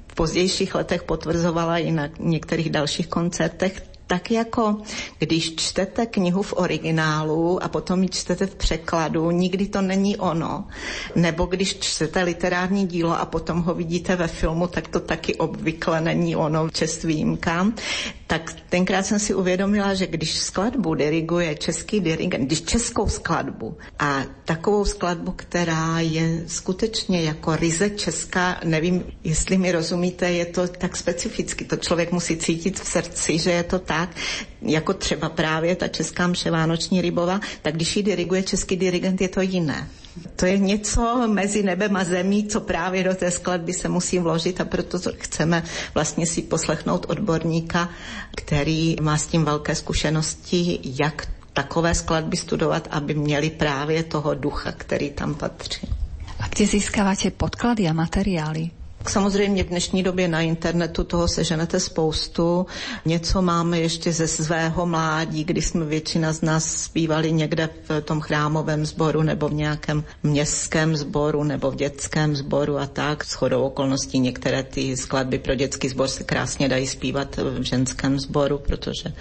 v 0.08 0.14
pozdějších 0.14 0.74
letech 0.74 1.02
potvrzovala 1.02 1.78
i 1.78 1.90
na 1.92 2.08
některých 2.18 2.70
dalších 2.70 3.06
koncertech, 3.08 3.82
tak 4.10 4.30
jako 4.30 4.76
když 5.18 5.54
čtete 5.56 6.06
knihu 6.06 6.42
v 6.42 6.52
originálu 6.56 7.62
a 7.62 7.68
potom 7.68 8.02
ji 8.02 8.08
čtete 8.08 8.46
v 8.46 8.54
překladu, 8.54 9.30
nikdy 9.30 9.66
to 9.68 9.80
není 9.82 10.16
ono. 10.16 10.64
Nebo 11.16 11.46
když 11.46 11.78
čtete 11.78 12.22
literární 12.22 12.86
dílo 12.86 13.20
a 13.20 13.24
potom 13.26 13.62
ho 13.62 13.74
vidíte 13.74 14.16
ve 14.16 14.26
filmu, 14.28 14.66
tak 14.66 14.88
to 14.88 15.00
taky 15.00 15.34
obvykle 15.34 16.00
není 16.00 16.36
ono, 16.36 16.70
čest 16.70 17.02
výjimkám. 17.04 17.74
Tak 18.30 18.54
tenkrát 18.68 19.06
jsem 19.06 19.18
si 19.18 19.34
uvědomila, 19.34 19.94
že 19.94 20.06
když 20.06 20.38
skladbu 20.38 20.94
diriguje 20.94 21.54
český 21.54 22.00
dirigent, 22.00 22.46
když 22.46 22.62
českou 22.62 23.08
skladbu 23.08 23.76
a 23.98 24.22
takovou 24.44 24.84
skladbu, 24.84 25.32
která 25.36 26.00
je 26.00 26.44
skutečně 26.46 27.22
jako 27.22 27.56
ryze 27.56 27.90
česká, 27.90 28.60
nevím, 28.64 29.04
jestli 29.24 29.58
mi 29.58 29.72
rozumíte, 29.72 30.30
je 30.32 30.46
to 30.46 30.68
tak 30.68 30.96
specificky, 30.96 31.64
to 31.64 31.76
člověk 31.76 32.12
musí 32.12 32.36
cítit 32.36 32.80
v 32.80 32.86
srdci, 32.86 33.38
že 33.38 33.50
je 33.50 33.62
to 33.62 33.78
tak, 33.78 34.10
jako 34.62 34.94
třeba 34.94 35.28
právě 35.28 35.76
ta 35.76 35.88
česká 35.88 36.26
mše 36.26 36.50
Vánoční 36.50 37.00
rybova, 37.02 37.40
tak 37.62 37.74
když 37.74 37.96
ji 37.96 38.02
diriguje 38.02 38.42
český 38.42 38.76
dirigent, 38.76 39.20
je 39.20 39.28
to 39.28 39.40
jiné. 39.40 39.88
To 40.36 40.46
je 40.46 40.58
něco 40.58 41.28
mezi 41.28 41.62
nebem 41.62 41.96
a 41.96 42.04
zemí, 42.04 42.46
co 42.46 42.60
právě 42.60 43.04
do 43.04 43.14
té 43.14 43.30
skladby 43.30 43.72
se 43.72 43.88
musí 43.88 44.18
vložit 44.18 44.60
a 44.60 44.64
proto 44.64 44.98
chceme 45.18 45.62
vlastně 45.94 46.26
si 46.26 46.42
poslechnout 46.42 47.06
odborníka, 47.08 47.88
který 48.36 48.96
má 49.00 49.18
s 49.18 49.26
tím 49.26 49.44
velké 49.44 49.74
zkušenosti, 49.74 50.80
jak 51.00 51.28
takové 51.52 51.94
skladby 51.94 52.36
studovat, 52.36 52.88
aby 52.90 53.14
měli 53.14 53.50
právě 53.50 54.02
toho 54.04 54.34
ducha, 54.34 54.72
který 54.72 55.10
tam 55.10 55.34
patří. 55.34 55.88
A 56.40 56.48
kde 56.48 56.66
získáváte 56.66 57.30
podklady 57.30 57.88
a 57.88 57.92
materiály? 57.92 58.70
Samozřejmě 59.08 59.64
v 59.64 59.68
dnešní 59.68 60.02
době 60.02 60.28
na 60.28 60.40
internetu 60.40 61.04
toho 61.04 61.28
seženete 61.28 61.80
spoustu. 61.80 62.66
Něco 63.04 63.42
máme 63.42 63.78
ještě 63.80 64.12
ze 64.12 64.28
svého 64.28 64.86
mládí, 64.86 65.44
kdy 65.44 65.62
jsme 65.62 65.84
většina 65.84 66.32
z 66.32 66.42
nás 66.42 66.82
zpívali 66.82 67.32
někde 67.32 67.68
v 67.88 68.00
tom 68.00 68.20
chrámovém 68.20 68.86
sboru 68.86 69.22
nebo 69.22 69.48
v 69.48 69.54
nějakém 69.54 70.04
městském 70.22 70.96
sboru 70.96 71.44
nebo 71.44 71.70
v 71.70 71.76
dětském 71.76 72.36
sboru 72.36 72.78
a 72.78 72.86
tak. 72.86 73.24
S 73.24 73.32
chodou 73.32 73.62
okolností 73.62 74.18
některé 74.18 74.62
ty 74.62 74.96
skladby 74.96 75.38
pro 75.38 75.54
dětský 75.54 75.88
sbor 75.88 76.08
se 76.08 76.24
krásně 76.24 76.68
dají 76.68 76.86
zpívat 76.86 77.36
v 77.36 77.62
ženském 77.62 78.20
sboru, 78.20 78.58
protože 78.58 79.12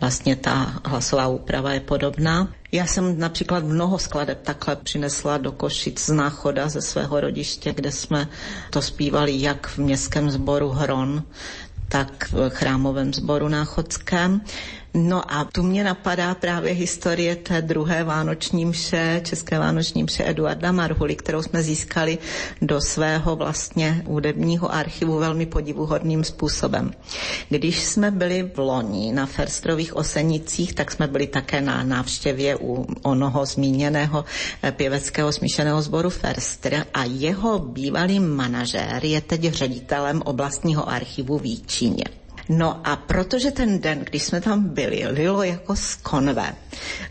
vlastně 0.00 0.36
ta 0.36 0.80
hlasová 0.84 1.28
úprava 1.28 1.72
je 1.72 1.80
podobná. 1.80 2.48
Já 2.72 2.86
jsem 2.86 3.18
například 3.18 3.64
mnoho 3.64 3.98
skladeb 3.98 4.42
takhle 4.42 4.76
přinesla 4.76 5.38
do 5.38 5.52
Košic 5.52 6.00
z 6.00 6.08
náchoda 6.10 6.68
ze 6.68 6.82
svého 6.82 7.20
rodiště, 7.20 7.72
kde 7.72 7.92
jsme 7.92 8.28
to 8.70 8.82
zpívali 8.82 9.40
jak 9.42 9.66
v 9.66 9.78
městském 9.78 10.30
sboru 10.30 10.68
Hron, 10.68 11.22
tak 11.88 12.28
v 12.32 12.50
chrámovém 12.50 13.14
sboru 13.14 13.48
náchodském. 13.48 14.40
No 14.96 15.32
a 15.32 15.44
tu 15.44 15.62
mě 15.62 15.84
napadá 15.84 16.34
právě 16.34 16.72
historie 16.72 17.36
té 17.36 17.62
druhé 17.62 18.04
vánoční 18.04 18.64
mše, 18.64 19.20
české 19.24 19.58
vánoční 19.58 20.02
mše 20.02 20.30
Eduarda 20.30 20.72
Marhuly, 20.72 21.16
kterou 21.16 21.42
jsme 21.42 21.62
získali 21.62 22.18
do 22.62 22.80
svého 22.80 23.36
vlastně 23.36 24.02
údebního 24.06 24.74
archivu 24.74 25.18
velmi 25.18 25.46
podivuhodným 25.46 26.24
způsobem. 26.24 26.90
Když 27.48 27.82
jsme 27.84 28.10
byli 28.10 28.50
v 28.54 28.58
loni 28.58 29.12
na 29.12 29.26
Ferstrových 29.26 29.96
osenicích, 29.96 30.74
tak 30.74 30.92
jsme 30.92 31.06
byli 31.06 31.26
také 31.26 31.60
na 31.60 31.82
návštěvě 31.82 32.56
u 32.56 32.86
onoho 33.02 33.46
zmíněného 33.46 34.24
eh, 34.62 34.72
pěveckého 34.72 35.32
smíšeného 35.32 35.82
sboru 35.82 36.10
Ferstr 36.10 36.86
a 36.94 37.04
jeho 37.04 37.58
bývalý 37.58 38.20
manažér 38.20 39.04
je 39.04 39.20
teď 39.20 39.42
ředitelem 39.52 40.22
oblastního 40.24 40.88
archivu 40.88 41.38
v 41.38 41.46
Jíčíně. 41.46 42.23
No 42.48 42.80
a 42.84 42.96
protože 42.96 43.50
ten 43.50 43.78
den, 43.80 43.98
když 44.10 44.22
jsme 44.22 44.40
tam 44.40 44.68
byli, 44.68 45.06
lilo 45.08 45.42
jako 45.42 45.76
z 45.76 45.94
konve 45.94 46.54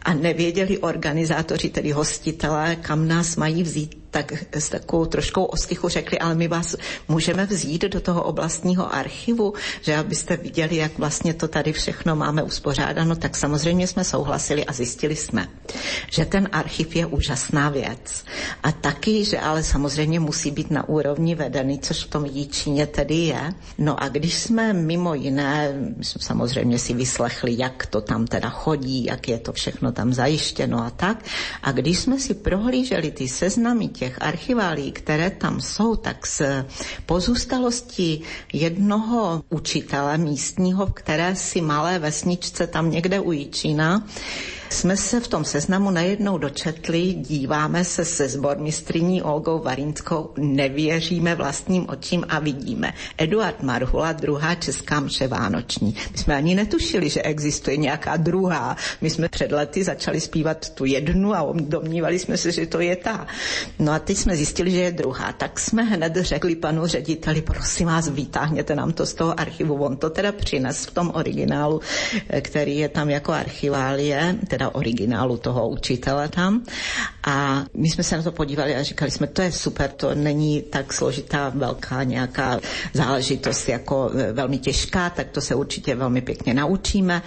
a 0.01 0.13
nevěděli 0.13 0.77
organizátoři, 0.77 1.69
tedy 1.69 1.91
hostitelé, 1.91 2.75
kam 2.75 3.07
nás 3.07 3.35
mají 3.35 3.63
vzít, 3.63 4.02
tak 4.13 4.33
s 4.53 4.69
takovou 4.69 5.05
troškou 5.05 5.43
ostychu 5.43 5.89
řekli, 5.89 6.19
ale 6.19 6.35
my 6.35 6.47
vás 6.47 6.75
můžeme 7.07 7.45
vzít 7.45 7.81
do 7.81 8.01
toho 8.01 8.23
oblastního 8.23 8.93
archivu, 8.95 9.53
že 9.81 9.95
abyste 9.97 10.37
viděli, 10.37 10.75
jak 10.75 10.97
vlastně 10.97 11.33
to 11.33 11.47
tady 11.47 11.73
všechno 11.73 12.15
máme 12.15 12.43
uspořádáno, 12.43 13.15
tak 13.15 13.37
samozřejmě 13.37 13.87
jsme 13.87 14.03
souhlasili 14.03 14.65
a 14.65 14.73
zjistili 14.73 15.15
jsme, 15.15 15.47
že 16.11 16.25
ten 16.25 16.49
archiv 16.51 16.95
je 16.95 17.05
úžasná 17.05 17.69
věc. 17.69 18.25
A 18.63 18.71
taky, 18.71 19.25
že 19.25 19.39
ale 19.39 19.63
samozřejmě 19.63 20.19
musí 20.19 20.51
být 20.51 20.71
na 20.71 20.89
úrovni 20.89 21.35
vedený, 21.35 21.79
což 21.79 22.03
v 22.03 22.09
tom 22.09 22.25
Jíčíně 22.25 22.87
tedy 22.87 23.15
je. 23.15 23.53
No 23.77 24.03
a 24.03 24.07
když 24.09 24.33
jsme 24.33 24.73
mimo 24.73 25.13
jiné, 25.13 25.73
jsme 26.01 26.21
samozřejmě 26.21 26.79
si 26.79 26.93
vyslechli, 26.93 27.55
jak 27.57 27.85
to 27.85 28.01
tam 28.01 28.27
teda 28.27 28.49
chodí, 28.49 29.05
jak 29.05 29.27
je 29.27 29.37
to 29.37 29.53
všechno 29.53 29.91
tam 29.91 30.13
zajištěno 30.13 30.85
a 30.85 30.89
tak. 30.89 31.25
A 31.63 31.71
když 31.71 31.99
jsme 31.99 32.19
si 32.19 32.33
prohlíželi 32.33 33.11
ty 33.11 33.27
seznamy 33.27 33.87
těch 34.03 34.21
archiválí, 34.21 34.91
které 34.91 35.29
tam 35.29 35.61
jsou, 35.61 35.95
tak 35.95 36.27
z 36.27 36.41
pozůstalosti 37.05 38.21
jednoho 38.53 39.43
učitele 39.49 40.17
místního, 40.17 40.87
které 40.87 41.35
si 41.35 41.61
malé 41.61 41.99
vesničce 41.99 42.67
tam 42.67 42.91
někde 42.91 43.19
u 43.19 43.31
Jíčína, 43.31 44.03
jsme 44.73 44.97
se 44.97 45.19
v 45.19 45.27
tom 45.27 45.45
seznamu 45.45 45.91
najednou 45.91 46.37
dočetli, 46.37 47.01
díváme 47.13 47.83
se 47.83 48.05
se 48.05 48.29
zbormistriní 48.29 49.21
Olgou 49.21 49.59
Varinskou, 49.59 50.29
nevěříme 50.37 51.35
vlastním 51.35 51.85
očím 51.89 52.25
a 52.29 52.39
vidíme. 52.39 52.93
Eduard 53.17 53.63
Marhula, 53.63 54.11
druhá 54.11 54.55
česká 54.55 54.99
mše 54.99 55.27
vánoční. 55.27 55.95
My 56.11 56.17
jsme 56.17 56.35
ani 56.35 56.55
netušili, 56.55 57.09
že 57.09 57.21
existuje 57.21 57.77
nějaká 57.77 58.17
druhá. 58.17 58.77
My 59.01 59.09
jsme 59.09 59.29
před 59.29 59.51
lety 59.51 59.83
začali 59.83 60.19
zpívat 60.21 60.69
tu 60.69 60.85
jednu 60.85 61.33
a 61.35 61.53
domnívali 61.59 62.19
jsme 62.19 62.37
se, 62.37 62.51
že 62.51 62.65
to 62.65 62.79
je 62.79 62.95
ta. 62.95 63.27
No 63.79 63.91
a 63.91 63.99
teď 63.99 64.17
jsme 64.17 64.35
zjistili, 64.35 64.71
že 64.71 64.79
je 64.79 64.91
druhá. 64.91 65.31
Tak 65.33 65.59
jsme 65.59 65.83
hned 65.83 66.15
řekli 66.15 66.55
panu 66.55 66.87
řediteli, 66.87 67.41
prosím 67.41 67.87
vás, 67.87 68.09
vytáhněte 68.09 68.75
nám 68.75 68.93
to 68.93 69.05
z 69.05 69.13
toho 69.13 69.39
archivu. 69.39 69.75
On 69.83 69.97
to 69.97 70.09
teda 70.09 70.31
přines 70.31 70.85
v 70.85 70.91
tom 70.93 71.11
originálu, 71.15 71.81
eh, 72.29 72.41
který 72.41 72.77
je 72.77 72.89
tam 72.89 73.09
jako 73.09 73.31
archiválie, 73.31 74.35
teda 74.47 74.62
originálu 74.69 75.37
toho 75.37 75.69
učitele 75.69 76.29
tam. 76.29 76.63
A 77.27 77.63
my 77.73 77.89
jsme 77.89 78.03
se 78.03 78.17
na 78.17 78.23
to 78.23 78.31
podívali 78.31 78.75
a 78.75 78.83
říkali 78.83 79.11
jsme, 79.11 79.27
to 79.27 79.41
je 79.41 79.51
super, 79.51 79.89
to 79.91 80.15
není 80.15 80.61
tak 80.61 80.93
složitá, 80.93 81.49
velká 81.55 82.03
nějaká 82.03 82.59
záležitost 82.93 83.69
jako 83.69 84.11
e, 84.17 84.33
velmi 84.33 84.57
těžká, 84.57 85.09
tak 85.09 85.27
to 85.29 85.41
se 85.41 85.55
určitě 85.55 85.95
velmi 85.95 86.21
pěkně 86.21 86.53
naučíme 86.53 87.21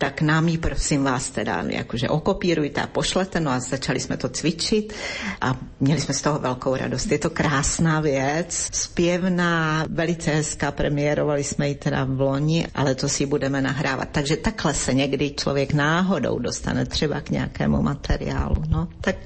tak 0.00 0.22
nám 0.22 0.48
ji 0.48 0.58
prosím 0.58 1.04
vás 1.04 1.30
teda 1.30 1.62
jakože 1.68 2.08
okopírujte 2.08 2.80
a 2.80 2.86
pošlete, 2.86 3.40
no 3.40 3.50
a 3.50 3.60
začali 3.60 4.00
jsme 4.00 4.16
to 4.16 4.28
cvičit 4.28 4.92
a 5.40 5.56
měli 5.80 6.00
jsme 6.00 6.14
z 6.14 6.22
toho 6.22 6.38
velkou 6.38 6.76
radost. 6.76 7.12
Je 7.12 7.18
to 7.18 7.30
krásná 7.30 8.00
věc, 8.00 8.68
zpěvná, 8.72 9.84
velice 9.88 10.30
hezká, 10.30 10.72
premiérovali 10.72 11.44
jsme 11.44 11.68
ji 11.68 11.74
teda 11.74 12.04
v 12.04 12.20
loni, 12.20 12.66
ale 12.74 12.94
to 12.94 13.08
si 13.08 13.26
budeme 13.26 13.60
nahrávat. 13.60 14.08
Takže 14.12 14.36
takhle 14.36 14.74
se 14.74 14.94
někdy 14.94 15.30
člověk 15.30 15.72
náhodou 15.72 16.38
dostane 16.38 16.86
třeba 16.86 17.20
k 17.20 17.30
nějakému 17.30 17.82
materiálu. 17.82 18.62
No, 18.68 18.88
tak 19.00 19.16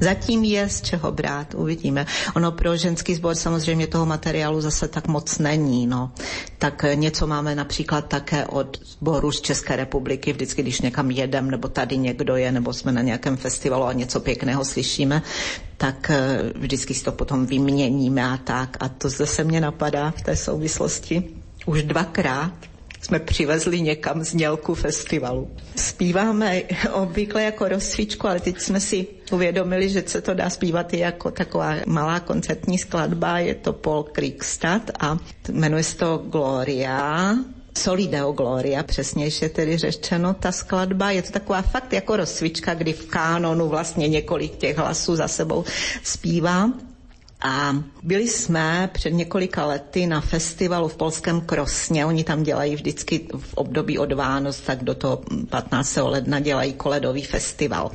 zatím 0.00 0.44
je 0.44 0.68
z 0.68 0.82
čeho 0.82 1.12
brát, 1.12 1.54
uvidíme. 1.54 2.06
Ono 2.36 2.52
pro 2.52 2.76
ženský 2.76 3.14
sbor 3.14 3.34
samozřejmě 3.34 3.86
toho 3.86 4.06
materiálu 4.06 4.60
zase 4.60 4.88
tak 4.88 5.08
moc 5.08 5.38
není, 5.38 5.86
no. 5.86 6.12
Tak 6.58 6.84
něco 6.94 7.26
máme 7.26 7.54
například 7.54 8.08
také 8.08 8.46
od 8.46 8.78
sboru 8.84 9.32
z 9.32 9.40
České 9.40 9.76
republiky, 9.76 10.23
republiky, 10.24 10.32
vždycky, 10.32 10.62
když 10.62 10.80
někam 10.80 11.10
jedem, 11.10 11.50
nebo 11.50 11.68
tady 11.68 11.96
někdo 11.98 12.36
je, 12.36 12.52
nebo 12.52 12.72
jsme 12.72 12.92
na 12.92 13.02
nějakém 13.02 13.36
festivalu 13.36 13.84
a 13.84 13.92
něco 13.92 14.20
pěkného 14.20 14.64
slyšíme, 14.64 15.22
tak 15.76 16.10
eh, 16.10 16.52
vždycky 16.56 16.94
si 16.94 17.04
to 17.04 17.12
potom 17.12 17.46
vyměníme 17.46 18.22
a 18.24 18.36
tak. 18.36 18.76
A 18.80 18.88
to 18.88 19.08
zase 19.08 19.44
mě 19.44 19.60
napadá 19.60 20.10
v 20.10 20.22
té 20.22 20.36
souvislosti. 20.36 21.22
Už 21.66 21.82
dvakrát 21.82 22.52
jsme 23.00 23.18
přivezli 23.20 23.80
někam 23.80 24.24
znělku 24.24 24.74
festivalu. 24.74 25.48
Zpíváme 25.76 26.62
obvykle 26.92 27.42
jako 27.42 27.68
rozsvíčku, 27.68 28.28
ale 28.28 28.40
teď 28.40 28.58
jsme 28.60 28.80
si 28.80 29.06
uvědomili, 29.32 29.88
že 29.88 30.02
se 30.06 30.20
to 30.20 30.34
dá 30.34 30.50
zpívat 30.50 30.94
i 30.94 30.98
jako 30.98 31.30
taková 31.30 31.74
malá 31.86 32.20
koncertní 32.20 32.78
skladba. 32.78 33.38
Je 33.38 33.54
to 33.54 33.72
Paul 33.72 34.02
Kriegstad 34.12 34.90
a 35.00 35.18
jmenuje 35.52 35.82
se 35.82 35.96
to 35.96 36.18
Gloria 36.32 37.34
Solideo 37.78 38.32
Gloria, 38.32 38.82
přesnějše 38.82 39.48
tedy 39.48 39.76
řečeno, 39.78 40.34
ta 40.34 40.52
skladba. 40.52 41.10
Je 41.10 41.22
to 41.22 41.30
taková 41.32 41.62
fakt 41.62 41.92
jako 41.92 42.16
rozcvička, 42.16 42.74
kdy 42.74 42.92
v 42.92 43.06
kánonu 43.06 43.68
vlastně 43.68 44.08
několik 44.08 44.56
těch 44.56 44.78
hlasů 44.78 45.16
za 45.16 45.28
sebou 45.28 45.64
zpívá. 46.02 46.70
A 47.46 47.74
byli 48.02 48.28
jsme 48.28 48.90
před 48.92 49.10
několika 49.10 49.66
lety 49.66 50.06
na 50.06 50.20
festivalu 50.20 50.88
v 50.88 50.96
polském 50.96 51.40
Krosně. 51.40 52.06
Oni 52.06 52.24
tam 52.24 52.42
dělají 52.42 52.74
vždycky 52.74 53.26
v 53.38 53.54
období 53.54 53.98
od 53.98 54.12
Vánoc, 54.12 54.60
tak 54.60 54.84
do 54.84 54.94
toho 54.94 55.20
15. 55.50 55.96
ledna 55.96 56.40
dělají 56.40 56.72
koledový 56.72 57.22
festival. 57.22 57.90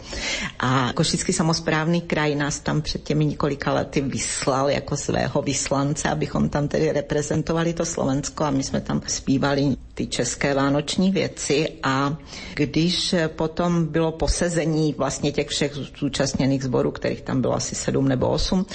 A 0.60 0.94
Košický 0.96 1.34
samozprávný 1.34 2.02
kraj 2.02 2.36
nás 2.36 2.60
tam 2.60 2.82
před 2.82 3.04
těmi 3.04 3.26
několika 3.26 3.74
lety 3.74 4.02
vyslal 4.02 4.70
jako 4.70 4.98
svého 4.98 5.42
vyslance, 5.42 6.10
abychom 6.10 6.50
tam 6.50 6.68
tedy 6.68 6.92
reprezentovali 6.92 7.74
to 7.74 7.86
Slovensko 7.86 8.44
a 8.44 8.52
my 8.52 8.64
jsme 8.64 8.82
tam 8.82 9.02
zpívali 9.08 9.76
ty 9.94 10.08
české 10.08 10.54
vánoční 10.54 11.12
věci 11.12 11.70
a 11.84 12.18
když 12.54 13.16
potom 13.28 13.86
bylo 13.86 14.12
posezení 14.12 14.94
vlastně 14.98 15.32
těch 15.32 15.48
všech 15.48 15.74
zúčastněných 16.00 16.64
sborů, 16.64 16.92
kterých 16.92 17.22
tam 17.22 17.42
bylo 17.42 17.54
asi 17.54 17.76
sedm 17.76 18.08
nebo 18.08 18.28
osm, 18.30 18.66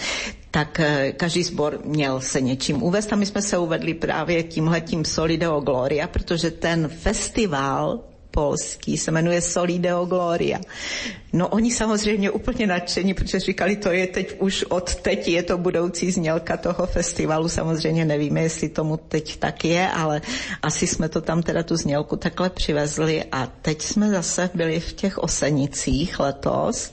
tak 0.55 0.81
eh, 0.81 1.13
každý 1.13 1.43
sbor 1.43 1.81
měl 1.85 2.21
se 2.21 2.41
něčím 2.41 2.83
uvést 2.83 3.13
a 3.13 3.17
my 3.17 3.27
jsme 3.27 3.43
se 3.43 3.59
uvedli 3.59 3.95
právě 3.95 4.43
tímhletím 4.43 5.05
Solideo 5.05 5.61
Gloria, 5.61 6.07
protože 6.07 6.51
ten 6.51 6.89
festival 6.89 8.01
polský 8.31 8.99
se 8.99 9.11
jmenuje 9.11 9.41
Solideo 9.41 10.05
Gloria. 10.07 10.61
No 11.33 11.49
oni 11.49 11.73
samozřejmě 11.73 12.31
úplně 12.31 12.67
nadšení, 12.67 13.15
protože 13.15 13.41
říkali, 13.41 13.77
to 13.77 13.91
je 13.91 14.07
teď 14.07 14.37
už 14.41 14.63
od 14.69 14.95
teď, 14.95 15.29
je 15.29 15.43
to 15.43 15.59
budoucí 15.59 16.11
znělka 16.11 16.57
toho 16.57 16.87
festivalu. 16.87 17.49
Samozřejmě 17.49 18.05
nevíme, 18.05 18.43
jestli 18.43 18.69
tomu 18.69 18.97
teď 18.97 19.37
tak 19.37 19.65
je, 19.65 19.89
ale 19.89 20.23
asi 20.63 20.87
jsme 20.87 21.09
to 21.09 21.21
tam 21.21 21.43
teda 21.43 21.63
tu 21.63 21.77
znělku 21.77 22.17
takhle 22.17 22.51
přivezli 22.51 23.25
a 23.33 23.47
teď 23.63 23.83
jsme 23.83 24.11
zase 24.11 24.51
byli 24.55 24.81
v 24.81 24.93
těch 24.93 25.19
Osenicích 25.19 26.21
letos 26.21 26.93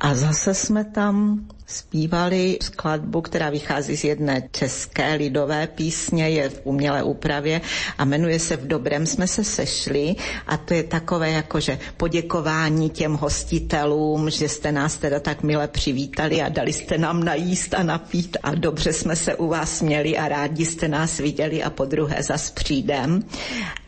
a 0.00 0.14
zase 0.14 0.54
jsme 0.54 0.84
tam 0.84 1.40
zpívali 1.68 2.58
skladbu, 2.62 3.20
která 3.20 3.50
vychází 3.50 3.96
z 3.96 4.04
jedné 4.04 4.48
české 4.52 5.14
lidové 5.14 5.66
písně, 5.66 6.30
je 6.30 6.48
v 6.48 6.60
umělé 6.64 7.02
úpravě 7.02 7.60
a 7.98 8.04
jmenuje 8.04 8.38
se 8.40 8.56
V 8.56 8.66
dobrém 8.66 9.06
jsme 9.06 9.26
se 9.26 9.44
sešli 9.44 10.14
a 10.46 10.56
to 10.56 10.74
je 10.74 10.82
takové 10.82 11.30
jakože 11.30 11.78
poděkování 11.96 12.90
těm 12.90 13.14
hostitelům, 13.14 14.30
že 14.30 14.48
jste 14.48 14.72
nás 14.72 14.96
teda 14.96 15.20
tak 15.20 15.42
mile 15.42 15.68
přivítali 15.68 16.42
a 16.42 16.48
dali 16.48 16.72
jste 16.72 16.98
nám 16.98 17.24
najíst 17.24 17.74
a 17.74 17.82
napít 17.82 18.36
a 18.42 18.54
dobře 18.54 18.92
jsme 18.92 19.16
se 19.16 19.34
u 19.34 19.48
vás 19.48 19.82
měli 19.82 20.18
a 20.18 20.28
rádi 20.28 20.64
jste 20.66 20.88
nás 20.88 21.18
viděli 21.18 21.62
a 21.62 21.70
po 21.70 21.84
druhé 21.84 22.22
zas 22.22 22.50
přijdem. 22.50 23.22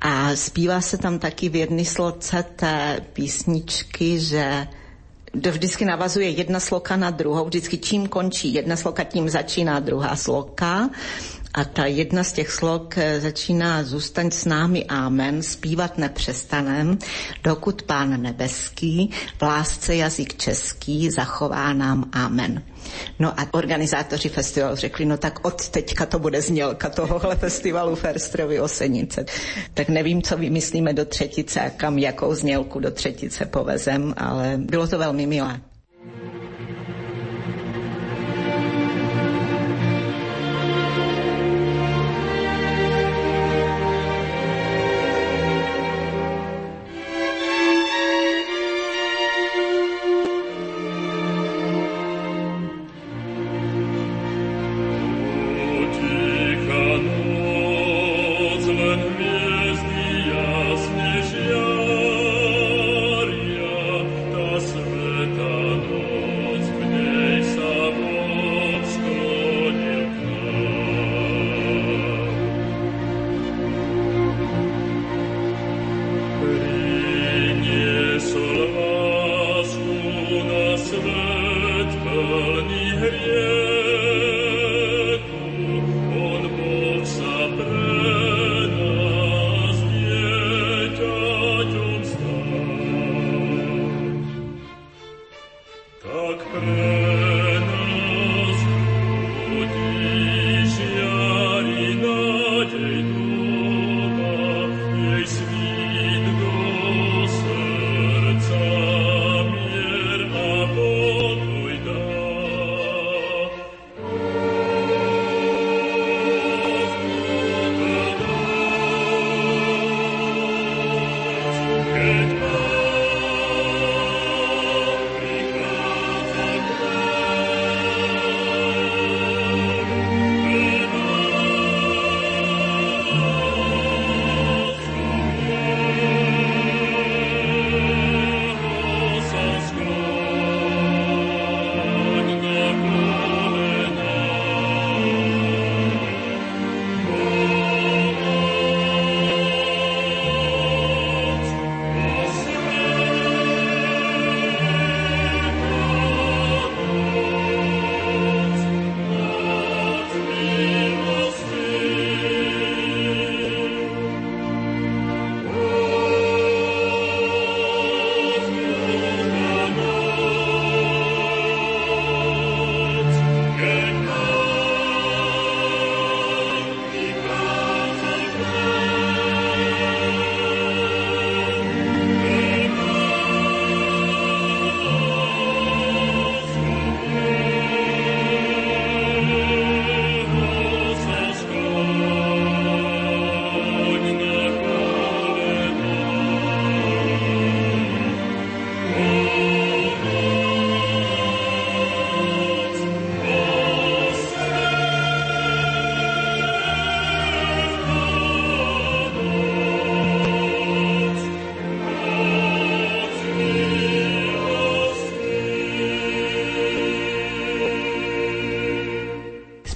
A 0.00 0.36
zpívá 0.36 0.80
se 0.80 0.98
tam 0.98 1.18
taky 1.18 1.48
v 1.48 1.56
jedné 1.56 1.84
sloce 1.84 2.44
té 2.56 3.00
písničky, 3.12 4.20
že 4.20 4.66
vždycky 5.50 5.84
navazuje 5.84 6.28
jedna 6.28 6.60
sloka 6.60 6.96
na 6.96 7.10
druhou, 7.10 7.44
vždycky 7.44 7.78
čím 7.78 8.08
končí 8.08 8.54
jedna 8.54 8.76
sloka, 8.76 9.04
tím 9.04 9.28
začíná 9.30 9.80
druhá 9.80 10.16
sloka. 10.16 10.90
A 11.54 11.64
ta 11.64 11.86
jedna 11.86 12.24
z 12.24 12.32
těch 12.32 12.50
slok 12.50 12.98
eh, 12.98 13.20
začíná 13.20 13.82
Zůstaň 13.84 14.30
s 14.30 14.44
námi, 14.44 14.84
amen, 14.84 15.42
zpívat 15.42 15.98
nepřestanem, 15.98 16.98
dokud 17.44 17.82
pán 17.82 18.22
nebeský 18.22 19.10
v 19.38 19.42
lásce 19.42 19.96
jazyk 19.96 20.36
český 20.36 21.10
zachová 21.10 21.72
nám 21.72 22.04
amen. 22.12 22.62
No 23.18 23.40
a 23.40 23.46
organizátoři 23.50 24.28
festivalu 24.28 24.76
řekli, 24.76 25.04
no 25.06 25.16
tak 25.16 25.46
od 25.46 25.68
teďka 25.68 26.06
to 26.06 26.18
bude 26.18 26.42
znělka 26.42 26.88
tohohle 26.88 27.36
festivalu 27.36 27.94
Ferstrovy 27.96 28.60
Osenice. 28.60 29.24
Tak 29.74 29.88
nevím, 29.88 30.22
co 30.22 30.36
vymyslíme 30.36 30.92
do 30.92 31.04
třetice 31.04 31.60
a 31.60 31.70
kam 31.70 31.98
jakou 31.98 32.34
znělku 32.34 32.80
do 32.80 32.90
třetice 32.90 33.46
povezem, 33.46 34.14
ale 34.16 34.54
bylo 34.56 34.86
to 34.86 34.98
velmi 34.98 35.26
milé. 35.26 35.60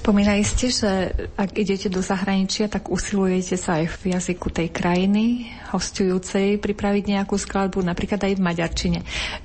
Spomínali 0.05 0.45
ste, 0.45 0.69
že 0.69 1.17
ak 1.33 1.57
idete 1.57 1.89
do 1.89 1.97
zahraničia, 1.97 2.69
tak 2.69 2.93
usilujete 2.93 3.57
sa 3.57 3.81
aj 3.81 3.89
v 3.89 4.13
jazyku 4.13 4.53
tej 4.53 4.69
krajiny 4.69 5.49
hostujúcej 5.73 6.61
pripraviť 6.61 7.09
nejakú 7.09 7.33
skladbu, 7.33 7.81
napríklad 7.81 8.21
aj 8.21 8.37
v 8.37 8.45
maďarčine. 8.45 8.99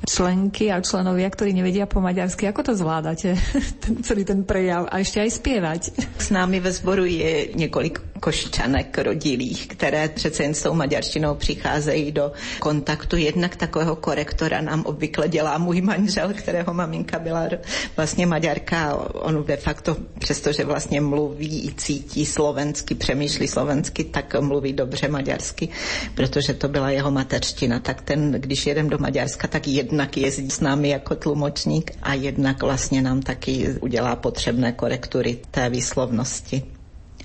Členky 0.04 0.68
a 0.68 0.84
členovia, 0.84 1.32
ktorí 1.32 1.56
nevedia 1.56 1.88
po 1.88 2.04
maďarsky, 2.04 2.44
ako 2.44 2.60
to 2.60 2.72
zvládate? 2.76 3.40
ten, 3.88 4.04
celý 4.04 4.28
ten 4.28 4.44
prejav 4.44 4.84
a 4.92 5.00
ešte 5.00 5.24
aj 5.24 5.30
spievať. 5.40 5.82
S 6.20 6.28
námi 6.28 6.60
ve 6.60 6.76
zboru 6.76 7.08
je 7.08 7.56
několik 7.56 8.09
košťanek 8.20 8.98
rodilých, 8.98 9.66
které 9.66 10.08
přece 10.08 10.42
jen 10.42 10.54
s 10.54 10.62
tou 10.62 10.74
maďarštinou 10.74 11.34
přicházejí 11.34 12.12
do 12.12 12.32
kontaktu. 12.58 13.16
Jednak 13.16 13.56
takového 13.56 13.96
korektora 13.96 14.60
nám 14.60 14.82
obvykle 14.82 15.28
dělá 15.28 15.58
můj 15.58 15.80
manžel, 15.80 16.32
kterého 16.34 16.74
maminka 16.74 17.18
byla 17.18 17.48
vlastně 17.96 18.26
maďarka. 18.26 18.96
On 19.14 19.44
de 19.44 19.56
facto, 19.56 19.96
přestože 20.18 20.64
vlastně 20.64 21.00
mluví, 21.00 21.74
cítí 21.76 22.26
slovensky, 22.26 22.94
přemýšlí 22.94 23.48
slovensky, 23.48 24.04
tak 24.04 24.40
mluví 24.40 24.72
dobře 24.72 25.08
maďarsky, 25.08 25.68
protože 26.14 26.54
to 26.54 26.68
byla 26.68 26.90
jeho 26.90 27.10
mateřština. 27.10 27.80
Tak 27.80 28.02
ten, 28.02 28.32
když 28.32 28.66
jedem 28.66 28.88
do 28.88 28.98
Maďarska, 28.98 29.48
tak 29.48 29.68
jednak 29.68 30.16
jezdí 30.16 30.50
s 30.50 30.60
námi 30.60 30.88
jako 30.88 31.14
tlumočník 31.14 31.90
a 32.02 32.14
jednak 32.14 32.62
vlastně 32.62 33.02
nám 33.02 33.22
taky 33.22 33.68
udělá 33.80 34.16
potřebné 34.16 34.72
korektury 34.72 35.38
té 35.50 35.70
výslovnosti. 35.70 36.79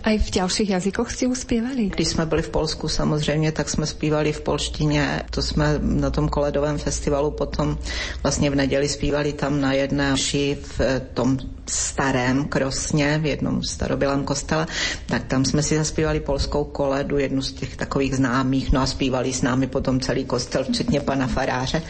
Aj 0.05 0.21
v 0.21 0.29
ďalších 0.37 0.69
jazykoch 0.69 1.09
ste 1.09 1.25
uspievali? 1.25 1.89
Když 1.89 2.07
jsme 2.07 2.25
byli 2.25 2.41
v 2.41 2.49
Polsku 2.49 2.85
samozřejmě, 2.87 3.51
tak 3.51 3.69
jsme 3.69 3.85
zpívali 3.89 4.31
v 4.33 4.41
polštině. 4.41 5.21
To 5.33 5.41
jsme 5.41 5.79
na 5.81 6.09
tom 6.09 6.29
koledovém 6.29 6.77
festivalu 6.77 7.31
potom 7.31 7.77
vlastně 8.23 8.49
v 8.49 8.55
neděli 8.55 8.89
zpívali 8.89 9.33
tam 9.33 9.61
na 9.61 9.73
jedné 9.73 10.17
ši 10.17 10.57
v 10.61 10.81
tom 11.13 11.37
starém 11.69 12.45
krosně, 12.45 13.19
v 13.21 13.25
jednom 13.25 13.63
starobělém 13.63 14.23
kostele, 14.23 14.67
tak 15.05 15.23
tam 15.23 15.45
jsme 15.45 15.63
si 15.63 15.77
zaspívali 15.77 16.19
polskou 16.19 16.63
koledu, 16.63 17.17
jednu 17.17 17.41
z 17.41 17.51
těch 17.51 17.75
takových 17.75 18.15
známých, 18.15 18.71
no 18.71 18.81
a 18.81 18.85
zpívali 18.85 19.33
s 19.33 19.41
námi 19.41 19.67
potom 19.67 19.99
celý 19.99 20.25
kostel, 20.25 20.63
včetně 20.63 21.01
pana 21.01 21.27
faráře. 21.27 21.81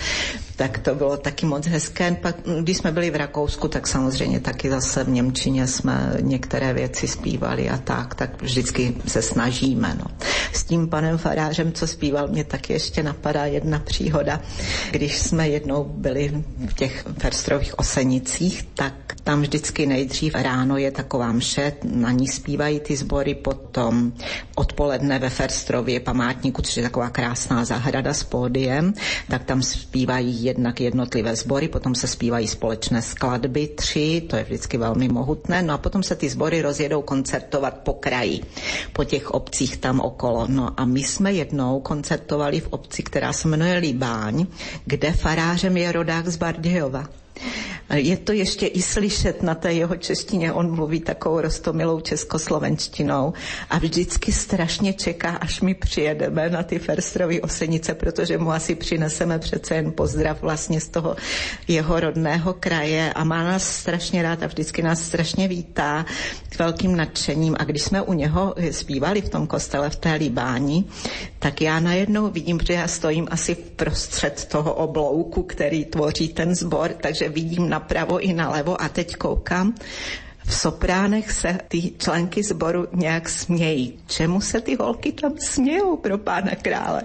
Tak 0.55 0.77
to 0.79 0.95
bylo 0.95 1.17
taky 1.17 1.45
moc 1.45 1.67
hezké. 1.67 2.17
Pak, 2.21 2.35
když 2.61 2.77
jsme 2.77 2.91
byli 2.91 3.11
v 3.11 3.15
Rakousku, 3.15 3.67
tak 3.67 3.87
samozřejmě 3.87 4.39
taky 4.39 4.69
zase 4.69 5.03
v 5.03 5.09
Němčině 5.09 5.67
jsme 5.67 6.17
některé 6.19 6.73
věci 6.73 7.07
zpívali 7.07 7.69
a 7.69 7.77
tak, 7.77 8.15
tak 8.15 8.41
vždycky 8.41 8.95
se 9.07 9.21
snažíme. 9.21 9.95
No. 9.99 10.05
S 10.53 10.63
tím 10.63 10.87
panem 10.87 11.17
farářem, 11.17 11.71
co 11.71 11.87
zpíval, 11.87 12.27
mě 12.27 12.43
taky 12.43 12.73
ještě 12.73 13.03
napadá 13.03 13.45
jedna 13.45 13.79
příhoda. 13.79 14.41
Když 14.91 15.19
jsme 15.19 15.49
jednou 15.49 15.83
byli 15.83 16.43
v 16.67 16.73
těch 16.73 17.05
verstrových 17.23 17.79
osenicích, 17.79 18.67
tak 18.73 18.93
tam 19.23 19.41
vždycky 19.41 19.64
nejdřív 19.85 20.35
ráno 20.35 20.77
je 20.77 20.91
taková 20.91 21.31
mše, 21.31 21.73
na 21.83 22.11
ní 22.11 22.27
zpívají 22.27 22.79
ty 22.79 22.95
sbory, 22.95 23.35
potom 23.35 24.13
odpoledne 24.55 25.19
ve 25.19 25.29
Ferstrově 25.29 25.99
památníku, 25.99 26.61
což 26.61 26.77
je 26.77 26.83
taková 26.83 27.09
krásná 27.09 27.65
zahrada 27.65 28.13
s 28.13 28.23
pódiem, 28.23 28.93
tak 29.29 29.43
tam 29.43 29.63
zpívají 29.63 30.43
jednak 30.43 30.81
jednotlivé 30.81 31.35
sbory, 31.35 31.67
potom 31.67 31.95
se 31.95 32.07
zpívají 32.07 32.47
společné 32.47 33.01
skladby, 33.01 33.67
tři, 33.67 34.23
to 34.29 34.35
je 34.35 34.43
vždycky 34.43 34.77
velmi 34.77 35.07
mohutné, 35.07 35.61
no 35.61 35.73
a 35.73 35.77
potom 35.77 36.03
se 36.03 36.15
ty 36.15 36.29
sbory 36.29 36.61
rozjedou 36.61 37.01
koncertovat 37.01 37.73
po 37.73 37.93
kraji, 37.93 38.41
po 38.93 39.03
těch 39.03 39.31
obcích 39.31 39.77
tam 39.77 39.99
okolo. 39.99 40.45
No 40.49 40.79
a 40.79 40.85
my 40.85 40.99
jsme 40.99 41.33
jednou 41.33 41.79
koncertovali 41.79 42.59
v 42.59 42.67
obci, 42.67 43.03
která 43.03 43.33
se 43.33 43.47
jmenuje 43.47 43.77
Libáň, 43.77 44.45
kde 44.85 45.11
farářem 45.11 45.77
je 45.77 45.91
rodák 45.91 46.27
z 46.27 46.35
Bardějova. 46.35 47.07
Je 47.93 48.17
to 48.17 48.31
ještě 48.31 48.67
i 48.67 48.81
slyšet 48.81 49.43
na 49.43 49.55
té 49.55 49.73
jeho 49.73 49.95
češtině, 49.95 50.53
on 50.53 50.75
mluví 50.75 50.99
takovou 50.99 51.41
rostomilou 51.41 51.99
českoslovenštinou 51.99 53.33
a 53.69 53.77
vždycky 53.77 54.31
strašně 54.31 54.93
čeká, 54.93 55.29
až 55.29 55.61
my 55.61 55.73
přijedeme 55.73 56.49
na 56.49 56.63
ty 56.63 56.79
Ferstrovy 56.79 57.41
osenice, 57.41 57.93
protože 57.93 58.37
mu 58.37 58.51
asi 58.51 58.75
přineseme 58.75 59.39
přece 59.39 59.75
jen 59.75 59.91
pozdrav 59.91 60.41
vlastně 60.41 60.81
z 60.81 60.89
toho 60.89 61.15
jeho 61.67 61.99
rodného 61.99 62.53
kraje 62.53 63.13
a 63.13 63.23
má 63.23 63.43
nás 63.43 63.63
strašně 63.63 64.23
rád 64.23 64.43
a 64.43 64.47
vždycky 64.47 64.81
nás 64.81 65.01
strašně 65.01 65.47
vítá 65.47 66.05
s 66.53 66.57
velkým 66.57 66.95
nadšením. 66.95 67.55
A 67.59 67.63
když 67.63 67.81
jsme 67.81 68.01
u 68.01 68.13
něho 68.13 68.55
zpívali 68.71 69.21
v 69.21 69.29
tom 69.29 69.47
kostele 69.47 69.89
v 69.89 69.95
té 69.95 70.13
Libáni, 70.13 70.85
tak 71.39 71.61
já 71.61 71.79
najednou 71.79 72.29
vidím, 72.29 72.59
že 72.67 72.73
já 72.73 72.87
stojím 72.87 73.27
asi 73.31 73.55
prostřed 73.55 74.45
toho 74.45 74.73
oblouku, 74.73 75.43
který 75.43 75.85
tvoří 75.85 76.27
ten 76.27 76.55
zbor, 76.55 76.91
takže 77.01 77.29
vidím 77.29 77.69
napravo 77.75 78.19
i 78.19 78.33
nalevo 78.33 78.81
a 78.81 78.89
teď 78.89 79.15
koukám, 79.15 79.75
v 80.45 80.53
sopránech 80.53 81.31
se 81.31 81.57
ty 81.67 81.91
členky 81.97 82.43
sboru 82.43 82.87
nějak 82.93 83.29
smějí. 83.29 83.99
Čemu 84.07 84.41
se 84.41 84.61
ty 84.61 84.75
holky 84.75 85.11
tam 85.11 85.33
smějou 85.37 85.97
pro 85.97 86.17
pána 86.17 86.51
krále? 86.61 87.03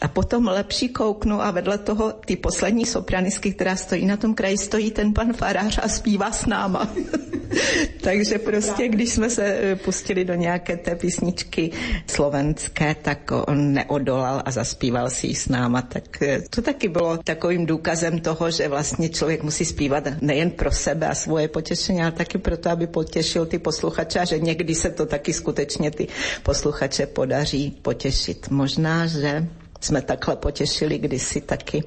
A 0.00 0.08
potom 0.08 0.46
lepší 0.46 0.88
kouknu 0.88 1.42
a 1.42 1.50
vedle 1.50 1.78
toho 1.78 2.12
ty 2.12 2.36
poslední 2.36 2.86
sopranistky, 2.86 3.52
která 3.52 3.76
stojí 3.76 4.06
na 4.06 4.16
tom 4.16 4.34
kraji, 4.34 4.58
stojí 4.58 4.90
ten 4.90 5.12
pan 5.14 5.32
farář 5.32 5.78
a 5.82 5.88
zpívá 5.88 6.32
s 6.32 6.46
náma. 6.46 6.90
Takže 8.00 8.38
prostě, 8.38 8.88
když 8.88 9.10
jsme 9.12 9.30
se 9.30 9.44
eh, 9.44 9.76
pustili 9.76 10.24
do 10.24 10.34
nějaké 10.34 10.76
té 10.76 10.96
písničky 10.96 11.70
slovenské, 12.06 12.94
tak 13.02 13.30
on 13.46 13.72
neodolal 13.72 14.42
a 14.44 14.50
zaspíval 14.50 15.10
si 15.10 15.26
ji 15.26 15.34
s 15.34 15.48
náma. 15.48 15.82
Tak 15.82 16.22
eh, 16.22 16.42
to 16.50 16.62
taky 16.62 16.88
bylo 16.88 17.16
takovým 17.16 17.66
důkazem 17.66 18.18
toho, 18.20 18.50
že 18.50 18.68
vlastně 18.68 19.08
člověk 19.08 19.42
musí 19.42 19.64
zpívat 19.64 20.04
nejen 20.20 20.50
pro 20.50 20.72
sebe 20.72 21.08
a 21.08 21.14
svoje 21.14 21.48
potěšení, 21.48 22.02
ale 22.02 22.12
taky 22.12 22.38
proto, 22.38 22.70
aby 22.70 22.86
potěšil 22.86 23.46
ty 23.46 23.58
posluchače 23.58 24.18
a 24.20 24.24
že 24.24 24.38
někdy 24.38 24.74
se 24.74 24.90
to 24.90 25.06
taky 25.06 25.32
skutečně 25.32 25.90
ty 25.90 26.08
posluchače 26.42 27.06
podaří 27.06 27.78
potěšit. 27.82 28.50
Možná, 28.50 29.06
že 29.06 29.48
jsme 29.80 30.02
takhle 30.02 30.36
potěšili 30.36 30.98
kdysi 30.98 31.40
taky, 31.40 31.84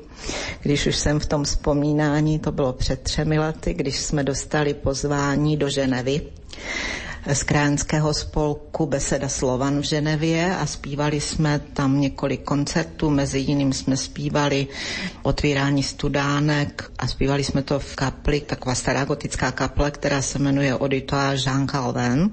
když 0.62 0.88
už 0.88 0.96
jsem 0.96 1.20
v 1.20 1.26
tom 1.26 1.44
vzpomínání, 1.44 2.39
to 2.39 2.52
bylo 2.52 2.74
před 2.74 3.02
třemi 3.02 3.39
lety, 3.39 3.74
když 3.74 4.00
jsme 4.00 4.24
dostali 4.24 4.74
pozvání 4.74 5.58
do 5.58 5.70
Ženevy 5.70 6.22
z 7.28 7.44
krajanského 7.44 8.14
spolku 8.14 8.86
Beseda 8.86 9.30
Slovan 9.30 9.80
v 9.80 9.84
Ženevě 9.84 10.56
a 10.56 10.66
zpívali 10.66 11.22
jsme 11.22 11.60
tam 11.74 12.02
několik 12.02 12.44
koncertů, 12.44 13.10
mezi 13.10 13.40
jiným 13.40 13.74
jsme 13.74 13.98
zpívali 13.98 14.68
otvírání 15.24 15.84
studánek 15.84 16.92
a 17.00 17.08
zpívali 17.08 17.44
jsme 17.44 17.62
to 17.62 17.80
v 17.80 17.96
kapli, 17.96 18.42
taková 18.42 18.76
stará 18.76 19.06
gotická 19.06 19.52
kaple, 19.52 19.92
která 19.92 20.22
se 20.22 20.40
jmenuje 20.40 20.78
Auditoire 20.78 21.38
Jean 21.46 21.68
Calvin. 21.68 22.30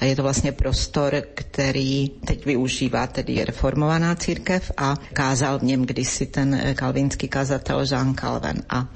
A 0.00 0.04
je 0.04 0.16
to 0.16 0.22
vlastně 0.22 0.52
prostor, 0.52 1.22
který 1.34 2.08
teď 2.08 2.44
využívá 2.46 3.06
tedy 3.06 3.44
reformovaná 3.44 4.14
církev 4.14 4.72
a 4.76 4.96
kázal 5.12 5.58
v 5.58 5.62
něm 5.62 5.86
kdysi 5.86 6.26
ten 6.26 6.60
kalvinský 6.74 7.28
kazatel 7.28 7.84
Jean 7.90 8.14
Calvin. 8.14 8.62
A 8.70 8.86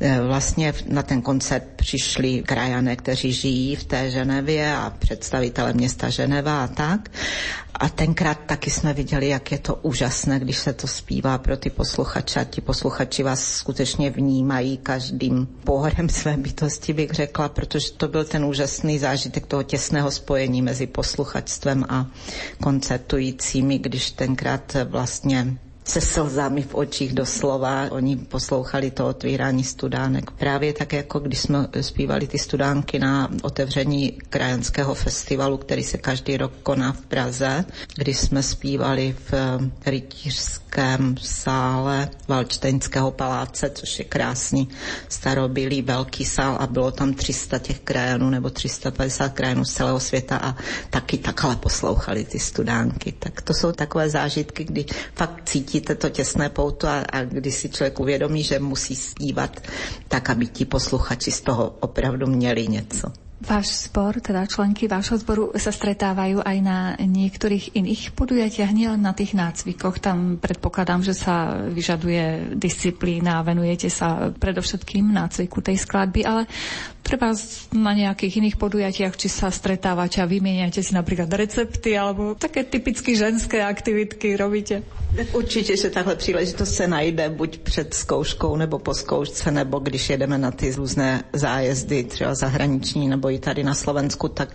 e, 0.00 0.20
vlastně 0.20 0.74
na 0.88 1.02
ten 1.02 1.22
koncert 1.22 1.64
přišli 1.76 2.42
krajané, 2.42 2.96
kteří 2.96 3.32
žijí 3.32 3.76
v 3.76 3.84
té 3.84 4.10
Ženevě 4.10 4.76
a 4.76 4.83
představitele 4.90 5.72
města 5.72 6.08
Ženeva 6.10 6.64
a 6.64 6.66
tak. 6.66 7.10
A 7.74 7.88
tenkrát 7.88 8.38
taky 8.46 8.70
jsme 8.70 8.92
viděli, 8.94 9.28
jak 9.28 9.52
je 9.52 9.58
to 9.58 9.74
úžasné, 9.74 10.40
když 10.40 10.58
se 10.58 10.72
to 10.72 10.86
zpívá 10.86 11.38
pro 11.38 11.56
ty 11.56 11.70
posluchače. 11.70 12.40
A 12.40 12.44
ti 12.44 12.60
posluchači 12.60 13.22
vás 13.22 13.44
skutečně 13.44 14.10
vnímají 14.10 14.76
každým 14.76 15.46
pohorem 15.64 16.08
své 16.08 16.36
bytosti, 16.36 16.92
bych 16.92 17.10
řekla, 17.10 17.48
protože 17.48 17.92
to 17.92 18.08
byl 18.08 18.24
ten 18.24 18.44
úžasný 18.44 18.98
zážitek 18.98 19.46
toho 19.46 19.62
těsného 19.62 20.10
spojení 20.10 20.62
mezi 20.62 20.86
posluchačstvem 20.86 21.84
a 21.88 22.06
koncertujícími, 22.62 23.78
když 23.78 24.10
tenkrát 24.10 24.76
vlastně 24.84 25.58
se 25.84 26.00
slzami 26.00 26.62
v 26.62 26.74
očích 26.74 27.12
doslova. 27.12 27.86
Oni 27.90 28.16
poslouchali 28.16 28.90
to 28.90 29.06
otvírání 29.06 29.64
studánek. 29.64 30.30
Právě 30.30 30.72
tak, 30.72 30.92
jako 30.92 31.18
když 31.18 31.38
jsme 31.38 31.68
zpívali 31.80 32.26
ty 32.26 32.38
studánky 32.38 32.98
na 32.98 33.30
otevření 33.42 34.12
krajanského 34.30 34.94
festivalu, 34.94 35.56
který 35.56 35.82
se 35.82 35.98
každý 35.98 36.36
rok 36.36 36.52
koná 36.62 36.92
v 36.92 37.00
Praze, 37.00 37.64
když 37.96 38.18
jsme 38.18 38.42
zpívali 38.42 39.16
v 39.30 39.34
rytířském 39.86 41.16
sále 41.22 42.08
Valčteňského 42.28 43.10
paláce, 43.10 43.70
což 43.74 43.98
je 43.98 44.04
krásný 44.04 44.68
starobylý 45.08 45.82
velký 45.82 46.24
sál 46.24 46.56
a 46.60 46.66
bylo 46.66 46.90
tam 46.90 47.14
300 47.14 47.58
těch 47.58 47.80
krajanů 47.80 48.30
nebo 48.30 48.50
350 48.50 49.28
krajanů 49.32 49.64
z 49.64 49.72
celého 49.74 50.00
světa 50.00 50.36
a 50.36 50.56
taky 50.90 51.18
takhle 51.18 51.56
poslouchali 51.56 52.24
ty 52.24 52.38
studánky. 52.38 53.12
Tak 53.18 53.42
to 53.42 53.54
jsou 53.54 53.72
takové 53.72 54.10
zážitky, 54.10 54.64
kdy 54.64 54.84
fakt 55.14 55.42
cítí 55.48 55.73
cítíte 55.74 55.94
to 55.94 56.08
těsné 56.08 56.48
pouto 56.48 56.86
a, 56.86 57.02
a 57.02 57.24
když 57.24 57.54
si 57.54 57.68
člověk 57.68 58.00
uvědomí, 58.00 58.42
že 58.42 58.58
musí 58.58 58.96
zpívat 58.96 59.60
tak, 60.08 60.30
aby 60.30 60.46
ti 60.46 60.64
posluchači 60.64 61.30
z 61.30 61.40
toho 61.40 61.74
opravdu 61.80 62.26
měli 62.26 62.68
něco. 62.68 63.12
Váš 63.44 63.66
spor, 63.66 64.20
teda 64.24 64.46
členky 64.46 64.88
vášho 64.88 65.18
zboru 65.18 65.52
sa 65.58 65.68
stretávajú 65.68 66.40
aj 66.40 66.58
na 66.64 66.96
niektorých 66.96 67.76
iných 67.76 68.16
podujatiach, 68.16 68.72
nielen 68.72 69.02
na 69.02 69.12
tých 69.12 69.34
nácvikoch. 69.36 70.00
Tam 70.00 70.40
predpokladám, 70.40 71.02
že 71.02 71.12
sa 71.12 71.52
vyžaduje 71.68 72.56
disciplína 72.56 73.44
venujete 73.44 73.90
sa 73.90 74.32
predovšetkým 74.32 75.12
nácviku 75.12 75.60
tej 75.60 75.76
skladby, 75.76 76.24
ale 76.24 76.48
treba 77.04 77.36
na 77.76 77.92
nejakých 77.92 78.40
iných 78.40 78.56
podujatiach, 78.56 79.14
či 79.20 79.28
sa 79.28 79.52
stretávate 79.52 80.24
a 80.24 80.26
vymieňate 80.26 80.80
si 80.80 80.96
napríklad 80.96 81.28
recepty 81.36 81.92
alebo 82.00 82.32
také 82.32 82.64
typicky 82.64 83.12
ženské 83.12 83.60
aktivitky 83.60 84.34
robíte? 84.40 84.80
Určitě, 85.32 85.76
že 85.76 85.90
tahle 85.90 86.16
příležitost 86.16 86.74
se 86.74 86.88
najde 86.88 87.28
buď 87.30 87.58
před 87.58 87.94
zkouškou 87.94 88.56
nebo 88.56 88.78
po 88.78 88.94
zkoušce, 88.94 89.50
nebo 89.50 89.78
když 89.78 90.10
jedeme 90.10 90.38
na 90.38 90.50
ty 90.50 90.72
různé 90.72 91.24
zájezdy, 91.32 92.04
třeba 92.04 92.34
zahraniční 92.34 93.08
nebo 93.08 93.30
i 93.30 93.38
tady 93.38 93.62
na 93.64 93.74
Slovensku, 93.74 94.28
tak 94.28 94.48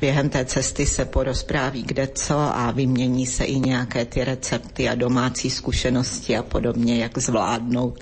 během 0.00 0.28
té 0.28 0.44
cesty 0.44 0.86
se 0.86 1.04
porozpráví 1.04 1.82
kde 1.82 2.06
co 2.14 2.38
a 2.38 2.70
vymění 2.70 3.26
se 3.26 3.44
i 3.44 3.60
nějaké 3.60 4.04
ty 4.04 4.24
recepty 4.24 4.88
a 4.88 4.94
domácí 4.94 5.50
zkušenosti 5.50 6.36
a 6.36 6.42
podobně, 6.42 6.98
jak 6.98 7.18
zvládnout 7.18 7.98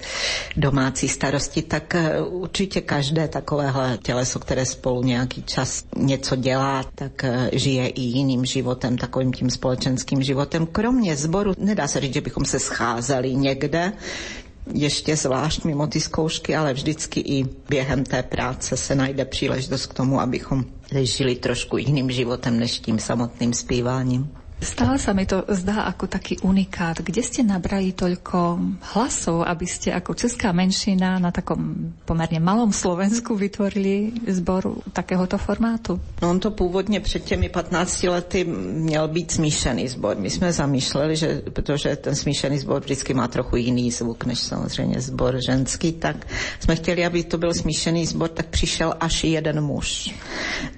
domácí 0.56 1.08
starosti, 1.08 1.62
tak 1.62 1.94
eh, 1.94 2.20
určitě 2.22 2.80
každé 2.80 3.28
takovéhle 3.28 3.85
těleso, 4.02 4.38
které 4.38 4.66
spolu 4.66 5.02
nějaký 5.02 5.42
čas 5.42 5.84
něco 5.96 6.36
dělá, 6.36 6.84
tak 6.94 7.24
eh, 7.24 7.50
žije 7.52 7.88
i 7.88 8.00
jiným 8.00 8.44
životem, 8.44 8.98
takovým 8.98 9.32
tím 9.32 9.50
společenským 9.50 10.22
životem. 10.22 10.66
Kromě 10.66 11.16
zboru 11.16 11.52
nedá 11.58 11.88
se 11.88 12.00
říct, 12.00 12.14
že 12.14 12.20
bychom 12.20 12.44
se 12.44 12.58
scházeli 12.58 13.34
někde, 13.34 13.92
ještě 14.74 15.16
zvlášť 15.16 15.64
mimo 15.64 15.86
ty 15.86 16.00
zkoušky, 16.00 16.56
ale 16.56 16.72
vždycky 16.72 17.20
i 17.20 17.44
během 17.68 18.04
té 18.04 18.22
práce 18.22 18.76
se 18.76 18.94
najde 18.94 19.24
příležitost 19.24 19.86
k 19.86 19.94
tomu, 19.94 20.20
abychom 20.20 20.64
žili 21.02 21.34
trošku 21.36 21.76
jiným 21.76 22.10
životem 22.10 22.58
než 22.58 22.78
tím 22.78 22.98
samotným 22.98 23.52
zpíváním. 23.52 24.35
Stále 24.56 24.96
sa 24.96 25.12
mi 25.12 25.28
to 25.28 25.44
zdá 25.52 25.84
ako 25.84 26.08
taký 26.08 26.40
unikát. 26.40 27.04
Kde 27.04 27.20
ste 27.20 27.44
nabrali 27.44 27.92
toľko 27.92 28.56
hlasov, 28.96 29.44
aby 29.44 29.68
ste 29.68 29.92
ako 29.92 30.16
česká 30.16 30.48
menšina 30.56 31.20
na 31.20 31.28
takom 31.28 31.92
pomerne 32.08 32.40
malom 32.40 32.72
Slovensku 32.72 33.36
vytvorili 33.36 34.16
zbor 34.32 34.80
takéhoto 34.96 35.36
formátu? 35.36 36.00
No 36.24 36.32
on 36.32 36.40
to 36.40 36.50
původně 36.50 37.00
před 37.00 37.24
těmi 37.24 37.48
15 37.48 38.02
lety 38.02 38.44
měl 38.72 39.08
být 39.08 39.30
smíšený 39.30 39.88
sbor. 39.88 40.16
My 40.16 40.30
jsme 40.30 40.52
zamýšleli, 40.52 41.16
že, 41.16 41.42
protože 41.52 41.96
ten 41.96 42.16
smíšený 42.16 42.58
sbor 42.58 42.80
vždycky 42.80 43.14
má 43.14 43.28
trochu 43.28 43.56
jiný 43.56 43.90
zvuk 43.92 44.24
než 44.24 44.38
samozřejmě 44.38 45.00
sbor 45.00 45.36
ženský, 45.46 45.92
tak 45.92 46.26
jsme 46.60 46.76
chtěli, 46.76 47.06
aby 47.06 47.24
to 47.24 47.38
byl 47.38 47.54
smíšený 47.54 48.06
sbor, 48.06 48.28
tak 48.28 48.46
přišel 48.46 48.94
až 49.00 49.24
jeden 49.24 49.60
muž. 49.60 50.14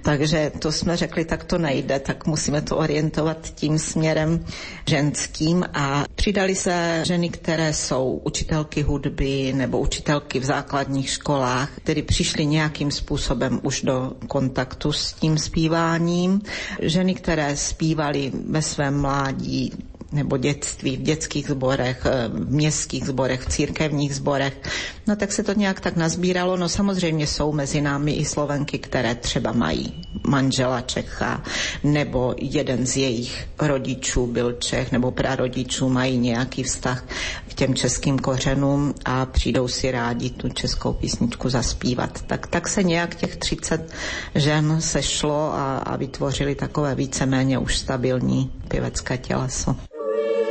Takže 0.01 0.51
to 0.59 0.71
jsme 0.71 0.97
řekli, 0.97 1.25
tak 1.25 1.43
to 1.43 1.57
nejde, 1.57 1.99
tak 1.99 2.27
musíme 2.27 2.61
to 2.61 2.77
orientovat 2.77 3.37
tím, 3.55 3.68
tím 3.69 3.79
směrem 3.79 4.45
ženským 4.87 5.65
a 5.73 6.03
přidali 6.15 6.55
se 6.55 7.01
ženy, 7.05 7.29
které 7.29 7.73
jsou 7.73 8.21
učitelky 8.25 8.81
hudby 8.81 9.53
nebo 9.55 9.79
učitelky 9.79 10.39
v 10.39 10.43
základních 10.45 11.09
školách, 11.09 11.69
tedy 11.83 12.01
přišly 12.01 12.45
nějakým 12.45 12.91
způsobem 12.91 13.59
už 13.63 13.81
do 13.81 14.13
kontaktu 14.27 14.91
s 14.91 15.13
tím 15.13 15.37
zpíváním. 15.37 16.41
Ženy, 16.81 17.15
které 17.15 17.57
zpívaly 17.57 18.31
ve 18.49 18.61
svém 18.61 19.01
mládí 19.01 19.71
nebo 20.11 20.37
dětství, 20.37 20.97
v 20.97 21.01
dětských 21.01 21.47
zborech, 21.47 22.01
eh, 22.05 22.27
v 22.27 22.51
městských 22.51 23.05
zborech, 23.05 23.41
v 23.41 23.49
církevních 23.49 24.15
zborech. 24.15 24.57
No 25.07 25.15
tak 25.15 25.31
se 25.31 25.43
to 25.43 25.53
nějak 25.53 25.79
tak 25.79 25.95
nazbíralo. 25.95 26.57
No 26.57 26.69
samozřejmě 26.69 27.27
jsou 27.27 27.51
mezi 27.51 27.81
námi 27.81 28.11
i 28.11 28.25
Slovenky, 28.25 28.77
které 28.79 29.15
třeba 29.15 29.51
mají 29.51 29.93
manžela 30.27 30.81
Čecha, 30.81 31.43
nebo 31.83 32.35
jeden 32.37 32.85
z 32.85 32.97
jejich 32.97 33.47
rodičů 33.61 34.27
byl 34.27 34.53
Čech, 34.53 34.91
nebo 34.91 35.11
prarodičů 35.11 35.89
mají 35.89 36.17
nějaký 36.17 36.63
vztah 36.63 37.05
k 37.49 37.53
těm 37.53 37.75
českým 37.75 38.19
kořenům 38.19 38.93
a 39.05 39.25
přijdou 39.25 39.67
si 39.67 39.91
rádi 39.91 40.29
tu 40.29 40.49
českou 40.49 40.93
písničku 40.93 41.49
zaspívat. 41.49 42.21
Tak, 42.21 42.47
tak 42.47 42.67
se 42.67 42.83
nějak 42.83 43.15
těch 43.15 43.35
30 43.37 43.91
žen 44.35 44.81
sešlo 44.81 45.53
a, 45.53 45.77
a 45.77 45.95
vytvořili 45.95 46.55
takové 46.55 46.95
víceméně 46.95 47.57
už 47.59 47.77
stabilní 47.77 48.51
pěvecké 48.67 49.17
těleso. 49.17 49.75
Amen. 50.11 50.48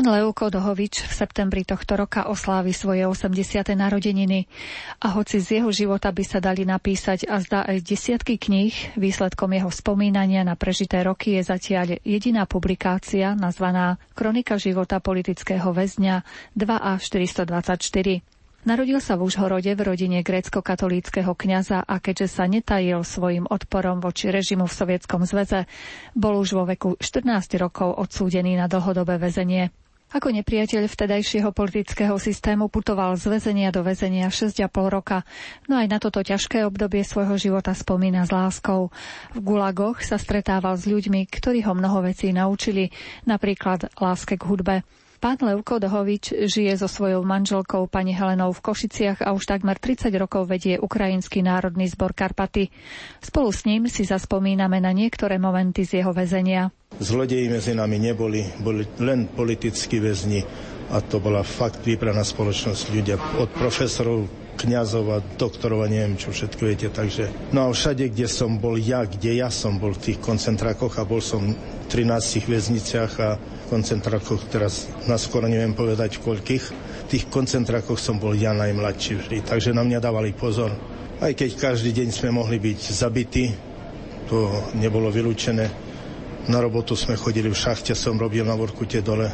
Pán 0.00 0.16
Leuko 0.16 0.48
Dohovič 0.48 1.04
v 1.04 1.12
septembri 1.12 1.60
tohto 1.60 1.92
roka 1.92 2.24
oslávi 2.24 2.72
svoje 2.72 3.04
80. 3.04 3.76
narodeniny 3.76 4.48
a 4.96 5.12
hoci 5.12 5.44
z 5.44 5.60
jeho 5.60 5.68
života 5.68 6.08
by 6.08 6.24
sa 6.24 6.40
dali 6.40 6.64
napísať 6.64 7.28
a 7.28 7.36
zdá 7.36 7.68
aj 7.68 7.84
desiatky 7.84 8.40
kníh, 8.40 8.96
výsledkom 8.96 9.52
jeho 9.52 9.68
spomínania 9.68 10.40
na 10.40 10.56
prežité 10.56 11.04
roky 11.04 11.36
je 11.36 11.44
zatiaľ 11.44 12.00
jediná 12.00 12.48
publikácia 12.48 13.36
nazvaná 13.36 14.00
Kronika 14.16 14.56
života 14.56 15.04
politického 15.04 15.68
väzňa 15.68 16.24
2A 16.56 16.96
424. 16.96 18.24
Narodil 18.60 19.04
sa 19.04 19.20
v 19.20 19.28
Užhorode 19.28 19.72
v 19.72 19.84
rodine 19.84 20.24
grécko-katolíckého 20.24 21.32
kňaza 21.36 21.84
a 21.84 21.96
keďže 22.00 22.40
sa 22.40 22.48
netajil 22.48 23.04
svojim 23.04 23.44
odporom 23.48 24.00
voči 24.00 24.32
režimu 24.32 24.64
v 24.64 24.76
Sovietskom 24.80 25.28
zväze, 25.28 25.68
bol 26.16 26.40
už 26.40 26.56
vo 26.56 26.64
veku 26.64 26.96
14 26.96 27.28
rokov 27.60 28.00
odsúdený 28.00 28.56
na 28.56 28.64
dlhodobé 28.64 29.20
väzenie. 29.20 29.72
Ako 30.10 30.34
nepriateľ 30.34 30.90
vtedajšieho 30.90 31.54
politického 31.54 32.18
systému 32.18 32.66
putoval 32.66 33.14
z 33.14 33.30
väzenia 33.30 33.70
do 33.70 33.86
väzenia 33.86 34.26
6,5 34.26 34.66
roka, 34.90 35.22
no 35.70 35.78
aj 35.78 35.86
na 35.86 36.02
toto 36.02 36.18
ťažké 36.18 36.66
obdobie 36.66 37.06
svojho 37.06 37.38
života 37.38 37.70
spomína 37.70 38.26
s 38.26 38.34
láskou. 38.34 38.90
V 39.30 39.38
gulagoch 39.38 40.02
sa 40.02 40.18
stretával 40.18 40.74
s 40.74 40.90
ľuďmi, 40.90 41.30
ktorí 41.30 41.62
ho 41.62 41.78
mnoho 41.78 42.02
vecí 42.02 42.34
naučili, 42.34 42.90
napríklad 43.22 43.86
láske 44.02 44.34
k 44.34 44.46
hudbe. 44.50 44.76
Pán 45.20 45.36
Levko 45.36 45.76
Dohovič 45.76 46.32
žije 46.48 46.80
so 46.80 46.88
svojou 46.88 47.20
manželkou 47.28 47.84
pani 47.92 48.16
Helenou 48.16 48.56
v 48.56 48.64
Košiciach 48.64 49.20
a 49.20 49.36
už 49.36 49.52
takmer 49.52 49.76
30 49.76 50.08
rokov 50.16 50.48
vedie 50.48 50.80
Ukrajinský 50.80 51.44
národný 51.44 51.92
zbor 51.92 52.16
Karpaty. 52.16 52.72
Spolu 53.20 53.52
s 53.52 53.68
ním 53.68 53.84
si 53.84 54.08
zaspomíname 54.08 54.80
na 54.80 54.96
niektoré 54.96 55.36
momenty 55.36 55.84
z 55.84 56.00
jeho 56.00 56.16
väzenia. 56.16 56.72
Zlodeji 56.96 57.52
medzi 57.52 57.76
nami 57.76 58.00
neboli, 58.00 58.48
boli 58.64 58.88
len 58.96 59.28
politickí 59.28 60.00
väzni 60.00 60.40
a 60.88 61.04
to 61.04 61.20
bola 61.20 61.44
fakt 61.44 61.84
výpraná 61.84 62.24
spoločnosť 62.24 62.82
ľudia 62.88 63.20
od 63.44 63.52
profesorov 63.52 64.24
kňazov 64.56 65.04
a 65.12 65.18
doktorov 65.20 65.84
a 65.84 65.92
neviem 65.92 66.16
čo 66.16 66.32
všetko 66.32 66.64
viete. 66.64 66.88
Takže, 66.88 67.52
no 67.52 67.68
a 67.68 67.76
všade, 67.76 68.08
kde 68.08 68.24
som 68.24 68.56
bol 68.56 68.80
ja, 68.80 69.04
kde 69.04 69.36
ja 69.36 69.52
som 69.52 69.76
bol 69.76 69.92
v 69.92 70.00
tých 70.00 70.18
koncentrákoch 70.24 70.96
a 70.96 71.04
bol 71.04 71.20
som 71.20 71.44
v 71.52 71.86
13 71.92 72.48
väzniciach 72.48 73.12
a 73.20 73.59
koncentrákoch, 73.70 74.50
teraz 74.50 74.90
naskoro 75.06 75.46
neviem 75.46 75.70
povedať 75.70 76.18
koľkých. 76.18 76.64
Tých 77.06 77.30
koncentrákoch 77.30 78.02
som 78.02 78.18
bol 78.18 78.34
ja 78.34 78.50
najmladší 78.50 79.22
vždy, 79.22 79.36
takže 79.46 79.70
na 79.70 79.86
mňa 79.86 80.02
dávali 80.02 80.34
pozor. 80.34 80.74
Aj 81.22 81.30
keď 81.30 81.54
každý 81.54 81.94
deň 81.94 82.08
sme 82.10 82.34
mohli 82.34 82.58
byť 82.58 82.80
zabití, 82.90 83.54
to 84.26 84.50
nebolo 84.74 85.06
vylúčené. 85.14 85.70
Na 86.50 86.58
robotu 86.58 86.98
sme 86.98 87.14
chodili 87.14 87.46
v 87.46 87.54
šachte, 87.54 87.94
som 87.94 88.18
robil 88.18 88.42
na 88.42 88.58
Vorkute 88.58 88.98
dole 89.06 89.30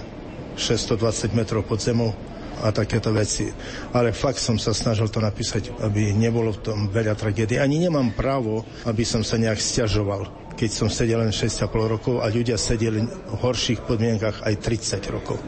620 0.60 1.32
metrov 1.32 1.64
pod 1.64 1.80
zemou 1.80 2.12
a 2.60 2.72
takéto 2.72 3.12
veci. 3.12 3.48
Ale 3.92 4.12
fakt 4.12 4.40
som 4.40 4.60
sa 4.60 4.76
snažil 4.76 5.08
to 5.08 5.20
napísať, 5.20 5.72
aby 5.80 6.12
nebolo 6.12 6.52
v 6.52 6.60
tom 6.60 6.78
veľa 6.88 7.16
tragédií. 7.16 7.60
Ani 7.60 7.80
nemám 7.80 8.12
právo, 8.12 8.64
aby 8.84 9.04
som 9.04 9.24
sa 9.24 9.40
nejak 9.40 9.60
stiažoval 9.60 10.45
keď 10.56 10.70
som 10.72 10.88
sedel 10.88 11.20
len 11.20 11.30
6,5 11.30 11.68
rokov 11.68 12.24
a 12.24 12.32
ľudia 12.32 12.56
sedeli 12.56 13.04
v 13.04 13.34
horších 13.36 13.84
podmienkach 13.84 14.42
aj 14.42 14.54
30 14.58 15.14
rokov. 15.14 15.38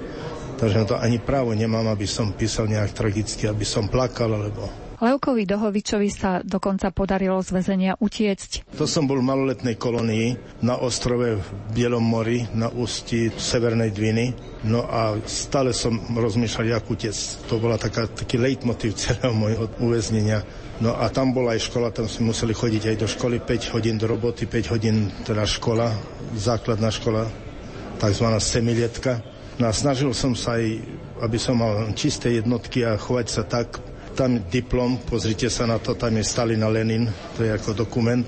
Takže 0.61 0.77
na 0.77 0.85
to 0.85 0.95
ani 1.01 1.17
právo 1.17 1.57
nemám, 1.57 1.89
aby 1.89 2.05
som 2.05 2.37
písal 2.37 2.69
nejak 2.69 2.93
tragicky, 2.93 3.49
aby 3.49 3.65
som 3.65 3.89
plakal, 3.89 4.29
alebo 4.37 4.89
Levkovi 4.99 5.47
Dohovičovi 5.47 6.11
sa 6.11 6.43
dokonca 6.43 6.91
podarilo 6.91 7.39
z 7.39 7.55
väzenia 7.55 7.95
utiecť. 8.03 8.75
To 8.75 8.83
som 8.83 9.07
bol 9.07 9.23
v 9.23 9.31
maloletnej 9.31 9.79
kolónii 9.79 10.59
na 10.67 10.75
ostrove 10.75 11.39
v 11.39 11.47
Bielom 11.71 12.03
mori 12.03 12.43
na 12.51 12.67
ústi 12.67 13.31
Severnej 13.31 13.95
Dviny. 13.95 14.35
No 14.67 14.91
a 14.91 15.15
stále 15.23 15.71
som 15.71 16.03
rozmýšľal, 16.03 16.75
jak 16.75 16.91
utiec. 16.91 17.15
To 17.47 17.63
bola 17.63 17.79
taká, 17.79 18.11
taký 18.11 18.43
leitmotiv 18.43 18.99
celého 18.99 19.31
môjho 19.31 19.71
uväznenia 19.79 20.43
No 20.79 20.95
a 20.95 21.11
tam 21.11 21.35
bola 21.35 21.59
aj 21.59 21.67
škola, 21.67 21.91
tam 21.91 22.07
sme 22.07 22.31
museli 22.31 22.55
chodiť 22.55 22.95
aj 22.95 22.97
do 23.03 23.09
školy, 23.11 23.43
5 23.43 23.75
hodín 23.75 23.99
do 23.99 24.07
roboty, 24.07 24.47
5 24.47 24.73
hodín 24.79 25.11
teda 25.27 25.43
škola, 25.43 25.91
základná 26.39 26.95
škola, 26.95 27.27
tzv. 27.99 28.27
semilietka. 28.39 29.19
No 29.59 29.67
a 29.67 29.75
snažil 29.75 30.15
som 30.15 30.39
sa 30.39 30.55
aj, 30.55 30.79
aby 31.19 31.35
som 31.35 31.59
mal 31.59 31.91
čisté 31.99 32.39
jednotky 32.39 32.87
a 32.87 32.95
chovať 32.95 33.27
sa 33.27 33.43
tak. 33.43 33.83
Tam 34.15 34.39
diplom, 34.51 35.03
pozrite 35.03 35.51
sa 35.51 35.67
na 35.67 35.83
to, 35.83 35.99
tam 35.99 36.15
je 36.15 36.23
Stalin 36.23 36.63
a 36.63 36.71
Lenin, 36.71 37.11
to 37.35 37.43
je 37.43 37.51
ako 37.51 37.75
dokument. 37.75 38.27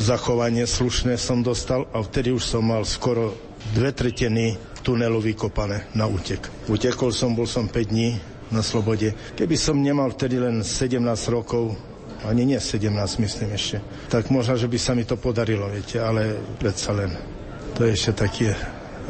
zachovanie 0.00 0.64
slušné 0.64 1.20
som 1.20 1.44
dostal 1.44 1.84
a 1.92 2.00
vtedy 2.00 2.32
už 2.32 2.44
som 2.56 2.64
mal 2.64 2.88
skoro 2.88 3.36
dve 3.76 3.92
tretiny 3.92 4.56
tunelu 4.80 5.20
vykopané 5.20 5.92
na 5.94 6.08
útek. 6.08 6.48
Utekol 6.66 7.12
som, 7.12 7.36
bol 7.36 7.46
som 7.46 7.68
5 7.68 7.92
dní 7.92 8.16
na 8.52 8.60
slobode. 8.60 9.16
Keby 9.34 9.56
som 9.56 9.80
nemal 9.80 10.12
vtedy 10.12 10.36
len 10.38 10.60
17 10.60 11.00
rokov, 11.32 11.72
ani 12.22 12.46
nie 12.46 12.60
17 12.60 12.92
myslím 13.18 13.50
ešte, 13.56 13.82
tak 14.06 14.30
možno, 14.30 14.54
že 14.54 14.70
by 14.70 14.78
sa 14.78 14.92
mi 14.94 15.02
to 15.02 15.18
podarilo, 15.18 15.66
viete, 15.72 15.98
ale 15.98 16.38
predsa 16.60 16.94
len. 16.94 17.10
To 17.74 17.88
je 17.88 17.96
ešte 17.96 18.12
taký 18.14 18.52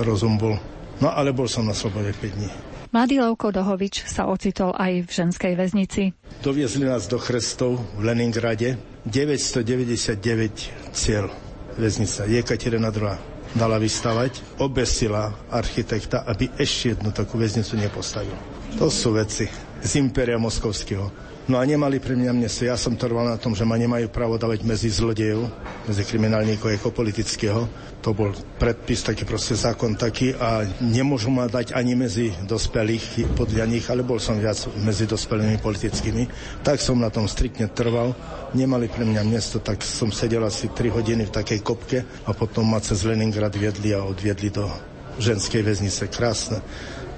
rozum 0.01 0.39
bol. 0.39 0.57
No 1.03 1.11
ale 1.11 1.35
bol 1.35 1.51
som 1.51 1.67
na 1.67 1.75
slobode 1.75 2.15
5 2.15 2.39
dní. 2.39 2.51
Mladý 2.93 3.25
Levko 3.25 3.49
Dohovič 3.51 4.05
sa 4.05 4.29
ocitol 4.29 4.77
aj 4.77 5.09
v 5.09 5.11
ženskej 5.11 5.53
väznici. 5.57 6.13
Doviezli 6.45 6.85
nás 6.85 7.09
do 7.09 7.17
Chrestov 7.17 7.81
v 7.97 8.05
Leningrade. 8.05 8.77
999 9.09 10.95
cieľ 10.95 11.33
väznica. 11.81 12.29
Jekaterina 12.29 12.93
II 12.93 13.17
dala 13.57 13.77
vystavať, 13.81 14.61
obesila 14.61 15.33
architekta, 15.49 16.25
aby 16.29 16.53
ešte 16.57 16.97
jednu 16.97 17.11
takú 17.17 17.41
väznicu 17.41 17.81
nepostavil. 17.81 18.37
To 18.79 18.87
sú 18.89 19.15
veci 19.15 19.47
z 19.83 19.93
Impéria 19.99 20.39
Moskovského. 20.39 21.33
No 21.51 21.59
a 21.59 21.67
nemali 21.67 21.99
pre 21.99 22.15
mňa 22.15 22.31
miesto. 22.31 22.63
Ja 22.63 22.79
som 22.79 22.95
trval 22.95 23.27
na 23.27 23.35
tom, 23.35 23.51
že 23.51 23.67
ma 23.67 23.75
nemajú 23.75 24.07
právo 24.15 24.39
dávať 24.39 24.63
medzi 24.63 24.87
zlodejov, 24.87 25.51
medzi 25.91 26.07
kriminálníkov 26.07 26.79
ako 26.79 26.95
politického. 26.95 27.67
To 27.99 28.15
bol 28.15 28.31
predpis, 28.63 29.03
taký 29.03 29.27
proste 29.27 29.59
zákon 29.59 29.99
taký 29.99 30.39
a 30.39 30.63
nemôžu 30.79 31.35
ma 31.35 31.51
dať 31.51 31.75
ani 31.75 31.99
medzi 31.99 32.31
dospelých 32.47 33.35
podľa 33.35 33.67
nich, 33.67 33.83
ale 33.91 34.07
bol 34.07 34.23
som 34.23 34.39
viac 34.39 34.55
medzi 34.87 35.03
dospelými 35.11 35.59
politickými. 35.59 36.31
Tak 36.63 36.79
som 36.79 37.03
na 37.03 37.11
tom 37.11 37.27
striktne 37.27 37.67
trval. 37.75 38.15
Nemali 38.55 38.87
pre 38.87 39.03
mňa 39.03 39.27
miesto, 39.27 39.59
tak 39.59 39.83
som 39.83 40.15
sedel 40.15 40.47
asi 40.47 40.71
3 40.71 40.95
hodiny 40.95 41.27
v 41.27 41.35
takej 41.43 41.59
kopke 41.59 42.07
a 42.23 42.31
potom 42.31 42.71
ma 42.71 42.79
cez 42.79 43.03
Leningrad 43.03 43.55
viedli 43.59 43.91
a 43.91 44.07
odviedli 44.07 44.55
do 44.55 44.71
ženskej 45.19 45.67
väznice. 45.67 46.07
Krásne. 46.07 46.63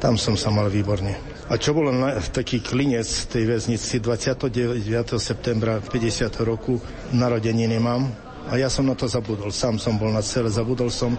Tam 0.00 0.16
som 0.16 0.32
sa 0.32 0.48
mal 0.48 0.72
výborne. 0.72 1.33
A 1.44 1.60
čo 1.60 1.76
bolo 1.76 1.92
na, 1.92 2.16
taký 2.24 2.64
klinec 2.64 3.04
tej 3.28 3.44
väznici 3.44 4.00
29. 4.00 4.80
septembra 5.20 5.76
50. 5.76 6.32
roku 6.40 6.80
narodeniny 7.12 7.76
mám 7.76 8.08
a 8.48 8.56
ja 8.56 8.72
som 8.72 8.88
na 8.88 8.96
to 8.96 9.04
zabudol. 9.04 9.52
Sám 9.52 9.76
som 9.76 10.00
bol 10.00 10.08
na 10.08 10.24
cele, 10.24 10.48
zabudol 10.48 10.88
som 10.88 11.12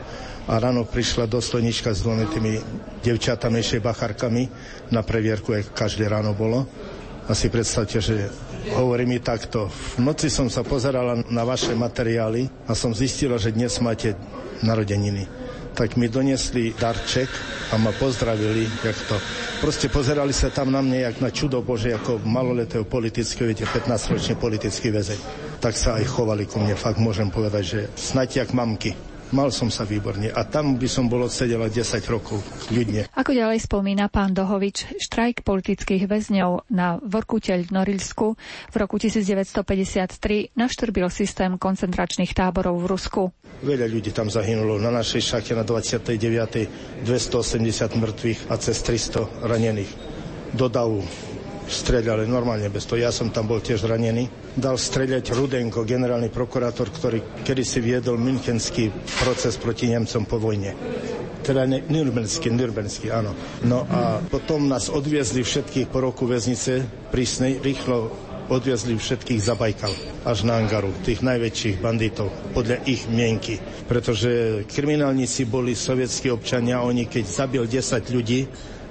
a 0.50 0.58
ráno 0.58 0.82
prišla 0.90 1.30
dostojnička 1.30 1.94
s 1.94 2.02
dvomi 2.02 2.26
tými 2.26 2.58
devčatami, 3.06 3.62
ešte 3.62 3.86
bacharkami 3.86 4.50
na 4.90 5.06
previerku, 5.06 5.54
ako 5.54 5.78
každé 5.78 6.10
ráno 6.10 6.34
bolo. 6.34 6.66
A 7.30 7.38
si 7.38 7.54
predstavte, 7.54 8.02
že 8.02 8.26
hovorí 8.74 9.06
mi 9.06 9.22
takto. 9.22 9.70
V 9.70 10.02
noci 10.02 10.34
som 10.34 10.50
sa 10.50 10.66
pozerala 10.66 11.22
na 11.30 11.46
vaše 11.46 11.78
materiály 11.78 12.50
a 12.66 12.74
som 12.74 12.98
zistila, 12.98 13.38
že 13.38 13.54
dnes 13.54 13.78
máte 13.78 14.18
narodeniny 14.66 15.45
tak 15.76 16.00
mi 16.00 16.08
doniesli 16.08 16.72
darček 16.80 17.28
a 17.72 17.78
ma 17.78 17.92
pozdravili, 17.92 18.64
jak 18.84 18.96
to. 19.12 19.20
Proste 19.60 19.92
pozerali 19.92 20.32
sa 20.32 20.48
tam 20.48 20.72
na 20.72 20.80
mne, 20.80 21.04
jak 21.04 21.20
na 21.20 21.30
čudo 21.30 21.60
Bože, 21.60 21.92
ako 21.92 22.24
maloletého 22.24 22.88
politického, 22.88 23.52
viete, 23.52 23.68
15-ročný 23.68 24.40
politický 24.40 24.96
väzeň. 24.96 25.20
Tak 25.60 25.76
sa 25.76 26.00
aj 26.00 26.08
chovali 26.08 26.48
ku 26.48 26.64
mne, 26.64 26.80
fakt 26.80 27.04
môžem 27.04 27.28
povedať, 27.28 27.64
že 27.68 27.80
snať 28.00 28.30
jak 28.40 28.50
mamky. 28.56 29.15
Mal 29.34 29.50
som 29.50 29.74
sa 29.74 29.82
výborne 29.90 30.30
a 30.30 30.46
tam 30.46 30.78
by 30.78 30.86
som 30.86 31.10
bol 31.10 31.26
odsedela 31.26 31.66
10 31.66 31.98
rokov 32.14 32.46
ľudne. 32.70 33.10
Ako 33.18 33.34
ďalej 33.34 33.66
spomína 33.66 34.06
pán 34.14 34.38
Dohovič, 34.38 35.02
štrajk 35.02 35.42
politických 35.42 36.06
väzňov 36.06 36.70
na 36.70 37.02
Vorkuteľ 37.02 37.66
v 37.66 37.72
Norilsku 37.74 38.38
v 38.70 38.76
roku 38.78 39.02
1953 39.02 40.54
navštrbil 40.54 41.10
systém 41.10 41.58
koncentračných 41.58 42.38
táborov 42.38 42.78
v 42.82 42.86
Rusku. 42.86 43.22
Veľa 43.66 43.90
ľudí 43.90 44.14
tam 44.14 44.30
zahynulo. 44.30 44.78
Na 44.78 44.94
našej 44.94 45.22
šachte 45.26 45.58
na 45.58 45.66
29. 45.66 47.02
280 47.02 47.98
mŕtvych 47.98 48.40
a 48.52 48.56
cez 48.62 48.78
300 48.86 49.42
ranených. 49.42 49.92
Do 50.54 50.70
davu 50.70 51.02
streľali 51.66 52.30
normálne 52.30 52.70
bez 52.70 52.86
toho. 52.86 53.02
Ja 53.02 53.12
som 53.12 53.34
tam 53.34 53.50
bol 53.50 53.60
tiež 53.60 53.86
ranený. 53.90 54.30
Dal 54.56 54.78
streľať 54.78 55.34
Rudenko, 55.34 55.84
generálny 55.84 56.30
prokurátor, 56.30 56.90
ktorý 56.94 57.44
kedysi 57.44 57.82
viedol 57.82 58.22
münchenský 58.22 58.94
proces 59.22 59.58
proti 59.58 59.92
Nemcom 59.92 60.24
po 60.30 60.38
vojne. 60.38 60.72
Teda 61.46 61.70
ne, 61.70 61.86
Nürnberský, 61.86 62.50
Nürnberský, 62.50 63.14
áno. 63.14 63.38
No 63.66 63.86
a 63.86 64.18
potom 64.18 64.66
nás 64.66 64.90
odviezli 64.90 65.46
všetkých 65.46 65.94
po 65.94 66.02
roku 66.02 66.26
väznice 66.26 66.82
prísnej, 67.14 67.62
rýchlo 67.62 68.10
odviezli 68.50 68.98
všetkých 68.98 69.42
za 69.42 69.58
Bajkal 69.58 69.94
až 70.26 70.46
na 70.46 70.58
Angaru, 70.62 70.94
tých 71.02 71.26
najväčších 71.26 71.82
banditov, 71.82 72.30
podľa 72.54 72.82
ich 72.86 73.10
mienky. 73.10 73.58
Pretože 73.90 74.64
kriminálnici 74.70 75.50
boli 75.50 75.74
sovietskí 75.74 76.30
občania, 76.30 76.86
oni 76.86 77.10
keď 77.10 77.26
zabil 77.26 77.64
10 77.66 78.14
ľudí, 78.14 78.46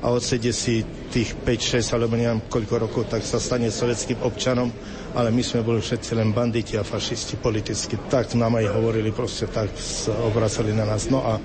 a 0.04 0.12
odsedie 0.12 0.52
si 0.52 0.84
tých 1.08 1.32
5, 1.32 1.80
6 1.80 1.96
alebo 1.96 2.12
neviem 2.20 2.44
koľko 2.44 2.74
rokov, 2.76 3.02
tak 3.08 3.24
sa 3.24 3.40
stane 3.40 3.72
sovietským 3.72 4.20
občanom, 4.20 4.68
ale 5.16 5.32
my 5.32 5.40
sme 5.40 5.64
boli 5.64 5.80
všetci 5.80 6.12
len 6.12 6.36
banditi 6.36 6.76
a 6.76 6.84
fašisti 6.84 7.40
politicky. 7.40 7.96
Tak 7.96 8.36
nám 8.36 8.60
aj 8.60 8.68
hovorili, 8.76 9.16
proste 9.16 9.48
tak 9.48 9.72
obracali 10.28 10.76
na 10.76 10.84
nás. 10.84 11.08
No 11.08 11.24
a 11.24 11.40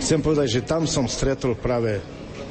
chcem 0.00 0.24
povedať, 0.24 0.48
že 0.48 0.60
tam 0.64 0.88
som 0.88 1.04
stretol 1.04 1.60
práve 1.60 2.00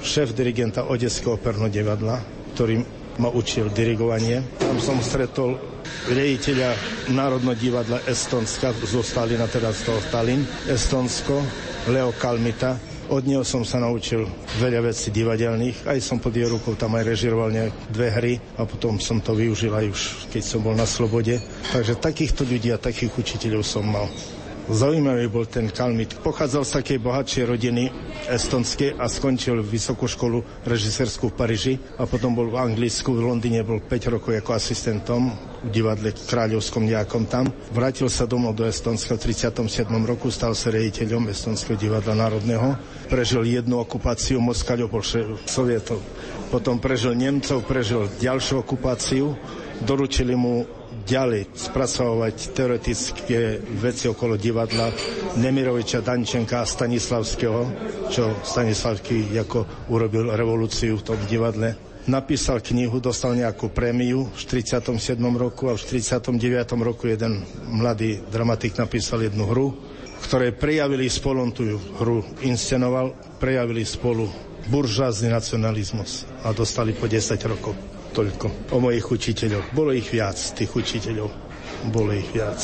šéf 0.06 0.38
dirigenta 0.38 0.86
Odeského 0.86 1.34
operného 1.34 1.74
divadla, 1.74 2.22
ktorý 2.54 2.86
ma 3.18 3.34
učil 3.34 3.74
dirigovanie. 3.74 4.46
Tam 4.62 4.78
som 4.78 5.02
stretol 5.02 5.58
riaditeľa 6.14 6.78
Národného 7.10 7.58
divadla 7.58 8.00
Estonska, 8.06 8.70
zostali 8.86 9.34
na 9.34 9.50
teraz 9.50 9.82
toho 9.82 9.98
Tallinn, 10.14 10.46
Estonsko, 10.70 11.42
Leo 11.90 12.14
Kalmita, 12.16 12.89
od 13.10 13.24
neho 13.26 13.42
som 13.42 13.66
sa 13.66 13.82
naučil 13.82 14.30
veľa 14.62 14.86
vecí 14.86 15.10
divadelných. 15.10 15.90
Aj 15.90 15.98
som 15.98 16.22
pod 16.22 16.34
jeho 16.34 16.54
rukou 16.56 16.78
tam 16.78 16.94
aj 16.96 17.10
režiroval 17.10 17.50
dve 17.90 18.08
hry 18.14 18.34
a 18.58 18.66
potom 18.70 19.02
som 19.02 19.18
to 19.20 19.34
využil 19.34 19.74
aj 19.74 19.86
už, 19.90 20.02
keď 20.30 20.44
som 20.46 20.62
bol 20.62 20.78
na 20.78 20.86
slobode. 20.86 21.42
Takže 21.74 21.98
takýchto 21.98 22.46
ľudí 22.46 22.70
a 22.70 22.82
takých 22.82 23.14
učiteľov 23.18 23.66
som 23.66 23.86
mal. 23.86 24.06
Zaujímavý 24.70 25.26
bol 25.34 25.50
ten 25.50 25.66
Kalmit. 25.74 26.22
Pochádzal 26.22 26.62
z 26.62 26.72
takej 26.78 26.98
bohatšej 27.02 27.44
rodiny 27.50 27.90
estonskej 28.30 29.02
a 29.02 29.10
skončil 29.10 29.66
vysokú 29.66 30.06
školu 30.06 30.46
režisérskú 30.62 31.34
v 31.34 31.38
Paríži 31.42 31.74
a 31.98 32.06
potom 32.06 32.38
bol 32.38 32.54
v 32.54 32.62
Anglicku, 32.62 33.18
v 33.18 33.34
Londýne 33.34 33.66
bol 33.66 33.82
5 33.82 34.14
rokov 34.14 34.30
ako 34.38 34.54
asistentom 34.54 35.34
v 35.66 35.74
divadle 35.74 36.14
kráľovskom 36.14 36.86
nejakom 36.86 37.26
tam. 37.26 37.50
Vrátil 37.74 38.14
sa 38.14 38.30
domov 38.30 38.62
do 38.62 38.70
Estonska 38.70 39.18
v 39.18 39.34
37. 39.34 39.90
roku, 40.06 40.30
stal 40.30 40.54
sa 40.54 40.70
rejiteľom 40.70 41.34
Estonského 41.34 41.74
divadla 41.74 42.14
národného. 42.14 42.78
Prežil 43.10 43.50
jednu 43.50 43.82
okupáciu 43.82 44.38
Moskaľov 44.38 44.94
sovietov. 45.50 45.98
Potom 46.54 46.78
prežil 46.78 47.18
Nemcov, 47.18 47.66
prežil 47.66 48.06
ďalšiu 48.22 48.62
okupáciu. 48.62 49.34
Doručili 49.82 50.38
mu 50.38 50.79
ďalej 51.10 51.50
spracovať 51.58 52.36
teoretické 52.54 53.58
veci 53.82 54.06
okolo 54.06 54.38
divadla 54.38 54.94
Nemiroviča, 55.42 56.06
Dančenka 56.06 56.62
a 56.62 56.70
Stanislavského, 56.70 57.62
čo 58.14 58.38
Stanislavský 58.46 59.34
ako 59.34 59.90
urobil 59.90 60.30
revolúciu 60.30 61.02
v 61.02 61.06
tom 61.10 61.20
divadle. 61.26 61.74
Napísal 62.06 62.62
knihu, 62.62 63.02
dostal 63.02 63.34
nejakú 63.34 63.74
prémiu 63.74 64.30
v 64.30 64.38
47. 64.38 65.18
roku 65.34 65.70
a 65.70 65.78
v 65.78 65.82
49. 65.82 66.38
roku 66.86 67.10
jeden 67.10 67.42
mladý 67.66 68.22
dramatik 68.30 68.78
napísal 68.78 69.26
jednu 69.26 69.50
hru, 69.50 69.74
ktoré 70.26 70.54
prejavili 70.54 71.10
spolu, 71.10 71.42
tú 71.50 71.78
hru 71.98 72.22
inscenoval, 72.46 73.14
prejavili 73.42 73.82
spolu 73.82 74.30
buržázny 74.70 75.34
nacionalizmus 75.34 76.30
a 76.46 76.54
dostali 76.54 76.94
po 76.94 77.10
10 77.10 77.38
rokov. 77.50 77.99
Toľko 78.10 78.74
o 78.74 78.78
mojich 78.82 79.06
učiteľoch. 79.06 79.72
Bolo 79.72 79.94
ich 79.94 80.10
viac, 80.10 80.36
tých 80.36 80.72
učiteľov. 80.74 81.30
Bolo 81.94 82.12
ich 82.18 82.30
viac. 82.34 82.58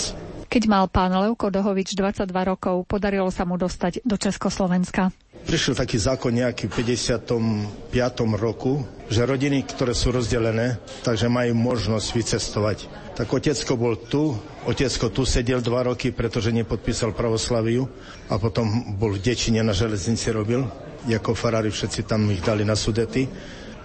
Keď 0.56 0.72
mal 0.72 0.88
pán 0.88 1.12
Levko 1.12 1.52
Dohovič 1.52 2.00
22 2.00 2.32
rokov, 2.32 2.88
podarilo 2.88 3.28
sa 3.28 3.44
mu 3.44 3.60
dostať 3.60 4.08
do 4.08 4.16
Československa. 4.16 5.12
Prišiel 5.46 5.78
taký 5.78 6.02
zákon 6.02 6.34
nejaký 6.34 6.72
v 6.72 6.96
55. 6.96 7.92
roku, 8.40 8.82
že 9.12 9.28
rodiny, 9.28 9.62
ktoré 9.68 9.94
sú 9.94 10.10
rozdelené, 10.10 10.82
takže 11.06 11.30
majú 11.30 11.54
možnosť 11.54 12.08
vycestovať. 12.18 12.78
Tak 13.14 13.30
otecko 13.30 13.78
bol 13.78 13.94
tu, 14.00 14.34
otecko 14.66 15.14
tu 15.14 15.22
sedel 15.28 15.62
dva 15.62 15.86
roky, 15.86 16.10
pretože 16.10 16.50
nepodpísal 16.50 17.14
pravoslaviu 17.14 17.86
a 18.32 18.42
potom 18.42 18.98
bol 18.98 19.14
v 19.14 19.22
Dečine 19.22 19.62
na 19.62 19.76
železnici 19.76 20.34
robil, 20.34 20.66
ako 21.06 21.38
farári 21.38 21.70
všetci 21.70 22.10
tam 22.10 22.26
ich 22.34 22.42
dali 22.42 22.66
na 22.66 22.74
sudety. 22.74 23.30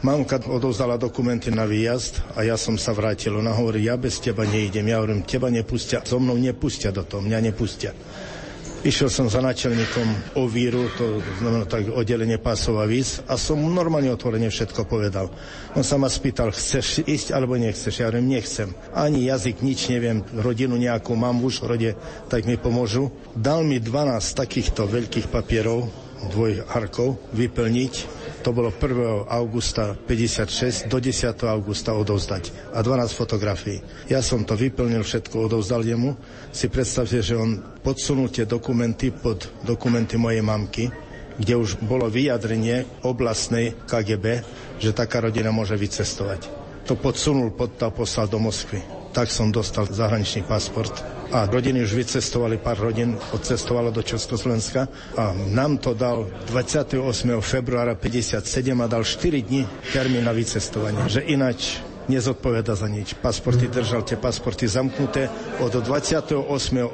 Mamka 0.00 0.40
odovzdala 0.48 0.96
dokumenty 0.96 1.52
na 1.52 1.68
výjazd 1.68 2.32
a 2.32 2.40
ja 2.40 2.56
som 2.56 2.80
sa 2.80 2.96
vrátil. 2.96 3.36
Ona 3.36 3.52
hovorí, 3.52 3.84
ja 3.84 4.00
bez 4.00 4.16
teba 4.16 4.48
nejdem. 4.48 4.88
Ja 4.88 4.96
hovorím, 4.96 5.28
teba 5.28 5.52
nepustia, 5.52 6.00
so 6.00 6.16
mnou 6.16 6.40
nepustia 6.40 6.88
do 6.88 7.04
toho, 7.04 7.20
mňa 7.20 7.52
nepustia. 7.52 7.92
Išiel 8.80 9.12
som 9.12 9.28
za 9.28 9.44
načelníkom 9.44 10.40
o 10.40 10.48
víru, 10.48 10.88
to 10.96 11.20
znamená 11.44 11.68
tak 11.68 11.92
oddelenie 11.92 12.40
pásov 12.40 12.80
a 12.80 12.88
víz 12.88 13.20
a 13.28 13.36
som 13.36 13.60
normálne 13.60 14.08
otvorene 14.08 14.48
všetko 14.48 14.88
povedal. 14.88 15.28
On 15.76 15.84
sa 15.84 16.00
ma 16.00 16.08
spýtal, 16.08 16.48
chceš 16.48 17.04
ísť 17.04 17.36
alebo 17.36 17.60
nechceš? 17.60 18.00
Ja 18.00 18.08
hovorím, 18.08 18.40
nechcem. 18.40 18.72
Ani 18.96 19.28
jazyk, 19.28 19.60
nič 19.60 19.92
neviem, 19.92 20.24
rodinu 20.32 20.80
nejakú 20.80 21.12
mám 21.12 21.44
už 21.44 21.60
v 21.60 21.68
rode, 21.68 21.90
tak 22.32 22.48
mi 22.48 22.56
pomôžu. 22.56 23.12
Dal 23.36 23.68
mi 23.68 23.84
12 23.84 24.16
takýchto 24.16 24.88
veľkých 24.88 25.28
papierov, 25.28 25.84
dvojharkov, 26.32 27.20
vyplniť 27.36 28.19
to 28.40 28.56
bolo 28.56 28.72
1. 28.72 29.28
augusta 29.28 29.92
56 29.92 30.88
do 30.88 30.96
10. 30.96 31.36
augusta 31.44 31.92
odovzdať 31.92 32.72
a 32.72 32.80
12 32.80 33.12
fotografií. 33.12 33.84
Ja 34.08 34.24
som 34.24 34.48
to 34.48 34.56
vyplnil, 34.56 35.04
všetko 35.04 35.48
odovzdal 35.48 35.84
jemu. 35.84 36.16
Si 36.48 36.72
predstavte, 36.72 37.20
že 37.20 37.36
on 37.36 37.60
podsunul 37.84 38.32
tie 38.32 38.48
dokumenty 38.48 39.12
pod 39.12 39.44
dokumenty 39.64 40.16
mojej 40.16 40.40
mamky, 40.40 40.88
kde 41.36 41.54
už 41.56 41.80
bolo 41.84 42.08
vyjadrenie 42.08 43.04
oblastnej 43.04 43.76
KGB, 43.84 44.44
že 44.80 44.96
taká 44.96 45.20
rodina 45.20 45.52
môže 45.52 45.76
vycestovať. 45.76 46.48
To 46.88 46.96
podsunul 46.96 47.52
pod 47.52 47.76
a 47.84 47.92
poslal 47.92 48.26
do 48.26 48.40
Moskvy. 48.40 48.80
Tak 49.12 49.28
som 49.28 49.52
dostal 49.52 49.84
zahraničný 49.86 50.48
pasport 50.48 51.19
a 51.32 51.46
rodiny 51.46 51.82
už 51.86 51.94
vycestovali, 51.94 52.58
pár 52.58 52.78
rodín 52.78 53.14
odcestovalo 53.32 53.90
do 53.94 54.02
Československa 54.02 54.88
a 55.16 55.30
nám 55.54 55.78
to 55.78 55.94
dal 55.94 56.26
28. 56.50 56.98
februára 57.40 57.94
57 57.94 58.42
a 58.82 58.86
dal 58.86 59.04
4 59.04 59.42
dní 59.42 59.62
termín 59.94 60.24
na 60.26 60.32
vycestovanie, 60.34 61.06
že 61.06 61.20
ináč 61.22 61.78
nezodpoveda 62.10 62.74
za 62.74 62.90
nič. 62.90 63.14
Pasporty 63.14 63.70
držal 63.70 64.02
tie 64.02 64.18
pasporty 64.18 64.66
zamknuté. 64.66 65.30
Od 65.62 65.70
28. 65.70 66.42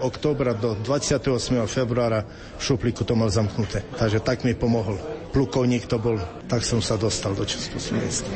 októbra 0.05 0.53
do 0.53 0.77
28. 0.77 1.65
februára 1.65 2.29
v 2.61 2.63
šuplíku 2.63 3.01
to 3.09 3.17
mal 3.17 3.33
zamknuté. 3.33 3.81
Takže 3.97 4.21
tak 4.21 4.45
mi 4.45 4.53
pomohol. 4.53 5.01
Plukovník 5.33 5.89
to 5.89 5.97
bol, 5.97 6.21
tak 6.49 6.61
som 6.65 6.85
sa 6.85 7.01
dostal 7.01 7.33
do 7.33 7.45
Československa. 7.49 8.29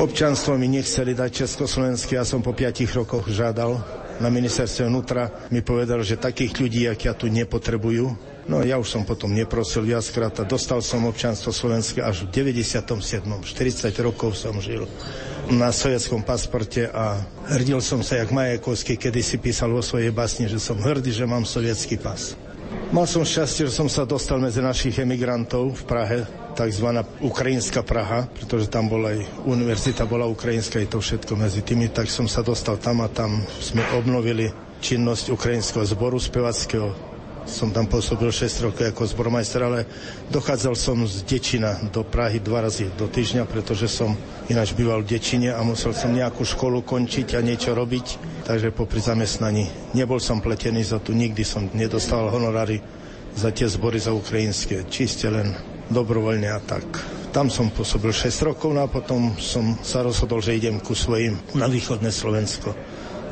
Občanstvo 0.00 0.56
mi 0.60 0.68
nechceli 0.68 1.12
dať 1.16 1.44
Československé, 1.44 2.16
ja 2.20 2.24
som 2.28 2.40
po 2.44 2.52
5 2.56 2.84
rokoch 2.94 3.24
žiadal 3.28 3.80
na 4.18 4.28
ministerstve 4.28 4.86
vnútra 4.90 5.30
mi 5.50 5.62
povedal, 5.62 6.02
že 6.02 6.18
takých 6.18 6.58
ľudí, 6.58 6.80
jak 6.86 7.00
ja 7.06 7.14
tu 7.14 7.30
nepotrebujú. 7.30 8.14
No 8.48 8.64
ja 8.64 8.80
už 8.80 8.88
som 8.88 9.02
potom 9.04 9.28
neprosil 9.36 9.84
viackrát 9.84 10.32
a 10.40 10.48
dostal 10.48 10.80
som 10.80 11.04
občanstvo 11.04 11.52
slovenské 11.52 12.00
až 12.00 12.24
v 12.24 12.56
97. 12.56 12.96
40 13.44 13.92
rokov 14.00 14.40
som 14.40 14.56
žil 14.56 14.88
na 15.52 15.68
sovietskom 15.68 16.24
pasporte 16.24 16.88
a 16.88 17.20
hrdil 17.52 17.80
som 17.84 18.00
sa, 18.00 18.20
jak 18.20 18.32
Majakovský 18.32 18.96
kedy 18.96 19.20
si 19.20 19.36
písal 19.36 19.72
vo 19.72 19.84
svojej 19.84 20.12
basni, 20.12 20.48
že 20.48 20.60
som 20.60 20.80
hrdý, 20.80 21.12
že 21.12 21.28
mám 21.28 21.44
sovietský 21.44 22.00
pas. 22.00 22.36
Mal 22.88 23.04
som 23.04 23.20
šťastie, 23.20 23.68
že 23.68 23.76
som 23.76 23.84
sa 23.84 24.08
dostal 24.08 24.40
medzi 24.40 24.64
našich 24.64 24.96
emigrantov 24.96 25.76
v 25.76 25.82
Prahe, 25.84 26.18
tzv. 26.56 26.88
ukrajinská 27.20 27.84
Praha, 27.84 28.24
pretože 28.32 28.72
tam 28.72 28.88
bola 28.88 29.12
aj 29.12 29.44
univerzita, 29.44 30.08
bola 30.08 30.24
ukrajinská, 30.24 30.80
je 30.80 30.96
to 30.96 31.04
všetko 31.04 31.36
medzi 31.36 31.60
tými, 31.60 31.92
tak 31.92 32.08
som 32.08 32.24
sa 32.24 32.40
dostal 32.40 32.80
tam 32.80 33.04
a 33.04 33.12
tam 33.12 33.44
sme 33.60 33.84
obnovili 33.92 34.48
činnosť 34.80 35.28
ukrajinského 35.28 35.84
zboru 35.84 36.16
spevackého. 36.16 37.07
Som 37.48 37.72
tam 37.72 37.88
pôsobil 37.88 38.28
6 38.28 38.68
rokov 38.68 38.92
ako 38.92 39.08
zbormajster, 39.08 39.60
ale 39.64 39.88
dochádzal 40.28 40.76
som 40.76 41.00
z 41.08 41.24
Dečina 41.24 41.80
do 41.88 42.04
Prahy 42.04 42.44
dva 42.44 42.68
razy 42.68 42.92
do 42.92 43.08
týždňa, 43.08 43.48
pretože 43.48 43.88
som 43.88 44.12
ináč 44.52 44.76
býval 44.76 45.00
v 45.00 45.16
Dečine 45.16 45.56
a 45.56 45.64
musel 45.64 45.96
som 45.96 46.12
nejakú 46.12 46.44
školu 46.44 46.84
končiť 46.84 47.34
a 47.34 47.40
niečo 47.40 47.72
robiť, 47.72 48.06
takže 48.44 48.76
popri 48.76 49.00
zamestnaní. 49.00 49.64
Nebol 49.96 50.20
som 50.20 50.44
pletený 50.44 50.84
za 50.84 51.00
tu, 51.00 51.16
nikdy 51.16 51.40
som 51.40 51.72
nedostal 51.72 52.28
honorári 52.28 52.84
za 53.32 53.48
tie 53.48 53.64
zbory 53.64 53.96
za 53.96 54.12
ukrajinské, 54.12 54.84
čiste 54.92 55.32
len 55.32 55.56
dobrovoľne 55.88 56.52
a 56.52 56.60
tak. 56.60 56.84
Tam 57.32 57.52
som 57.52 57.72
pôsobil 57.72 58.12
6 58.12 58.44
rokov 58.44 58.72
no 58.72 58.84
a 58.84 58.92
potom 58.92 59.36
som 59.40 59.76
sa 59.80 60.04
rozhodol, 60.04 60.40
že 60.44 60.56
idem 60.56 60.80
ku 60.80 60.96
svojim 60.96 61.36
na 61.56 61.68
východné 61.68 62.12
Slovensko. 62.12 62.76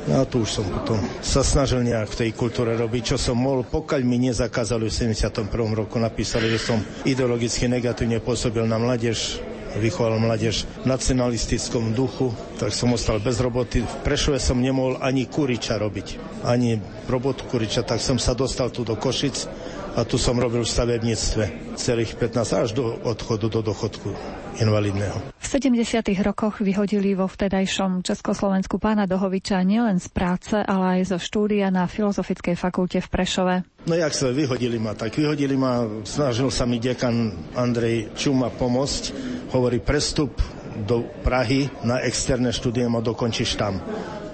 No 0.06 0.22
a 0.22 0.24
tu 0.24 0.46
už 0.46 0.62
som 0.62 0.66
potom 0.70 1.02
sa 1.18 1.42
snažil 1.42 1.82
nejak 1.82 2.06
v 2.06 2.18
tej 2.22 2.30
kultúre 2.38 2.78
robiť, 2.78 3.14
čo 3.14 3.16
som 3.18 3.34
mohol, 3.42 3.66
pokiaľ 3.66 4.06
mi 4.06 4.22
nezakázali 4.30 4.86
v 4.86 4.94
71. 5.10 5.50
roku, 5.74 5.98
napísali, 5.98 6.46
že 6.46 6.62
som 6.62 6.78
ideologicky 7.02 7.66
negatívne 7.66 8.22
pôsobil 8.22 8.62
na 8.70 8.78
mládež, 8.78 9.42
vychoval 9.82 10.22
mládež 10.22 10.62
v 10.86 10.94
nacionalistickom 10.94 11.90
duchu, 11.90 12.30
tak 12.54 12.70
som 12.70 12.94
ostal 12.94 13.18
bez 13.18 13.42
roboty. 13.42 13.82
V 13.82 13.94
Prešove 14.06 14.38
som 14.38 14.62
nemohol 14.62 15.02
ani 15.02 15.26
kuriča 15.26 15.74
robiť, 15.74 16.38
ani 16.46 16.78
robotu 17.10 17.42
kuriča, 17.50 17.82
tak 17.82 17.98
som 17.98 18.14
sa 18.14 18.38
dostal 18.38 18.70
tu 18.70 18.86
do 18.86 18.94
Košic 18.94 19.50
a 19.96 20.04
tu 20.04 20.20
som 20.20 20.36
robil 20.36 20.60
v 20.60 20.68
stavebníctve 20.68 21.74
celých 21.80 22.20
15 22.20 22.62
až 22.62 22.70
do 22.76 23.00
odchodu 23.00 23.48
do 23.48 23.60
dochodku 23.64 24.12
invalidného. 24.60 25.32
V 25.40 25.46
70. 25.48 26.04
rokoch 26.20 26.60
vyhodili 26.60 27.16
vo 27.16 27.24
vtedajšom 27.24 28.04
Československu 28.04 28.76
pána 28.76 29.08
Dohoviča 29.08 29.56
nielen 29.64 29.96
z 29.96 30.12
práce, 30.12 30.52
ale 30.52 31.00
aj 31.00 31.16
zo 31.16 31.18
štúdia 31.20 31.72
na 31.72 31.88
Filozofickej 31.88 32.60
fakulte 32.60 33.00
v 33.00 33.08
Prešove. 33.08 33.54
No 33.88 33.94
jak 33.96 34.12
sa 34.12 34.28
vyhodili 34.28 34.76
ma, 34.76 34.92
tak 34.92 35.16
vyhodili 35.16 35.56
ma, 35.56 35.88
snažil 36.04 36.52
sa 36.52 36.68
mi 36.68 36.76
dekan 36.76 37.32
Andrej 37.56 38.12
Čuma 38.18 38.52
pomôcť, 38.52 39.02
hovorí 39.56 39.80
prestup 39.80 40.36
do 40.84 41.08
Prahy 41.24 41.72
na 41.88 42.04
externé 42.04 42.52
štúdium 42.52 42.92
a 42.98 43.00
dokončíš 43.00 43.56
tam. 43.56 43.80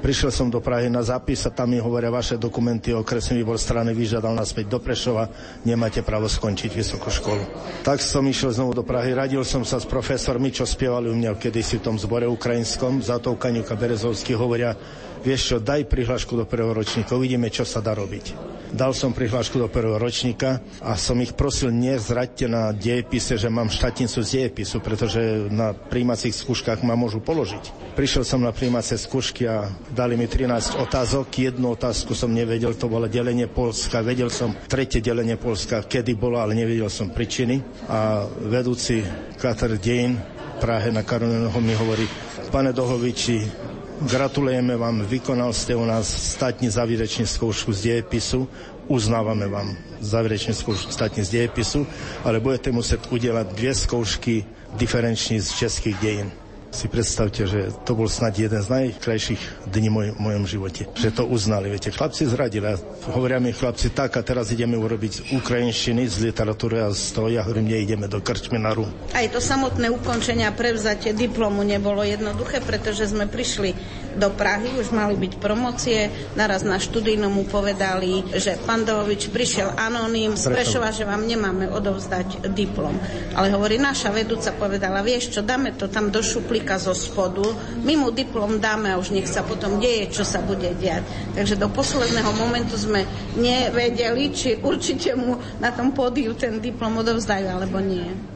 Prišiel 0.03 0.35
som 0.35 0.51
do 0.51 0.59
Prahy 0.59 0.91
na 0.91 0.99
zápis 0.99 1.47
a 1.47 1.55
tam 1.55 1.71
mi 1.71 1.79
hovoria 1.79 2.11
vaše 2.11 2.35
dokumenty, 2.35 2.91
okresný 2.91 3.39
výbor 3.39 3.55
strany 3.55 3.95
vyžiadal 3.95 4.35
naspäť 4.35 4.67
do 4.75 4.83
Prešova, 4.83 5.31
nemáte 5.63 6.03
právo 6.03 6.27
skončiť 6.27 6.75
vysokú 6.75 7.07
školu. 7.07 7.43
Tak 7.87 8.03
som 8.03 8.27
išiel 8.27 8.51
znovu 8.51 8.75
do 8.75 8.83
Prahy, 8.83 9.15
radil 9.15 9.47
som 9.47 9.63
sa 9.63 9.79
s 9.79 9.87
profesormi, 9.87 10.51
čo 10.51 10.67
spievali 10.67 11.07
u 11.07 11.15
mňa 11.15 11.39
kedysi 11.39 11.79
v 11.79 11.87
tom 11.87 11.97
zbore 12.03 12.27
ukrajinskom, 12.27 12.99
za 12.99 13.23
tou 13.23 13.39
Kaňuka 13.39 13.79
Berezovský 13.79 14.35
hovoria, 14.35 14.75
vieš 15.23 15.55
čo, 15.55 15.57
daj 15.63 15.87
prihlášku 15.87 16.35
do 16.35 16.45
prvého 16.45 16.75
ročníka, 16.75 17.15
uvidíme, 17.17 17.49
čo 17.49 17.63
sa 17.63 17.79
dá 17.79 17.95
robiť. 17.95 18.53
Dal 18.73 18.97
som 18.97 19.13
prihlášku 19.13 19.61
do 19.61 19.69
prvého 19.69 20.01
ročníka 20.01 20.65
a 20.81 20.97
som 20.97 21.21
ich 21.21 21.37
prosil, 21.37 21.69
nezraďte 21.69 22.49
na 22.49 22.73
dejepise, 22.73 23.37
že 23.37 23.53
mám 23.53 23.69
štatnicu 23.69 24.25
z 24.25 24.29
dejepisu, 24.33 24.81
pretože 24.81 25.21
na 25.53 25.77
príjmacích 25.77 26.33
skúškach 26.33 26.81
ma 26.81 26.97
môžu 26.97 27.21
položiť. 27.21 27.93
Prišiel 27.93 28.25
som 28.25 28.41
na 28.41 28.49
príjmacie 28.49 28.97
skúšky 28.97 29.45
a 29.45 29.69
dali 29.93 30.17
mi 30.17 30.25
13 30.25 30.81
otázok. 30.81 31.29
Jednu 31.53 31.77
otázku 31.77 32.17
som 32.17 32.33
nevedel, 32.33 32.73
to 32.73 32.89
bolo 32.89 33.05
delenie 33.13 33.45
Polska. 33.45 34.01
Vedel 34.01 34.33
som 34.33 34.57
tretie 34.65 35.05
delenie 35.05 35.37
Polska, 35.37 35.85
kedy 35.85 36.17
bolo, 36.17 36.41
ale 36.41 36.57
nevedel 36.57 36.89
som 36.89 37.13
príčiny. 37.13 37.61
A 37.93 38.25
vedúci 38.49 39.05
katedr 39.37 39.77
dejin 39.77 40.17
Prahe 40.63 40.95
na 40.95 41.03
Karolinoho 41.03 41.59
mi 41.59 41.75
hovorí, 41.75 42.07
pane 42.55 42.71
Dohoviči, 42.71 43.72
Gratulujeme 44.03 44.75
vám, 44.77 45.07
vykonal 45.07 45.55
ste 45.55 45.79
u 45.79 45.87
nás 45.87 46.11
statní 46.11 46.67
záverečnú 46.67 47.23
skúšku 47.23 47.71
z 47.71 47.81
dejepisu, 48.03 48.51
uznávame 48.91 49.47
vám 49.47 49.79
záverečnú 50.03 50.59
skúšku 50.59 50.91
statní 50.91 51.23
z 51.23 51.39
dejepisu, 51.39 51.87
ale 52.27 52.43
budete 52.43 52.75
musieť 52.75 53.07
udelať 53.15 53.47
dve 53.55 53.73
skúšky 53.79 54.35
diferenční 54.75 55.39
z 55.39 55.49
českých 55.55 55.97
dejín 56.03 56.29
si 56.73 56.89
predstavte, 56.89 57.45
že 57.45 57.69
to 57.85 57.93
bol 57.93 58.09
snad 58.09 58.33
jeden 58.35 58.59
z 58.59 58.69
najkrajších 58.73 59.69
dní 59.69 59.93
v 59.93 60.17
mojom 60.17 60.45
živote. 60.49 60.89
Že 60.97 61.13
to 61.13 61.25
uznali. 61.29 61.69
Viete, 61.69 61.93
chlapci 61.93 62.25
zradili. 62.25 62.73
A 62.73 62.81
hovoria 63.13 63.37
mi 63.37 63.53
chlapci, 63.53 63.93
tak 63.93 64.17
a 64.17 64.25
teraz 64.25 64.49
ideme 64.51 64.81
urobiť 64.81 65.37
ukrajinštiny, 65.37 66.09
z 66.09 66.33
literatúry 66.33 66.81
a 66.81 66.89
z 66.91 67.13
toho, 67.13 67.29
ja 67.29 67.45
hovorím, 67.45 67.69
neideme 67.77 68.09
do 68.09 68.25
krčmy 68.25 68.57
na 68.57 68.73
rum. 68.73 68.89
Aj 69.13 69.29
to 69.29 69.39
samotné 69.39 69.93
ukončenie 69.93 70.49
a 70.49 70.57
prevzatie 70.57 71.13
diplomu 71.13 71.61
nebolo 71.61 72.01
jednoduché, 72.01 72.65
pretože 72.65 73.13
sme 73.13 73.29
prišli 73.29 73.77
do 74.17 74.33
Prahy, 74.35 74.75
už 74.79 74.93
mali 74.93 75.15
byť 75.17 75.33
promocie, 75.39 76.11
naraz 76.35 76.65
na 76.65 76.81
študijnom 76.81 77.33
mu 77.33 77.45
povedali, 77.47 78.25
že 78.37 78.59
pán 78.63 78.85
Dovovič 78.85 79.29
prišiel 79.29 79.77
anoným 79.77 80.37
z 80.37 80.53
Prešova, 80.53 80.95
že 80.95 81.09
vám 81.09 81.25
nemáme 81.25 81.69
odovzdať 81.69 82.49
diplom. 82.53 82.97
Ale 83.37 83.53
hovorí, 83.53 83.77
naša 83.77 84.13
vedúca 84.13 84.53
povedala, 84.57 85.05
vieš 85.05 85.39
čo, 85.39 85.41
dáme 85.45 85.77
to 85.77 85.89
tam 85.89 86.09
do 86.09 86.21
šuplíka 86.21 86.77
zo 86.81 86.97
spodu, 86.97 87.45
my 87.83 87.95
mu 87.99 88.09
diplom 88.15 88.57
dáme 88.57 88.93
a 88.93 89.01
už 89.01 89.13
nech 89.13 89.29
sa 89.29 89.45
potom 89.45 89.77
deje, 89.83 90.13
čo 90.13 90.25
sa 90.25 90.41
bude 90.41 90.73
diať. 90.77 91.05
Takže 91.37 91.61
do 91.61 91.69
posledného 91.69 92.33
momentu 92.37 92.77
sme 92.79 93.05
nevedeli, 93.37 94.33
či 94.33 94.57
určite 94.61 95.13
mu 95.19 95.37
na 95.61 95.73
tom 95.73 95.93
pódiu 95.93 96.33
ten 96.33 96.61
diplom 96.61 97.01
odovzdajú 97.01 97.47
alebo 97.49 97.83
nie. 97.83 98.32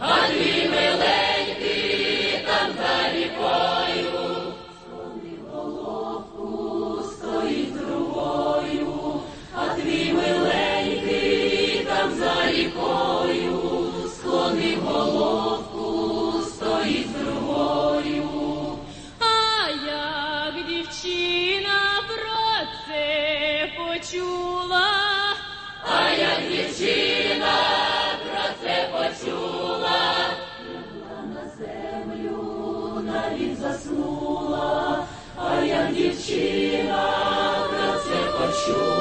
Hani 0.00 0.68
melech. 0.70 1.29
я 36.29 36.29
дівчина, 36.29 37.69
про 38.37 38.98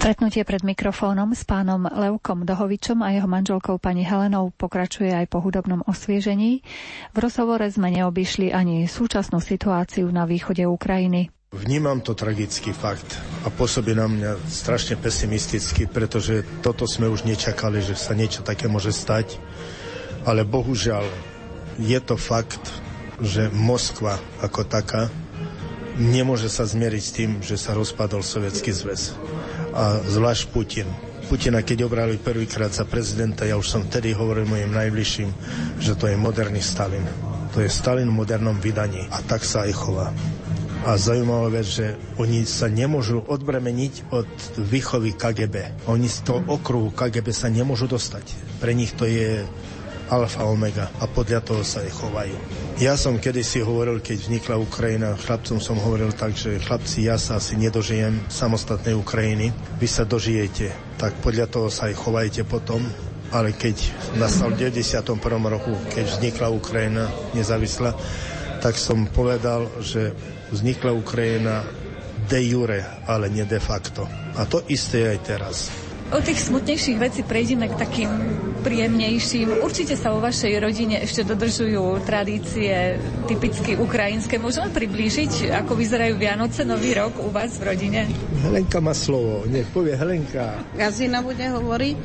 Stretnutie 0.00 0.48
pred 0.48 0.64
mikrofónom 0.64 1.36
s 1.36 1.44
pánom 1.44 1.84
Levkom 1.84 2.48
Dohovičom 2.48 3.04
a 3.04 3.12
jeho 3.12 3.28
manželkou 3.28 3.76
pani 3.76 4.00
Helenou 4.00 4.48
pokračuje 4.48 5.12
aj 5.12 5.28
po 5.28 5.44
hudobnom 5.44 5.84
osviežení. 5.84 6.64
V 7.12 7.16
rozhovore 7.20 7.68
sme 7.68 7.92
neobyšli 7.92 8.48
ani 8.48 8.88
súčasnú 8.88 9.44
situáciu 9.44 10.08
na 10.08 10.24
východe 10.24 10.64
Ukrajiny. 10.64 11.28
Vnímam 11.52 12.00
to 12.00 12.16
tragický 12.16 12.72
fakt 12.72 13.20
a 13.44 13.52
pôsobí 13.52 13.92
na 13.92 14.08
mňa 14.08 14.40
strašne 14.48 14.96
pesimisticky, 14.96 15.84
pretože 15.84 16.48
toto 16.64 16.88
sme 16.88 17.04
už 17.12 17.28
nečakali, 17.28 17.84
že 17.84 17.92
sa 17.92 18.16
niečo 18.16 18.40
také 18.40 18.72
môže 18.72 18.96
stať. 18.96 19.36
Ale 20.24 20.48
bohužiaľ 20.48 21.04
je 21.76 22.00
to 22.00 22.16
fakt, 22.16 22.72
že 23.20 23.52
Moskva 23.52 24.16
ako 24.40 24.64
taká 24.64 25.12
nemôže 26.00 26.48
sa 26.48 26.64
zmieriť 26.64 27.02
s 27.04 27.12
tým, 27.12 27.30
že 27.44 27.60
sa 27.60 27.76
rozpadol 27.76 28.24
Sovietský 28.24 28.72
zväz. 28.72 29.12
A 29.70 30.02
zvlášť 30.02 30.50
Putin. 30.50 30.88
Putina, 31.30 31.62
keď 31.62 31.86
obrali 31.86 32.18
prvýkrát 32.18 32.74
za 32.74 32.82
prezidenta, 32.82 33.46
ja 33.46 33.54
už 33.54 33.70
som 33.70 33.86
vtedy 33.86 34.10
hovoril 34.10 34.50
mojim 34.50 34.74
najbližším, 34.74 35.30
že 35.78 35.94
to 35.94 36.10
je 36.10 36.18
moderný 36.18 36.58
Stalin. 36.58 37.06
To 37.54 37.62
je 37.62 37.70
Stalin 37.70 38.10
v 38.10 38.18
modernom 38.18 38.58
vydaní 38.58 39.06
a 39.14 39.22
tak 39.22 39.46
sa 39.46 39.62
aj 39.62 39.72
chová. 39.78 40.10
A 40.82 40.98
zaujímavá 40.98 41.54
vec, 41.54 41.70
že 41.70 41.94
oni 42.18 42.42
sa 42.48 42.66
nemôžu 42.66 43.22
odbremeniť 43.22 44.10
od 44.10 44.26
výchovy 44.58 45.14
KGB. 45.14 45.86
Oni 45.86 46.10
z 46.10 46.18
toho 46.26 46.40
okruhu 46.50 46.90
KGB 46.90 47.30
sa 47.30 47.46
nemôžu 47.46 47.86
dostať. 47.86 48.32
Pre 48.58 48.72
nich 48.74 48.90
to 48.98 49.06
je 49.06 49.46
alfa 50.10 50.42
omega 50.44 50.90
a 50.98 51.06
podľa 51.06 51.40
toho 51.46 51.62
sa 51.62 51.80
aj 51.86 51.90
chovajú. 51.94 52.36
Ja 52.82 52.98
som 52.98 53.22
kedysi 53.22 53.62
hovoril, 53.62 54.02
keď 54.02 54.26
vznikla 54.26 54.58
Ukrajina, 54.58 55.14
chlapcom 55.14 55.62
som 55.62 55.78
hovoril 55.78 56.10
tak, 56.10 56.34
že 56.34 56.58
chlapci, 56.58 57.06
ja 57.06 57.14
sa 57.16 57.38
asi 57.38 57.54
nedožijem 57.54 58.26
samostatnej 58.26 58.98
Ukrajiny, 58.98 59.54
vy 59.78 59.88
sa 59.88 60.02
dožijete, 60.02 60.74
tak 60.98 61.14
podľa 61.22 61.46
toho 61.46 61.68
sa 61.70 61.86
aj 61.88 61.94
chovajte 61.94 62.42
potom, 62.44 62.82
ale 63.30 63.54
keď 63.54 63.78
nastal 64.18 64.50
v 64.50 64.66
91. 64.74 65.22
roku, 65.46 65.72
keď 65.94 66.04
vznikla 66.18 66.50
Ukrajina 66.50 67.06
nezávislá, 67.32 67.94
tak 68.58 68.74
som 68.74 69.06
povedal, 69.08 69.70
že 69.80 70.12
vznikla 70.50 70.90
Ukrajina 70.92 71.62
de 72.26 72.40
jure, 72.44 72.82
ale 73.06 73.30
nie 73.30 73.46
de 73.46 73.62
facto. 73.62 74.04
A 74.36 74.44
to 74.44 74.62
isté 74.68 75.08
aj 75.08 75.18
teraz. 75.24 75.56
Od 76.10 76.26
tých 76.26 76.42
smutnejších 76.42 76.98
vecí 76.98 77.22
prejdeme 77.22 77.70
k 77.70 77.78
takým 77.78 78.10
príjemnejším. 78.60 79.64
Určite 79.64 79.96
sa 79.96 80.12
vo 80.12 80.20
vašej 80.20 80.58
rodine 80.60 81.00
ešte 81.00 81.24
dodržujú 81.24 82.02
tradície 82.04 83.00
typicky 83.24 83.78
ukrajinské. 83.78 84.36
Môžeme 84.36 84.68
priblížiť, 84.68 85.48
ako 85.64 85.72
vyzerajú 85.78 86.20
Vianoce, 86.20 86.66
Nový 86.66 86.92
rok 86.92 87.16
u 87.22 87.32
vás 87.32 87.56
v 87.56 87.72
rodine? 87.72 88.04
Helenka 88.44 88.82
má 88.82 88.92
slovo, 88.92 89.48
nech 89.48 89.70
povie 89.72 89.96
Helenka. 89.96 90.60
Gazina 90.76 91.24
bude 91.24 91.46
hovoriť. 91.46 91.96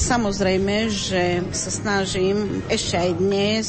Samozrejme, 0.00 0.88
že 0.88 1.44
sa 1.52 1.70
snažím 1.74 2.64
ešte 2.72 2.96
aj 2.96 3.10
dnes, 3.20 3.66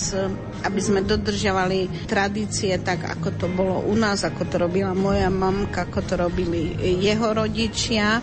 aby 0.64 0.80
sme 0.80 1.03
dodržiavali 1.03 2.07
tradície 2.07 2.76
tak, 2.80 3.07
ako 3.20 3.30
to 3.36 3.48
bolo 3.52 3.84
u 3.84 3.95
nás, 3.95 4.24
ako 4.24 4.44
to 4.48 4.56
robila 4.60 4.91
moja 4.95 5.28
mamka, 5.32 5.88
ako 5.88 5.99
to 6.03 6.14
robili 6.20 6.76
jeho 7.03 7.32
rodičia. 7.36 8.20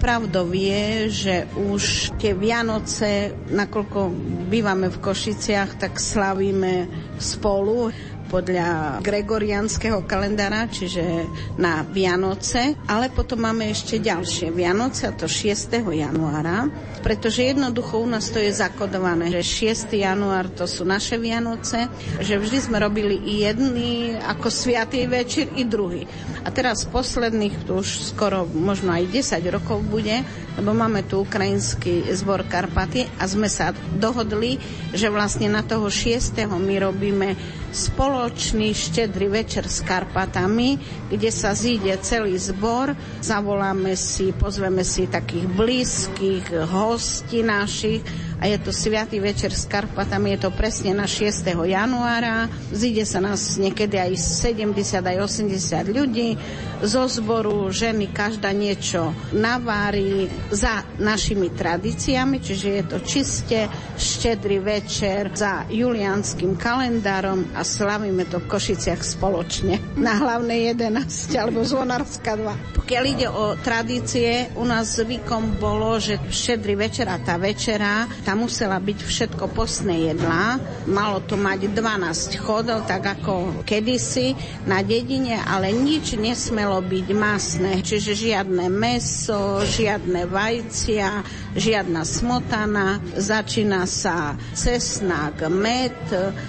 Pravdou 0.00 0.48
je, 0.52 0.99
že 1.08 1.48
už 1.54 2.12
tie 2.20 2.34
Vianoce, 2.36 3.32
nakoľko 3.48 4.12
bývame 4.50 4.92
v 4.92 4.98
Košiciach, 5.00 5.80
tak 5.80 5.96
slavíme 5.96 6.90
spolu 7.16 7.88
podľa 8.30 9.02
gregorianského 9.02 10.06
kalendára, 10.06 10.70
čiže 10.70 11.26
na 11.58 11.82
Vianoce, 11.82 12.78
ale 12.86 13.10
potom 13.10 13.42
máme 13.42 13.66
ešte 13.74 13.98
ďalšie 13.98 14.54
Vianoce, 14.54 15.10
a 15.10 15.12
to 15.12 15.26
6. 15.26 15.82
januára, 15.82 16.70
pretože 17.02 17.50
jednoducho 17.50 17.98
u 17.98 18.06
nás 18.06 18.30
to 18.30 18.38
je 18.38 18.54
zakodované, 18.54 19.34
že 19.34 19.66
6. 19.74 19.90
január 19.98 20.46
to 20.54 20.70
sú 20.70 20.86
naše 20.86 21.18
Vianoce, 21.18 21.90
že 22.22 22.38
vždy 22.38 22.58
sme 22.70 22.78
robili 22.78 23.18
i 23.18 23.42
jedný 23.42 24.14
ako 24.14 24.46
sviatý 24.46 25.10
večer, 25.10 25.50
i 25.58 25.66
druhý. 25.66 26.06
A 26.46 26.54
teraz 26.54 26.86
posledných, 26.86 27.66
tu 27.66 27.82
už 27.82 28.14
skoro 28.14 28.46
možno 28.46 28.94
aj 28.94 29.10
10 29.10 29.42
rokov 29.50 29.82
bude, 29.82 30.22
lebo 30.54 30.70
máme 30.70 31.02
tu 31.02 31.26
ukrajinský 31.26 32.06
zbor 32.14 32.46
Karpaty 32.46 33.10
a 33.18 33.26
sme 33.26 33.50
sa 33.50 33.74
dohodli, 33.98 34.60
že 34.94 35.10
vlastne 35.10 35.50
na 35.50 35.66
toho 35.66 35.90
6. 35.90 36.46
my 36.46 36.74
robíme 36.78 37.28
spoločný 37.70 38.74
štedrý 38.74 39.30
večer 39.30 39.66
s 39.70 39.82
Karpatami, 39.86 40.78
kde 41.06 41.30
sa 41.30 41.54
zíde 41.54 41.94
celý 42.02 42.34
zbor, 42.36 42.94
zavoláme 43.22 43.94
si, 43.94 44.34
pozveme 44.34 44.82
si 44.82 45.06
takých 45.06 45.46
blízkych, 45.46 46.50
hostí 46.70 47.46
našich 47.46 48.02
a 48.40 48.48
je 48.48 48.56
to 48.56 48.72
Sviatý 48.72 49.20
večer 49.20 49.52
s 49.52 49.68
Karpatami, 49.68 50.32
je 50.34 50.48
to 50.48 50.50
presne 50.56 50.96
na 50.96 51.04
6. 51.04 51.44
januára. 51.52 52.48
Zíde 52.72 53.04
sa 53.04 53.20
nás 53.20 53.60
niekedy 53.60 54.00
aj 54.00 54.16
70, 54.16 54.72
aj 55.04 55.16
80 55.20 55.92
ľudí 55.92 56.40
zo 56.80 57.04
zboru, 57.04 57.68
ženy 57.68 58.08
každá 58.08 58.56
niečo 58.56 59.12
navári 59.36 60.32
za 60.48 60.80
našimi 60.96 61.52
tradíciami, 61.52 62.40
čiže 62.40 62.68
je 62.72 62.84
to 62.88 62.98
čiste 63.04 63.60
štedrý 64.00 64.64
večer 64.64 65.28
za 65.36 65.68
julianským 65.68 66.56
kalendárom 66.56 67.52
a 67.52 67.60
slavíme 67.60 68.24
to 68.32 68.40
v 68.40 68.48
Košiciach 68.48 69.04
spoločne 69.04 69.76
na 70.00 70.16
hlavnej 70.16 70.72
11 70.72 71.36
alebo 71.36 71.60
zvonárska 71.60 72.40
2. 72.40 72.80
Pokiaľ 72.80 73.04
ide 73.04 73.28
o 73.28 73.54
tradície, 73.60 74.48
u 74.56 74.64
nás 74.64 74.96
zvykom 74.96 75.60
bolo, 75.60 76.00
že 76.00 76.16
štedrý 76.32 76.80
večer 76.80 77.12
a 77.12 77.20
tá 77.20 77.36
večera, 77.36 78.08
tá 78.24 78.29
musela 78.34 78.78
byť 78.80 78.98
všetko 79.00 79.44
postné 79.52 80.12
jedlá. 80.12 80.58
Malo 80.90 81.22
to 81.24 81.38
mať 81.38 81.72
12 81.72 82.40
chodov, 82.40 82.84
tak 82.84 83.20
ako 83.20 83.64
kedysi 83.64 84.34
na 84.66 84.82
dedine, 84.82 85.38
ale 85.40 85.70
nič 85.70 86.18
nesmelo 86.18 86.82
byť 86.82 87.06
masné. 87.14 87.80
Čiže 87.80 88.12
žiadne 88.16 88.66
meso, 88.68 89.62
žiadne 89.64 90.26
vajcia, 90.26 91.22
žiadna 91.54 92.02
smotana. 92.02 93.02
Začína 93.14 93.86
sa 93.86 94.34
cesnak, 94.54 95.46
med, 95.48 95.96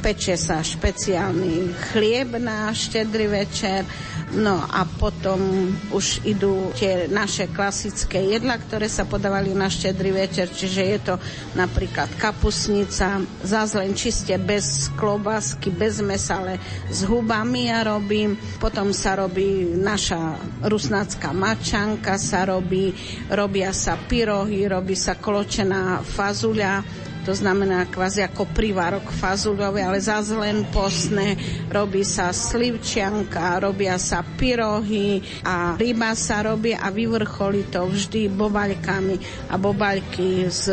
peče 0.02 0.36
sa 0.38 0.66
špeciálny 0.66 1.74
chlieb 1.94 2.38
na 2.42 2.74
štedrý 2.74 3.28
večer 3.30 3.84
No 4.32 4.64
a 4.64 4.88
potom 4.88 5.68
už 5.92 6.24
idú 6.24 6.72
tie 6.80 7.12
naše 7.12 7.52
klasické 7.52 8.32
jedla, 8.32 8.56
ktoré 8.56 8.88
sa 8.88 9.04
podávali 9.04 9.52
na 9.52 9.68
štedrý 9.68 10.16
večer, 10.16 10.48
čiže 10.48 10.82
je 10.88 11.00
to 11.04 11.16
napríklad 11.72 12.12
kapusnica, 12.20 13.24
zase 13.48 13.80
len 13.80 13.96
čiste 13.96 14.36
bez 14.36 14.92
klobásky, 15.00 15.72
bez 15.72 16.04
mesa, 16.04 16.44
ale 16.44 16.60
s 16.92 17.08
hubami 17.08 17.72
ja 17.72 17.88
robím. 17.88 18.36
Potom 18.60 18.92
sa 18.92 19.16
robí 19.16 19.72
naša 19.80 20.36
rusnácká 20.68 21.32
mačanka, 21.32 22.20
sa 22.20 22.44
robí, 22.44 22.92
robia 23.32 23.72
sa 23.72 23.96
pyrohy, 23.96 24.68
robí 24.68 25.00
sa 25.00 25.16
kločená 25.16 26.04
fazuľa, 26.04 26.84
to 27.22 27.34
znamená 27.38 27.86
kvázi 27.86 28.26
ako 28.26 28.50
privárok 28.50 29.06
fazuľový, 29.14 29.82
ale 29.86 30.02
zase 30.02 30.34
len 30.34 30.66
postné. 30.74 31.38
Robí 31.70 32.02
sa 32.02 32.34
slivčianka, 32.34 33.62
robia 33.62 34.02
sa 34.02 34.26
pyrohy 34.26 35.22
a 35.46 35.78
ryba 35.78 36.18
sa 36.18 36.42
robí 36.42 36.74
a 36.74 36.90
vyvrcholí 36.90 37.70
to 37.70 37.86
vždy 37.86 38.28
bobaľkami 38.34 39.16
a 39.50 39.56
bobaľky 39.56 40.50
s 40.50 40.68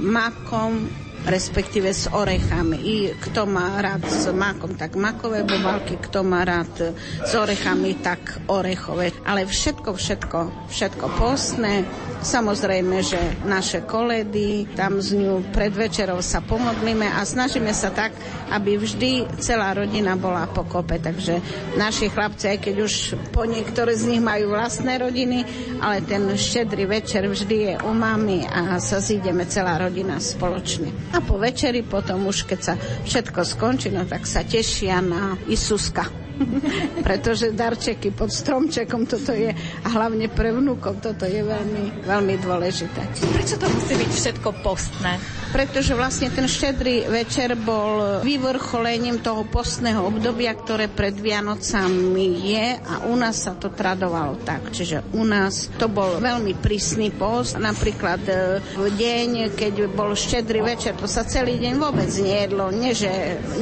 makom, 0.00 0.88
respektíve 1.26 1.92
s 1.92 2.08
orechami. 2.08 2.76
I 2.80 2.96
kto 3.20 3.44
má 3.44 3.76
rád 3.80 4.08
s 4.08 4.24
makom, 4.32 4.72
tak 4.76 4.96
makové 4.96 5.44
bobalky, 5.44 6.00
kto 6.00 6.24
má 6.24 6.44
rád 6.48 6.96
s 7.24 7.32
orechami, 7.36 8.00
tak 8.00 8.48
orechové. 8.48 9.12
Ale 9.28 9.44
všetko, 9.44 9.92
všetko, 9.92 10.38
všetko 10.72 11.06
postné, 11.20 11.84
Samozrejme, 12.20 13.00
že 13.00 13.16
naše 13.48 13.80
koledy, 13.88 14.68
tam 14.76 15.00
z 15.00 15.16
ňu 15.16 15.40
pred 15.56 15.72
večerou 15.72 16.20
sa 16.20 16.44
pomodlíme 16.44 17.08
a 17.08 17.24
snažíme 17.24 17.72
sa 17.72 17.88
tak, 17.88 18.12
aby 18.52 18.76
vždy 18.76 19.40
celá 19.40 19.72
rodina 19.72 20.20
bola 20.20 20.44
pokope. 20.44 21.00
Takže 21.00 21.40
naši 21.80 22.12
chlapci, 22.12 22.52
aj 22.52 22.58
keď 22.60 22.74
už 22.84 22.94
po 23.32 23.48
niektoré 23.48 23.96
z 23.96 24.12
nich 24.12 24.22
majú 24.22 24.52
vlastné 24.52 25.00
rodiny, 25.00 25.48
ale 25.80 26.04
ten 26.04 26.28
štedrý 26.28 26.84
večer 26.84 27.24
vždy 27.24 27.56
je 27.56 27.74
u 27.88 27.92
mami 27.96 28.44
a 28.44 28.76
sa 28.76 29.00
zídeme 29.00 29.48
celá 29.48 29.80
rodina 29.80 30.20
spoločne. 30.20 30.92
A 31.16 31.24
po 31.24 31.40
večeri 31.40 31.80
potom 31.80 32.28
už, 32.28 32.44
keď 32.44 32.60
sa 32.60 32.74
všetko 33.08 33.40
skončí, 33.48 33.88
no 33.88 34.04
tak 34.04 34.28
sa 34.28 34.44
tešia 34.44 35.00
na 35.00 35.40
Isuska. 35.48 36.29
pretože 37.06 37.52
darčeky 37.52 38.12
pod 38.14 38.32
stromčekom 38.32 39.06
toto 39.06 39.32
je 39.32 39.50
a 39.54 39.88
hlavne 39.88 40.28
pre 40.32 40.52
vnúkov 40.54 41.00
toto 41.00 41.24
je 41.28 41.40
veľmi, 41.44 42.04
veľmi 42.04 42.34
dôležité. 42.40 43.00
Prečo 43.32 43.56
to 43.60 43.66
musí 43.68 43.94
byť 43.96 44.10
všetko 44.10 44.48
postné? 44.64 45.39
Pretože 45.50 45.98
vlastne 45.98 46.30
ten 46.30 46.46
štedrý 46.46 47.10
večer 47.10 47.58
bol 47.58 48.22
vyvrcholením 48.22 49.18
toho 49.18 49.42
postného 49.42 50.06
obdobia, 50.06 50.54
ktoré 50.54 50.86
pred 50.86 51.10
Vianocami 51.18 52.54
je 52.54 52.66
a 52.78 52.94
u 53.10 53.18
nás 53.18 53.42
sa 53.42 53.58
to 53.58 53.74
tradovalo 53.74 54.38
tak. 54.46 54.70
Čiže 54.70 55.10
u 55.18 55.26
nás 55.26 55.66
to 55.74 55.90
bol 55.90 56.22
veľmi 56.22 56.54
prísny 56.54 57.10
post. 57.10 57.58
Napríklad 57.58 58.22
e, 58.30 58.34
v 58.78 58.86
deň, 58.94 59.58
keď 59.58 59.90
bol 59.90 60.14
štedrý 60.14 60.62
večer, 60.62 60.94
to 60.94 61.10
sa 61.10 61.26
celý 61.26 61.58
deň 61.58 61.74
vôbec 61.82 62.10
nejedlo. 62.14 62.70
Nie, 62.70 62.94
že 62.94 63.10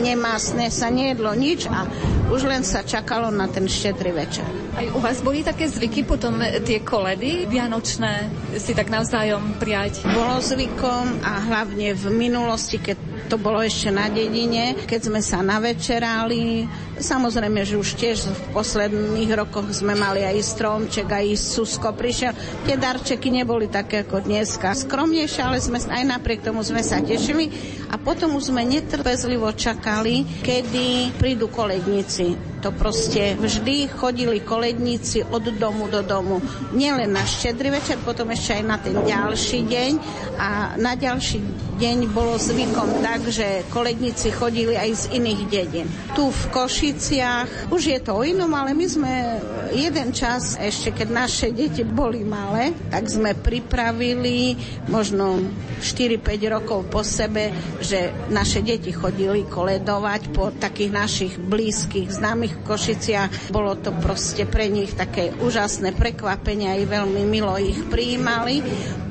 nemásne 0.04 0.68
sa 0.68 0.92
nejedlo 0.92 1.32
nič 1.32 1.72
a 1.72 1.88
už 2.28 2.44
len 2.44 2.68
sa 2.68 2.84
čakalo 2.84 3.32
na 3.32 3.48
ten 3.48 3.64
štedrý 3.64 4.12
večer. 4.12 4.44
Aj 4.76 4.86
u 4.92 5.00
vás 5.00 5.24
boli 5.24 5.40
také 5.40 5.64
zvyky 5.66 6.04
potom 6.04 6.36
e, 6.44 6.60
tie 6.60 6.84
koledy 6.84 7.48
vianočné 7.48 8.28
si 8.60 8.76
tak 8.76 8.92
navzájom 8.92 9.56
prijať? 9.56 10.04
Bolo 10.12 10.36
zvykom 10.38 11.24
a 11.24 11.32
hlavne 11.48 11.77
v 11.94 12.06
minulosti, 12.10 12.82
keď 12.82 12.96
to 13.30 13.36
bolo 13.38 13.62
ešte 13.62 13.92
na 13.92 14.10
dedine, 14.10 14.74
keď 14.88 15.00
sme 15.12 15.20
sa 15.22 15.44
navečerali. 15.44 16.66
Samozrejme, 16.98 17.62
že 17.62 17.78
už 17.78 17.94
tiež 17.94 18.26
v 18.26 18.42
posledných 18.56 19.30
rokoch 19.38 19.70
sme 19.70 19.94
mali 19.94 20.26
aj 20.26 20.42
stromček, 20.42 21.06
aj 21.06 21.38
susko 21.38 21.94
prišiel. 21.94 22.34
Tie 22.66 22.74
darčeky 22.74 23.30
neboli 23.30 23.70
také 23.70 24.02
ako 24.02 24.26
dneska. 24.26 24.74
Skromnejšie, 24.74 25.42
ale 25.44 25.62
sme, 25.62 25.78
aj 25.78 26.04
napriek 26.08 26.42
tomu 26.42 26.66
sme 26.66 26.82
sa 26.82 26.98
tešili. 26.98 27.52
A 27.92 28.00
potom 28.00 28.34
už 28.34 28.50
sme 28.50 28.66
netrpezlivo 28.66 29.54
čakali, 29.54 30.26
kedy 30.42 31.14
prídu 31.14 31.46
koledníci 31.52 32.57
to 32.58 32.74
proste 32.74 33.38
vždy 33.38 33.90
chodili 33.90 34.42
koledníci 34.42 35.26
od 35.26 35.44
domu 35.58 35.86
do 35.90 36.02
domu. 36.02 36.42
Nielen 36.74 37.14
na 37.14 37.22
štedrý 37.22 37.74
večer, 37.74 37.98
potom 38.02 38.30
ešte 38.30 38.58
aj 38.58 38.64
na 38.66 38.76
ten 38.78 38.94
ďalší 38.94 39.60
deň. 39.66 39.92
A 40.38 40.78
na 40.78 40.94
ďalší 40.94 41.42
deň 41.78 41.98
bolo 42.10 42.38
zvykom 42.38 43.02
tak, 43.02 43.26
že 43.30 43.66
koledníci 43.70 44.30
chodili 44.34 44.74
aj 44.74 44.90
z 44.94 45.04
iných 45.18 45.40
dedín. 45.50 45.86
Tu 46.14 46.26
v 46.26 46.42
Košiciach 46.50 47.70
už 47.70 47.82
je 47.94 47.98
to 48.02 48.18
o 48.18 48.22
inom, 48.22 48.50
ale 48.54 48.74
my 48.74 48.86
sme 48.86 49.12
jeden 49.74 50.14
čas, 50.14 50.54
ešte 50.58 50.94
keď 50.94 51.08
naše 51.10 51.48
deti 51.50 51.82
boli 51.82 52.22
malé, 52.22 52.74
tak 52.90 53.06
sme 53.10 53.34
pripravili 53.34 54.58
možno 54.90 55.38
4-5 55.82 56.54
rokov 56.54 56.80
po 56.90 57.02
sebe, 57.06 57.50
že 57.82 58.10
naše 58.32 58.64
deti 58.64 58.90
chodili 58.90 59.44
koledovať 59.46 60.22
po 60.32 60.50
takých 60.54 60.92
našich 60.92 61.32
blízkych 61.38 62.10
známych 62.10 62.47
v 62.48 62.62
Košiciach. 62.64 63.52
Bolo 63.52 63.76
to 63.78 63.92
proste 63.96 64.48
pre 64.48 64.72
nich 64.72 64.96
také 64.96 65.32
úžasné 65.32 65.92
prekvapenie, 65.92 66.72
aj 66.72 66.82
veľmi 66.88 67.22
milo 67.28 67.54
ich 67.60 67.78
prijímali. 67.88 68.64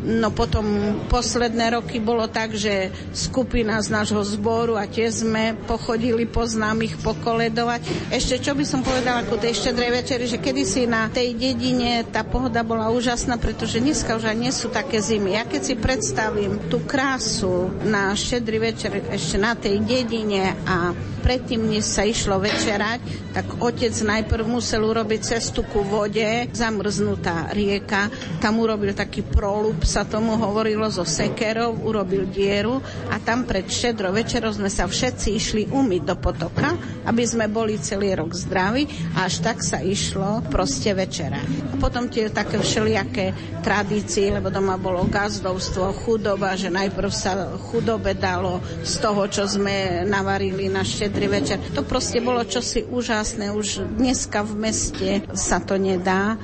No 0.07 0.31
potom 0.31 0.63
posledné 1.11 1.75
roky 1.75 1.99
bolo 1.99 2.31
tak, 2.31 2.55
že 2.55 2.95
skupina 3.11 3.75
z 3.83 3.91
nášho 3.91 4.23
zboru 4.23 4.79
a 4.79 4.87
tie 4.87 5.11
sme 5.11 5.51
pochodili 5.67 6.23
po 6.23 6.47
známych 6.47 6.95
pokoledovať. 7.03 8.07
Ešte 8.15 8.39
čo 8.39 8.55
by 8.55 8.63
som 8.63 8.87
povedala 8.87 9.27
ako 9.27 9.35
tej 9.35 9.59
štedrej 9.59 9.91
večeri, 9.91 10.23
že 10.31 10.39
kedysi 10.39 10.87
na 10.87 11.11
tej 11.11 11.35
dedine 11.35 12.07
tá 12.07 12.23
pohoda 12.23 12.63
bola 12.63 12.87
úžasná, 12.87 13.35
pretože 13.35 13.83
dneska 13.83 14.15
už 14.15 14.31
aj 14.31 14.37
nie 14.39 14.53
sú 14.55 14.71
také 14.71 15.03
zimy. 15.03 15.35
Ja 15.35 15.43
keď 15.43 15.61
si 15.67 15.75
predstavím 15.75 16.71
tú 16.71 16.87
krásu 16.87 17.67
na 17.83 18.15
štedrý 18.15 18.63
večer 18.63 19.03
ešte 19.11 19.35
na 19.35 19.59
tej 19.59 19.83
dedine 19.83 20.55
a 20.63 20.95
predtým, 21.19 21.67
než 21.67 21.83
sa 21.83 22.07
išlo 22.07 22.39
večerať, 22.39 23.35
tak 23.35 23.59
otec 23.59 23.91
najprv 23.91 24.47
musel 24.47 24.87
urobiť 24.87 25.35
cestu 25.35 25.67
ku 25.67 25.83
vode, 25.83 26.47
zamrznutá 26.55 27.51
rieka, 27.51 28.07
tam 28.39 28.63
urobil 28.63 28.95
taký 28.95 29.27
prolub, 29.27 29.83
sa 29.97 30.05
tomu 30.05 30.37
hovorilo 30.37 30.85
zo 30.93 31.01
sekerov, 31.01 31.81
urobil 31.81 32.29
dieru 32.29 32.77
a 33.09 33.17
tam 33.17 33.49
pred 33.49 33.65
štedro 33.65 34.13
večerou 34.13 34.53
sme 34.53 34.69
sa 34.69 34.85
všetci 34.85 35.27
išli 35.33 35.63
umyť 35.73 36.01
do 36.05 36.15
potoka, 36.21 36.77
aby 37.09 37.25
sme 37.25 37.49
boli 37.49 37.81
celý 37.81 38.13
rok 38.13 38.29
zdraví 38.29 38.85
a 39.17 39.25
až 39.25 39.41
tak 39.41 39.65
sa 39.65 39.81
išlo 39.81 40.45
proste 40.53 40.93
večera. 40.93 41.41
A 41.73 41.81
potom 41.81 42.13
tie 42.13 42.29
také 42.29 42.61
všelijaké 42.61 43.33
tradície, 43.65 44.29
lebo 44.29 44.53
doma 44.53 44.77
bolo 44.77 45.01
gazdovstvo, 45.09 45.89
chudoba, 46.05 46.53
že 46.53 46.69
najprv 46.69 47.09
sa 47.09 47.57
chudobe 47.57 48.13
dalo 48.13 48.61
z 48.85 49.01
toho, 49.01 49.25
čo 49.25 49.49
sme 49.49 50.05
navarili 50.05 50.69
na 50.69 50.85
štedrý 50.85 51.25
večer. 51.25 51.57
To 51.73 51.81
proste 51.81 52.21
bolo 52.21 52.45
čosi 52.45 52.85
úžasné. 52.85 53.49
Už 53.49 53.81
dneska 53.97 54.45
v 54.45 54.61
meste 54.61 55.09
sa 55.33 55.57
to 55.57 55.81
nedá 55.81 56.37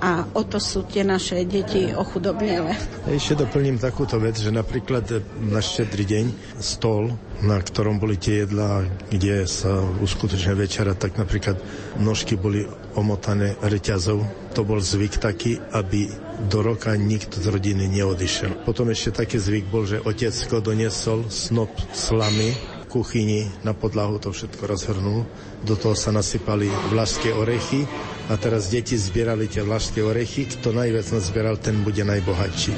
a 0.00 0.24
o 0.32 0.42
to 0.48 0.56
sú 0.56 0.88
tie 0.88 1.04
naše 1.04 1.44
deti 1.44 1.92
ochudobnele. 1.92 2.72
Ešte 3.04 3.44
doplním 3.44 3.76
takúto 3.76 4.16
vec, 4.16 4.40
že 4.40 4.48
napríklad 4.48 5.04
na 5.44 5.60
štedrý 5.60 6.08
deň 6.08 6.26
stôl, 6.56 7.12
na 7.44 7.60
ktorom 7.60 8.00
boli 8.00 8.16
tie 8.16 8.48
jedlá, 8.48 8.88
kde 9.12 9.44
sa 9.44 9.84
uskutočne 10.00 10.56
večera, 10.56 10.96
tak 10.96 11.20
napríklad 11.20 11.60
nožky 12.00 12.40
boli 12.40 12.64
omotané 12.96 13.60
reťazov. 13.60 14.24
To 14.56 14.66
bol 14.66 14.80
zvyk 14.80 15.20
taký, 15.20 15.60
aby 15.76 16.10
do 16.48 16.64
roka 16.64 16.96
nikto 16.96 17.38
z 17.38 17.46
rodiny 17.52 17.86
neodišiel. 17.86 18.64
Potom 18.64 18.88
ešte 18.90 19.22
taký 19.22 19.36
zvyk 19.36 19.68
bol, 19.68 19.84
že 19.84 20.00
otecko 20.00 20.64
doniesol 20.64 21.28
snop 21.28 21.70
slamy 21.92 22.56
kuchyni 22.90 23.46
na 23.62 23.70
podlahu 23.70 24.18
to 24.18 24.34
všetko 24.34 24.66
rozhrnul. 24.66 25.22
Do 25.60 25.76
toho 25.76 25.92
sa 25.92 26.08
nasypali 26.08 26.66
vlašské 26.88 27.36
orechy 27.36 27.84
a 28.30 28.38
teraz 28.38 28.70
deti 28.70 28.94
zbierali 28.94 29.50
tie 29.50 29.66
vlašské 29.66 30.06
orechy. 30.06 30.46
Kto 30.46 30.70
najviac 30.70 31.02
nazbieral, 31.10 31.58
ten 31.58 31.82
bude 31.82 32.06
najbohatší. 32.06 32.70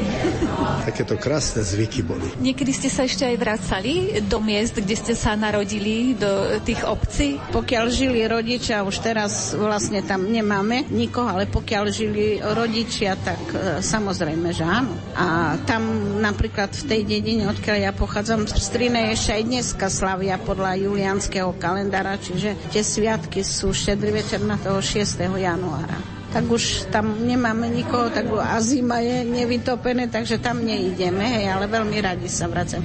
Takéto 0.89 1.21
krásne 1.21 1.61
zvyky 1.61 2.01
boli. 2.01 2.25
Niekedy 2.41 2.73
ste 2.73 2.89
sa 2.89 3.05
ešte 3.05 3.29
aj 3.29 3.37
vracali 3.37 4.17
do 4.25 4.41
miest, 4.41 4.81
kde 4.81 4.97
ste 4.97 5.13
sa 5.13 5.37
narodili, 5.37 6.17
do 6.17 6.57
tých 6.65 6.81
obcí? 6.89 7.37
Pokiaľ 7.53 7.85
žili 7.93 8.25
rodičia, 8.25 8.81
už 8.81 9.05
teraz 9.05 9.53
vlastne 9.53 10.01
tam 10.01 10.25
nemáme 10.33 10.89
nikoho, 10.89 11.29
ale 11.29 11.45
pokiaľ 11.45 11.85
žili 11.93 12.41
rodičia, 12.41 13.13
tak 13.21 13.41
e, 13.53 13.85
samozrejme, 13.85 14.57
že 14.57 14.65
áno. 14.65 14.97
A 15.13 15.61
tam 15.69 16.17
napríklad 16.25 16.73
v 16.73 16.85
tej 16.89 17.01
dedine, 17.05 17.45
odkiaľ 17.53 17.77
ja 17.77 17.93
pochádzam, 17.93 18.49
v 18.49 18.57
Strine 18.57 19.13
ešte 19.13 19.37
aj 19.37 19.43
dneska 19.45 19.87
slavia 19.93 20.41
podľa 20.41 20.81
julianského 20.81 21.53
kalendára, 21.61 22.17
čiže 22.17 22.57
tie 22.73 22.81
sviatky 22.81 23.45
sú 23.45 23.77
štedrý 23.77 24.25
večer 24.25 24.41
na 24.41 24.57
toho 24.57 24.81
6 24.81 25.21
januára. 25.21 26.01
Tak 26.33 26.49
už 26.49 26.89
tam 26.89 27.21
nemáme 27.21 27.69
nikoho, 27.69 28.09
tak 28.09 28.25
a 28.33 28.57
zima 28.65 29.05
je 29.05 29.21
nevytopené, 29.29 30.09
takže 30.09 30.41
tam 30.41 30.65
neideme, 30.65 31.21
hej, 31.21 31.53
ale 31.53 31.69
veľmi 31.69 32.01
radi 32.01 32.25
sa 32.33 32.49
vracem. 32.49 32.81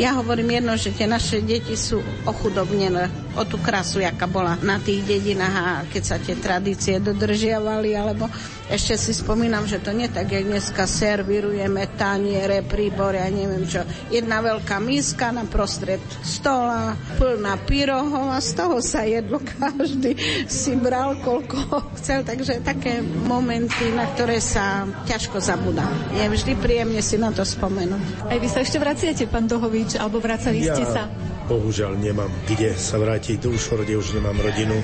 Ja 0.00 0.16
hovorím 0.16 0.56
jedno, 0.56 0.72
že 0.80 0.96
tie 0.96 1.04
naše 1.04 1.44
deti 1.44 1.76
sú 1.76 2.00
ochudobnené 2.24 3.25
o 3.36 3.44
tú 3.44 3.60
krasu, 3.60 4.00
jaká 4.00 4.24
bola 4.24 4.56
na 4.64 4.80
tých 4.80 5.04
dedinách 5.04 5.54
a 5.54 5.66
keď 5.86 6.02
sa 6.02 6.16
tie 6.16 6.36
tradície 6.36 6.96
dodržiavali, 6.98 7.92
alebo 7.92 8.26
ešte 8.66 8.98
si 8.98 9.12
spomínam, 9.14 9.62
že 9.68 9.78
to 9.78 9.94
nie 9.94 10.10
tak, 10.10 10.26
jak 10.32 10.42
dneska 10.42 10.90
servírujeme 10.90 11.86
taniere, 11.94 12.66
príbory 12.66 13.22
a 13.22 13.30
neviem 13.30 13.62
čo. 13.68 13.86
Jedna 14.10 14.42
veľká 14.42 14.82
miska 14.82 15.30
na 15.30 15.46
prostred 15.46 16.02
stola, 16.26 16.98
plná 17.14 17.62
pyrohov 17.62 18.34
a 18.34 18.42
z 18.42 18.50
toho 18.58 18.82
sa 18.82 19.06
jedlo. 19.06 19.38
Každý 19.38 20.18
si 20.50 20.74
bral, 20.74 21.20
koľko 21.22 21.94
chcel. 22.02 22.26
Takže 22.26 22.66
také 22.66 23.04
momenty, 23.04 23.94
na 23.94 24.10
ktoré 24.10 24.42
sa 24.42 24.82
ťažko 25.06 25.38
zabúda. 25.38 25.86
Je 26.18 26.26
vždy 26.26 26.58
príjemne 26.58 26.98
si 27.04 27.20
na 27.20 27.30
to 27.30 27.46
spomenúť. 27.46 28.26
Aj 28.26 28.38
vy 28.40 28.48
sa 28.50 28.66
ešte 28.66 28.82
vraciate, 28.82 29.30
pán 29.30 29.46
Dohovič, 29.46 29.94
alebo 29.94 30.18
vracali 30.18 30.66
ja... 30.66 30.74
ste 30.74 30.84
sa? 30.90 31.06
Bohužiaľ 31.46 31.94
nemám 31.96 32.30
kde 32.50 32.74
sa 32.74 32.98
vrátiť. 32.98 33.38
Do 33.38 33.54
Ušhorode 33.54 33.94
už 33.94 34.18
nemám 34.18 34.36
rodinu. 34.42 34.74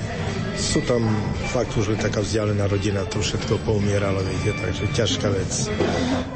Sú 0.55 0.79
tam 0.87 1.03
fakt 1.51 1.75
už 1.75 1.93
len 1.93 2.01
taká 2.01 2.23
vzdialená 2.23 2.71
rodina, 2.71 3.03
to 3.05 3.19
všetko 3.19 3.59
poumieralo, 3.67 4.23
viete, 4.23 4.55
takže 4.63 4.85
ťažká 4.95 5.29
vec. 5.35 5.53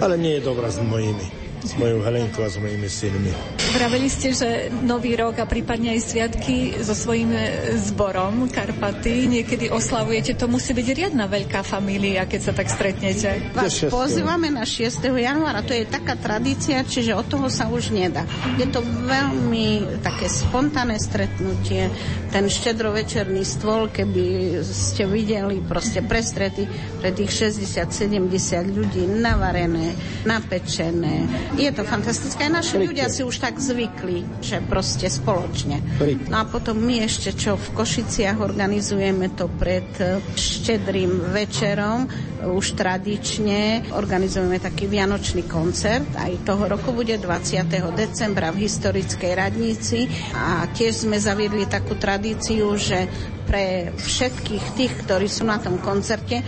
Ale 0.03 0.19
nie 0.19 0.39
je 0.39 0.43
dobrá 0.43 0.67
s 0.67 0.83
mojimi. 0.83 1.46
S 1.67 1.75
mojou 1.75 1.99
Helenkou 2.07 2.47
a 2.47 2.51
s 2.51 2.57
mojimi 2.63 2.87
synmi. 2.87 3.35
Vraveli 3.75 4.07
ste, 4.07 4.31
že 4.31 4.49
Nový 4.87 5.19
rok 5.19 5.43
a 5.43 5.51
prípadne 5.51 5.99
aj 5.99 6.01
sviatky 6.07 6.79
so 6.79 6.95
svojím 6.95 7.35
e, 7.35 7.75
zborom 7.83 8.47
Karpaty 8.47 9.27
niekedy 9.27 9.67
oslavujete. 9.69 10.39
To 10.39 10.47
musí 10.47 10.71
byť 10.73 10.89
riadna 10.95 11.27
veľká 11.27 11.67
família, 11.67 12.25
keď 12.31 12.41
sa 12.41 12.53
tak 12.55 12.71
stretnete. 12.71 13.51
Vás 13.51 13.83
pozývame 13.91 14.49
na 14.55 14.63
6. 14.63 15.03
januára, 15.11 15.67
to 15.67 15.75
je 15.75 15.85
taká 15.91 16.15
tradícia, 16.15 16.87
čiže 16.87 17.19
od 17.19 17.27
toho 17.27 17.51
sa 17.51 17.67
už 17.67 17.91
nedá. 17.91 18.23
Je 18.57 18.71
to 18.71 18.81
veľmi 18.87 20.01
také 20.07 20.31
spontánne 20.31 20.97
stretnutie, 21.03 21.91
ten 22.31 22.47
štedrovečerný 22.47 23.43
stôl, 23.43 23.89
keby 23.89 24.59
ste 24.61 25.09
videli 25.09 25.59
proste 25.65 26.05
prestrety 26.05 26.69
pre 27.01 27.11
tých 27.11 27.51
60-70 27.51 28.77
ľudí 28.77 29.09
navarené, 29.09 29.97
napečené. 30.29 31.25
Je 31.57 31.73
to 31.73 31.89
fantastické. 31.89 32.53
Naši 32.53 32.77
ľudia 32.77 33.09
si 33.09 33.25
už 33.25 33.41
tak 33.41 33.57
zvykli, 33.57 34.45
že 34.45 34.61
proste 34.61 35.09
spoločne. 35.09 35.81
No 36.29 36.37
a 36.41 36.45
potom 36.45 36.77
my 36.77 37.01
ešte, 37.09 37.33
čo 37.33 37.57
v 37.57 37.73
Košiciach 37.73 38.45
organizujeme 38.45 39.33
to 39.33 39.49
pred 39.49 39.89
štedrým 40.37 41.33
večerom, 41.33 42.07
už 42.45 42.77
tradične 42.77 43.89
organizujeme 43.97 44.61
taký 44.61 44.85
vianočný 44.85 45.49
koncert. 45.49 46.07
Aj 46.21 46.31
toho 46.45 46.69
roku 46.69 46.93
bude 46.93 47.17
20. 47.17 47.65
decembra 47.97 48.53
v 48.53 48.69
historickej 48.69 49.33
radnici 49.33 50.07
a 50.37 50.69
tiež 50.69 51.09
sme 51.09 51.17
zaviedli 51.17 51.65
takú 51.65 51.97
tradíciu, 51.97 52.77
že 52.77 53.09
pre 53.47 53.95
všetkých 53.95 54.65
tých, 54.75 54.93
ktorí 55.07 55.31
sú 55.31 55.47
na 55.47 55.57
tom 55.63 55.79
koncerte, 55.79 56.43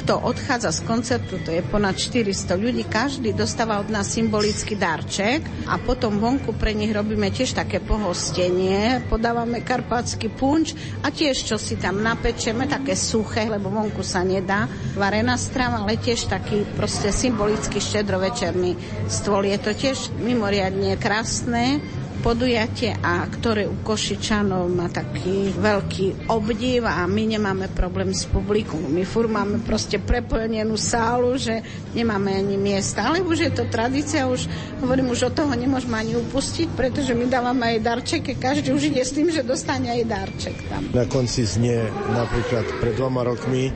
kto 0.00 0.16
odchádza 0.16 0.72
z 0.72 0.80
koncertu, 0.88 1.36
to 1.44 1.52
je 1.52 1.60
ponad 1.60 1.92
400 1.92 2.56
ľudí, 2.56 2.88
každý 2.88 3.36
dostáva 3.36 3.76
od 3.84 3.92
nás 3.92 4.08
symbolický 4.08 4.72
darček 4.72 5.44
a 5.68 5.76
potom 5.76 6.16
vonku 6.16 6.56
pre 6.56 6.72
nich 6.72 6.88
robíme 6.88 7.28
tiež 7.28 7.52
také 7.52 7.84
pohostenie, 7.84 9.04
podávame 9.12 9.60
karpátsky 9.60 10.32
punč 10.32 10.72
a 11.04 11.12
tiež 11.12 11.44
čo 11.44 11.60
si 11.60 11.76
tam 11.76 12.00
napečeme, 12.00 12.64
také 12.64 12.96
suché, 12.96 13.44
lebo 13.44 13.68
vonku 13.68 14.00
sa 14.00 14.24
nedá, 14.24 14.64
varená 14.96 15.36
strava, 15.36 15.84
ale 15.84 16.00
tiež 16.00 16.32
taký 16.32 16.64
proste 16.80 17.12
symbolický 17.12 17.76
štedrovečerný 17.76 19.04
stôl. 19.04 19.44
Je 19.44 19.58
to 19.60 19.76
tiež 19.76 20.16
mimoriadne 20.16 20.96
krásne 20.96 21.84
podujatie 22.20 22.92
a 23.00 23.24
ktoré 23.24 23.64
u 23.64 23.80
Košičanov 23.80 24.68
má 24.68 24.92
taký 24.92 25.50
veľký 25.56 26.28
obdiv 26.28 26.84
a 26.84 27.08
my 27.08 27.36
nemáme 27.36 27.72
problém 27.72 28.12
s 28.12 28.28
publikum. 28.28 28.80
My 28.92 29.08
fur 29.08 29.26
máme 29.26 29.64
proste 29.64 29.96
preplnenú 29.96 30.76
sálu, 30.76 31.40
že 31.40 31.64
nemáme 31.96 32.36
ani 32.36 32.60
miesta. 32.60 33.08
Ale 33.08 33.24
už 33.24 33.48
je 33.48 33.52
to 33.56 33.64
tradícia, 33.72 34.28
už 34.28 34.46
hovorím, 34.84 35.10
už 35.10 35.32
od 35.32 35.34
toho 35.34 35.52
nemôžeme 35.56 35.96
ani 35.96 36.20
upustiť, 36.20 36.76
pretože 36.76 37.16
my 37.16 37.24
dávame 37.26 37.76
aj 37.76 37.84
darčeky, 37.84 38.36
každý 38.36 38.76
už 38.76 38.92
ide 38.92 39.02
s 39.02 39.16
tým, 39.16 39.32
že 39.32 39.40
dostane 39.40 39.88
aj 39.88 40.02
darček 40.04 40.56
tam. 40.68 40.84
Na 40.92 41.08
konci 41.08 41.48
znie 41.48 41.88
napríklad 42.12 42.68
pred 42.78 42.94
dvoma 42.94 43.24
rokmi 43.24 43.72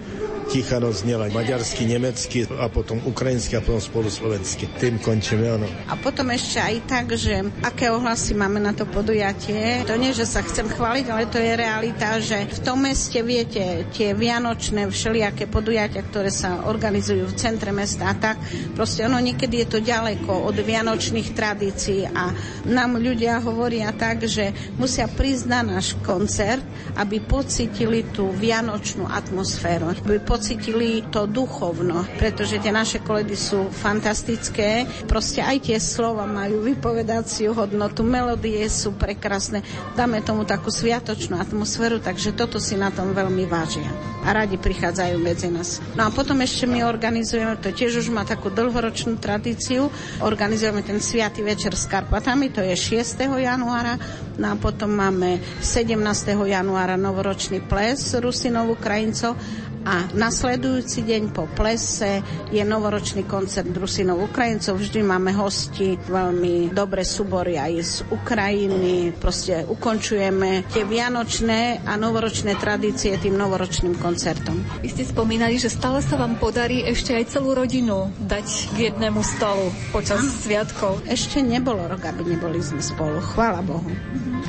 Tichano 0.49 0.93
znela 0.93 1.29
maďarsky, 1.33 1.89
nemecky 1.89 2.45
a 2.61 2.69
potom 2.69 3.01
ukrajinsky 3.09 3.57
a 3.57 3.65
potom 3.65 3.81
spolu 3.81 4.09
slovensky. 4.13 4.69
Tým 4.77 5.01
končíme, 5.01 5.47
áno. 5.59 5.67
A 5.89 5.97
potom 5.97 6.29
ešte 6.31 6.61
aj 6.61 6.77
tak, 6.85 7.07
že 7.17 7.43
aké 7.65 7.89
ohlasy 7.89 8.37
máme 8.37 8.61
na 8.61 8.77
to 8.77 8.85
podujatie. 8.85 9.83
To 9.89 9.97
nie, 9.97 10.13
že 10.13 10.29
sa 10.29 10.45
chcem 10.45 10.69
chváliť, 10.69 11.07
ale 11.09 11.31
to 11.31 11.41
je 11.41 11.53
realita, 11.55 12.21
že 12.21 12.47
v 12.49 12.61
tom 12.61 12.85
meste, 12.85 13.19
viete, 13.25 13.89
tie 13.91 14.13
vianočné 14.13 14.87
všelijaké 14.89 15.49
podujatia, 15.49 16.05
ktoré 16.05 16.29
sa 16.29 16.69
organizujú 16.69 17.31
v 17.31 17.39
centre 17.39 17.73
mesta 17.73 18.13
a 18.13 18.15
tak, 18.15 18.37
proste 18.77 19.05
ono 19.09 19.19
niekedy 19.19 19.65
je 19.65 19.69
to 19.69 19.79
ďaleko 19.81 20.45
od 20.45 20.57
vianočných 20.61 21.33
tradícií 21.33 22.07
a 22.09 22.31
nám 22.69 23.01
ľudia 23.01 23.41
hovoria 23.41 23.91
tak, 23.97 24.29
že 24.29 24.53
musia 24.77 25.09
prísť 25.09 25.45
na 25.49 25.61
náš 25.65 25.97
koncert, 26.05 26.63
aby 26.95 27.19
pocitili 27.19 28.07
tú 28.13 28.31
vianočnú 28.31 29.09
atmosféru, 29.09 29.91
aby 29.91 30.23
pocitili 30.35 31.07
to 31.15 31.31
duchovno, 31.31 32.03
pretože 32.19 32.59
tie 32.59 32.75
naše 32.75 32.99
koledy 32.99 33.39
sú 33.39 33.71
fantastické. 33.71 34.83
Proste 35.07 35.39
aj 35.39 35.71
tie 35.71 35.79
slova 35.79 36.27
majú 36.27 36.67
vypovedaciu 36.67 37.55
hodnotu, 37.55 38.03
melódie 38.03 38.67
sú 38.67 38.99
prekrásne. 38.99 39.63
Dáme 39.95 40.27
tomu 40.27 40.43
takú 40.43 40.75
sviatočnú 40.75 41.39
atmosféru, 41.39 42.03
takže 42.03 42.35
toto 42.35 42.59
si 42.59 42.75
na 42.75 42.91
tom 42.91 43.15
veľmi 43.15 43.47
vážia. 43.47 43.87
A 44.27 44.35
radi 44.35 44.59
prichádzajú 44.59 45.17
medzi 45.23 45.55
nás. 45.55 45.79
No 45.95 46.09
a 46.09 46.11
potom 46.11 46.43
ešte 46.43 46.67
my 46.67 46.83
organizujeme, 46.83 47.55
to 47.63 47.71
tiež 47.71 48.03
už 48.03 48.11
má 48.11 48.27
takú 48.27 48.51
dlhoročnú 48.51 49.23
tradíciu, 49.23 49.87
organizujeme 50.19 50.83
ten 50.83 50.99
sviatý 50.99 51.47
večer 51.47 51.79
s 51.79 51.87
Karpatami, 51.87 52.51
to 52.51 52.59
je 52.59 52.75
6. 52.75 53.23
januára, 53.23 54.01
no 54.41 54.51
a 54.51 54.57
potom 54.59 54.91
máme 54.91 55.39
17. 55.63 56.01
januára 56.49 56.99
novoročný 56.99 57.63
ples 57.69 58.17
Rusinov 58.17 58.73
Ukrajincov 58.75 59.37
a 59.85 60.09
nasledujúci 60.17 61.05
deň 61.05 61.23
po 61.37 61.45
plese 61.53 62.25
je 62.49 62.65
novoročný 62.65 63.29
koncert 63.29 63.69
Drusinov 63.69 64.33
Ukrajincov. 64.33 64.81
Vždy 64.81 65.05
máme 65.05 65.37
hosti, 65.37 66.01
veľmi 66.09 66.73
dobré 66.73 67.05
súbory 67.05 67.61
aj 67.61 67.73
z 67.85 67.95
Ukrajiny. 68.09 69.13
Proste 69.21 69.69
ukončujeme 69.69 70.65
tie 70.73 70.89
vianočné 70.89 71.85
a 71.85 72.01
novoročné 72.01 72.57
tradície 72.57 73.21
tým 73.21 73.37
novoročným 73.37 74.01
koncertom. 74.01 74.57
Vy 74.81 74.89
ste 74.89 75.05
spomínali, 75.05 75.61
že 75.61 75.69
stále 75.69 76.01
sa 76.01 76.17
vám 76.17 76.41
podarí 76.41 76.81
ešte 76.89 77.13
aj 77.13 77.37
celú 77.37 77.53
rodinu 77.53 78.09
dať 78.25 78.73
k 78.73 78.77
jednému 78.91 79.21
stolu 79.21 79.69
počas 79.93 80.25
ano. 80.25 80.33
sviatkov. 80.33 81.05
Ešte 81.05 81.45
nebolo 81.45 81.85
rok, 81.85 82.09
aby 82.09 82.25
neboli 82.25 82.65
sme 82.65 82.81
spolu. 82.81 83.21
Chvála 83.21 83.61
Bohu. 83.61 83.93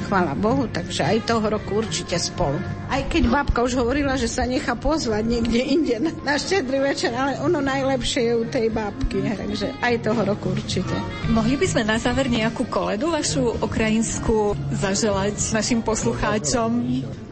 Chvála 0.08 0.38
Bohu, 0.38 0.70
takže 0.72 1.04
aj 1.04 1.28
toho 1.28 1.44
roku 1.50 1.84
určite 1.84 2.16
spolu. 2.16 2.56
Aj 2.88 3.02
keď 3.10 3.28
babka 3.28 3.66
už 3.66 3.76
hovorila, 3.76 4.16
že 4.16 4.30
sa 4.30 4.46
nechá 4.46 4.78
pozvať 4.78 5.25
niekde 5.26 5.60
inde 5.60 5.96
na, 6.00 6.12
na 6.22 6.36
štedrý 6.38 6.80
večer, 6.80 7.12
ale 7.12 7.42
ono 7.42 7.60
najlepšie 7.60 8.22
je 8.30 8.34
u 8.38 8.46
tej 8.46 8.70
babky, 8.70 9.26
takže 9.26 9.74
aj 9.82 10.06
toho 10.06 10.22
roku 10.22 10.54
určite. 10.54 10.94
Mohli 11.34 11.58
by 11.58 11.66
sme 11.66 11.84
na 11.84 11.98
záver 11.98 12.30
nejakú 12.30 12.70
koledu 12.70 13.10
vašu 13.10 13.58
ukrajinskú 13.60 14.54
zaželať 14.78 15.36
našim 15.52 15.82
poslucháčom? 15.82 16.70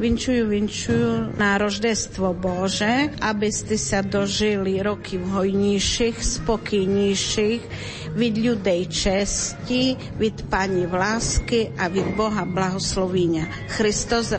Vinčujú, 0.02 0.49
vinčujú 0.49 1.38
na 1.38 1.56
roždestvo 1.61 2.34
Bože, 2.34 3.14
aby 3.22 3.49
ste 3.53 3.78
sa 3.78 4.02
dožili 4.02 4.82
roky 4.82 5.22
v 5.22 5.30
hojnejších, 5.30 6.18
spokojnejších, 6.18 7.64
vid 8.18 8.36
ľudej 8.38 8.82
česti, 8.90 9.98
vid 10.18 10.45
Pani 10.49 10.86
v 10.90 10.94
lásky 10.98 11.74
a 11.78 11.90
vid 11.90 12.14
Boha 12.18 12.45
blahoslovíňa. 12.45 13.70
Christos 13.74 14.34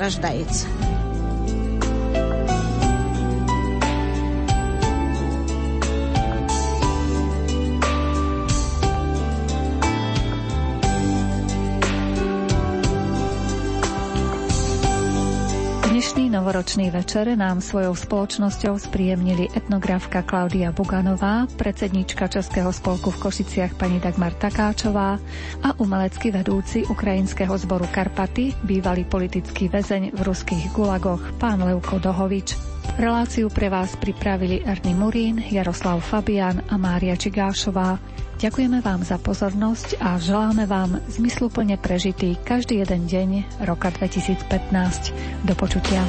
novoročný 16.44 16.92
večer 16.92 17.24
nám 17.40 17.64
svojou 17.64 17.96
spoločnosťou 17.96 18.76
spríjemnili 18.76 19.48
etnografka 19.56 20.20
Klaudia 20.20 20.76
Buganová, 20.76 21.48
predsednička 21.56 22.28
Českého 22.28 22.68
spolku 22.68 23.08
v 23.16 23.16
Košiciach 23.16 23.72
pani 23.80 23.96
Dagmar 23.96 24.36
Takáčová 24.36 25.16
a 25.64 25.68
umelecký 25.80 26.36
vedúci 26.36 26.84
ukrajinského 26.84 27.56
zboru 27.56 27.88
Karpaty, 27.88 28.52
bývalý 28.60 29.08
politický 29.08 29.72
väzeň 29.72 30.12
v 30.12 30.20
ruských 30.20 30.68
gulagoch 30.76 31.24
pán 31.40 31.64
Leuko 31.64 31.96
Dohovič. 31.96 32.60
Reláciu 33.00 33.48
pre 33.48 33.72
vás 33.72 33.96
pripravili 33.96 34.68
Erny 34.68 34.92
Murín, 34.92 35.40
Jaroslav 35.40 36.04
Fabian 36.04 36.60
a 36.68 36.76
Mária 36.76 37.16
Čigášová. 37.16 37.96
Ďakujeme 38.44 38.84
vám 38.84 39.00
za 39.00 39.16
pozornosť 39.16 40.04
a 40.04 40.20
želáme 40.20 40.68
vám 40.68 41.00
zmysluplne 41.08 41.80
prežitý 41.80 42.36
každý 42.44 42.84
jeden 42.84 43.08
deň 43.08 43.64
roka 43.64 43.88
2015. 43.88 45.48
Do 45.48 45.56
počutia. 45.56 46.04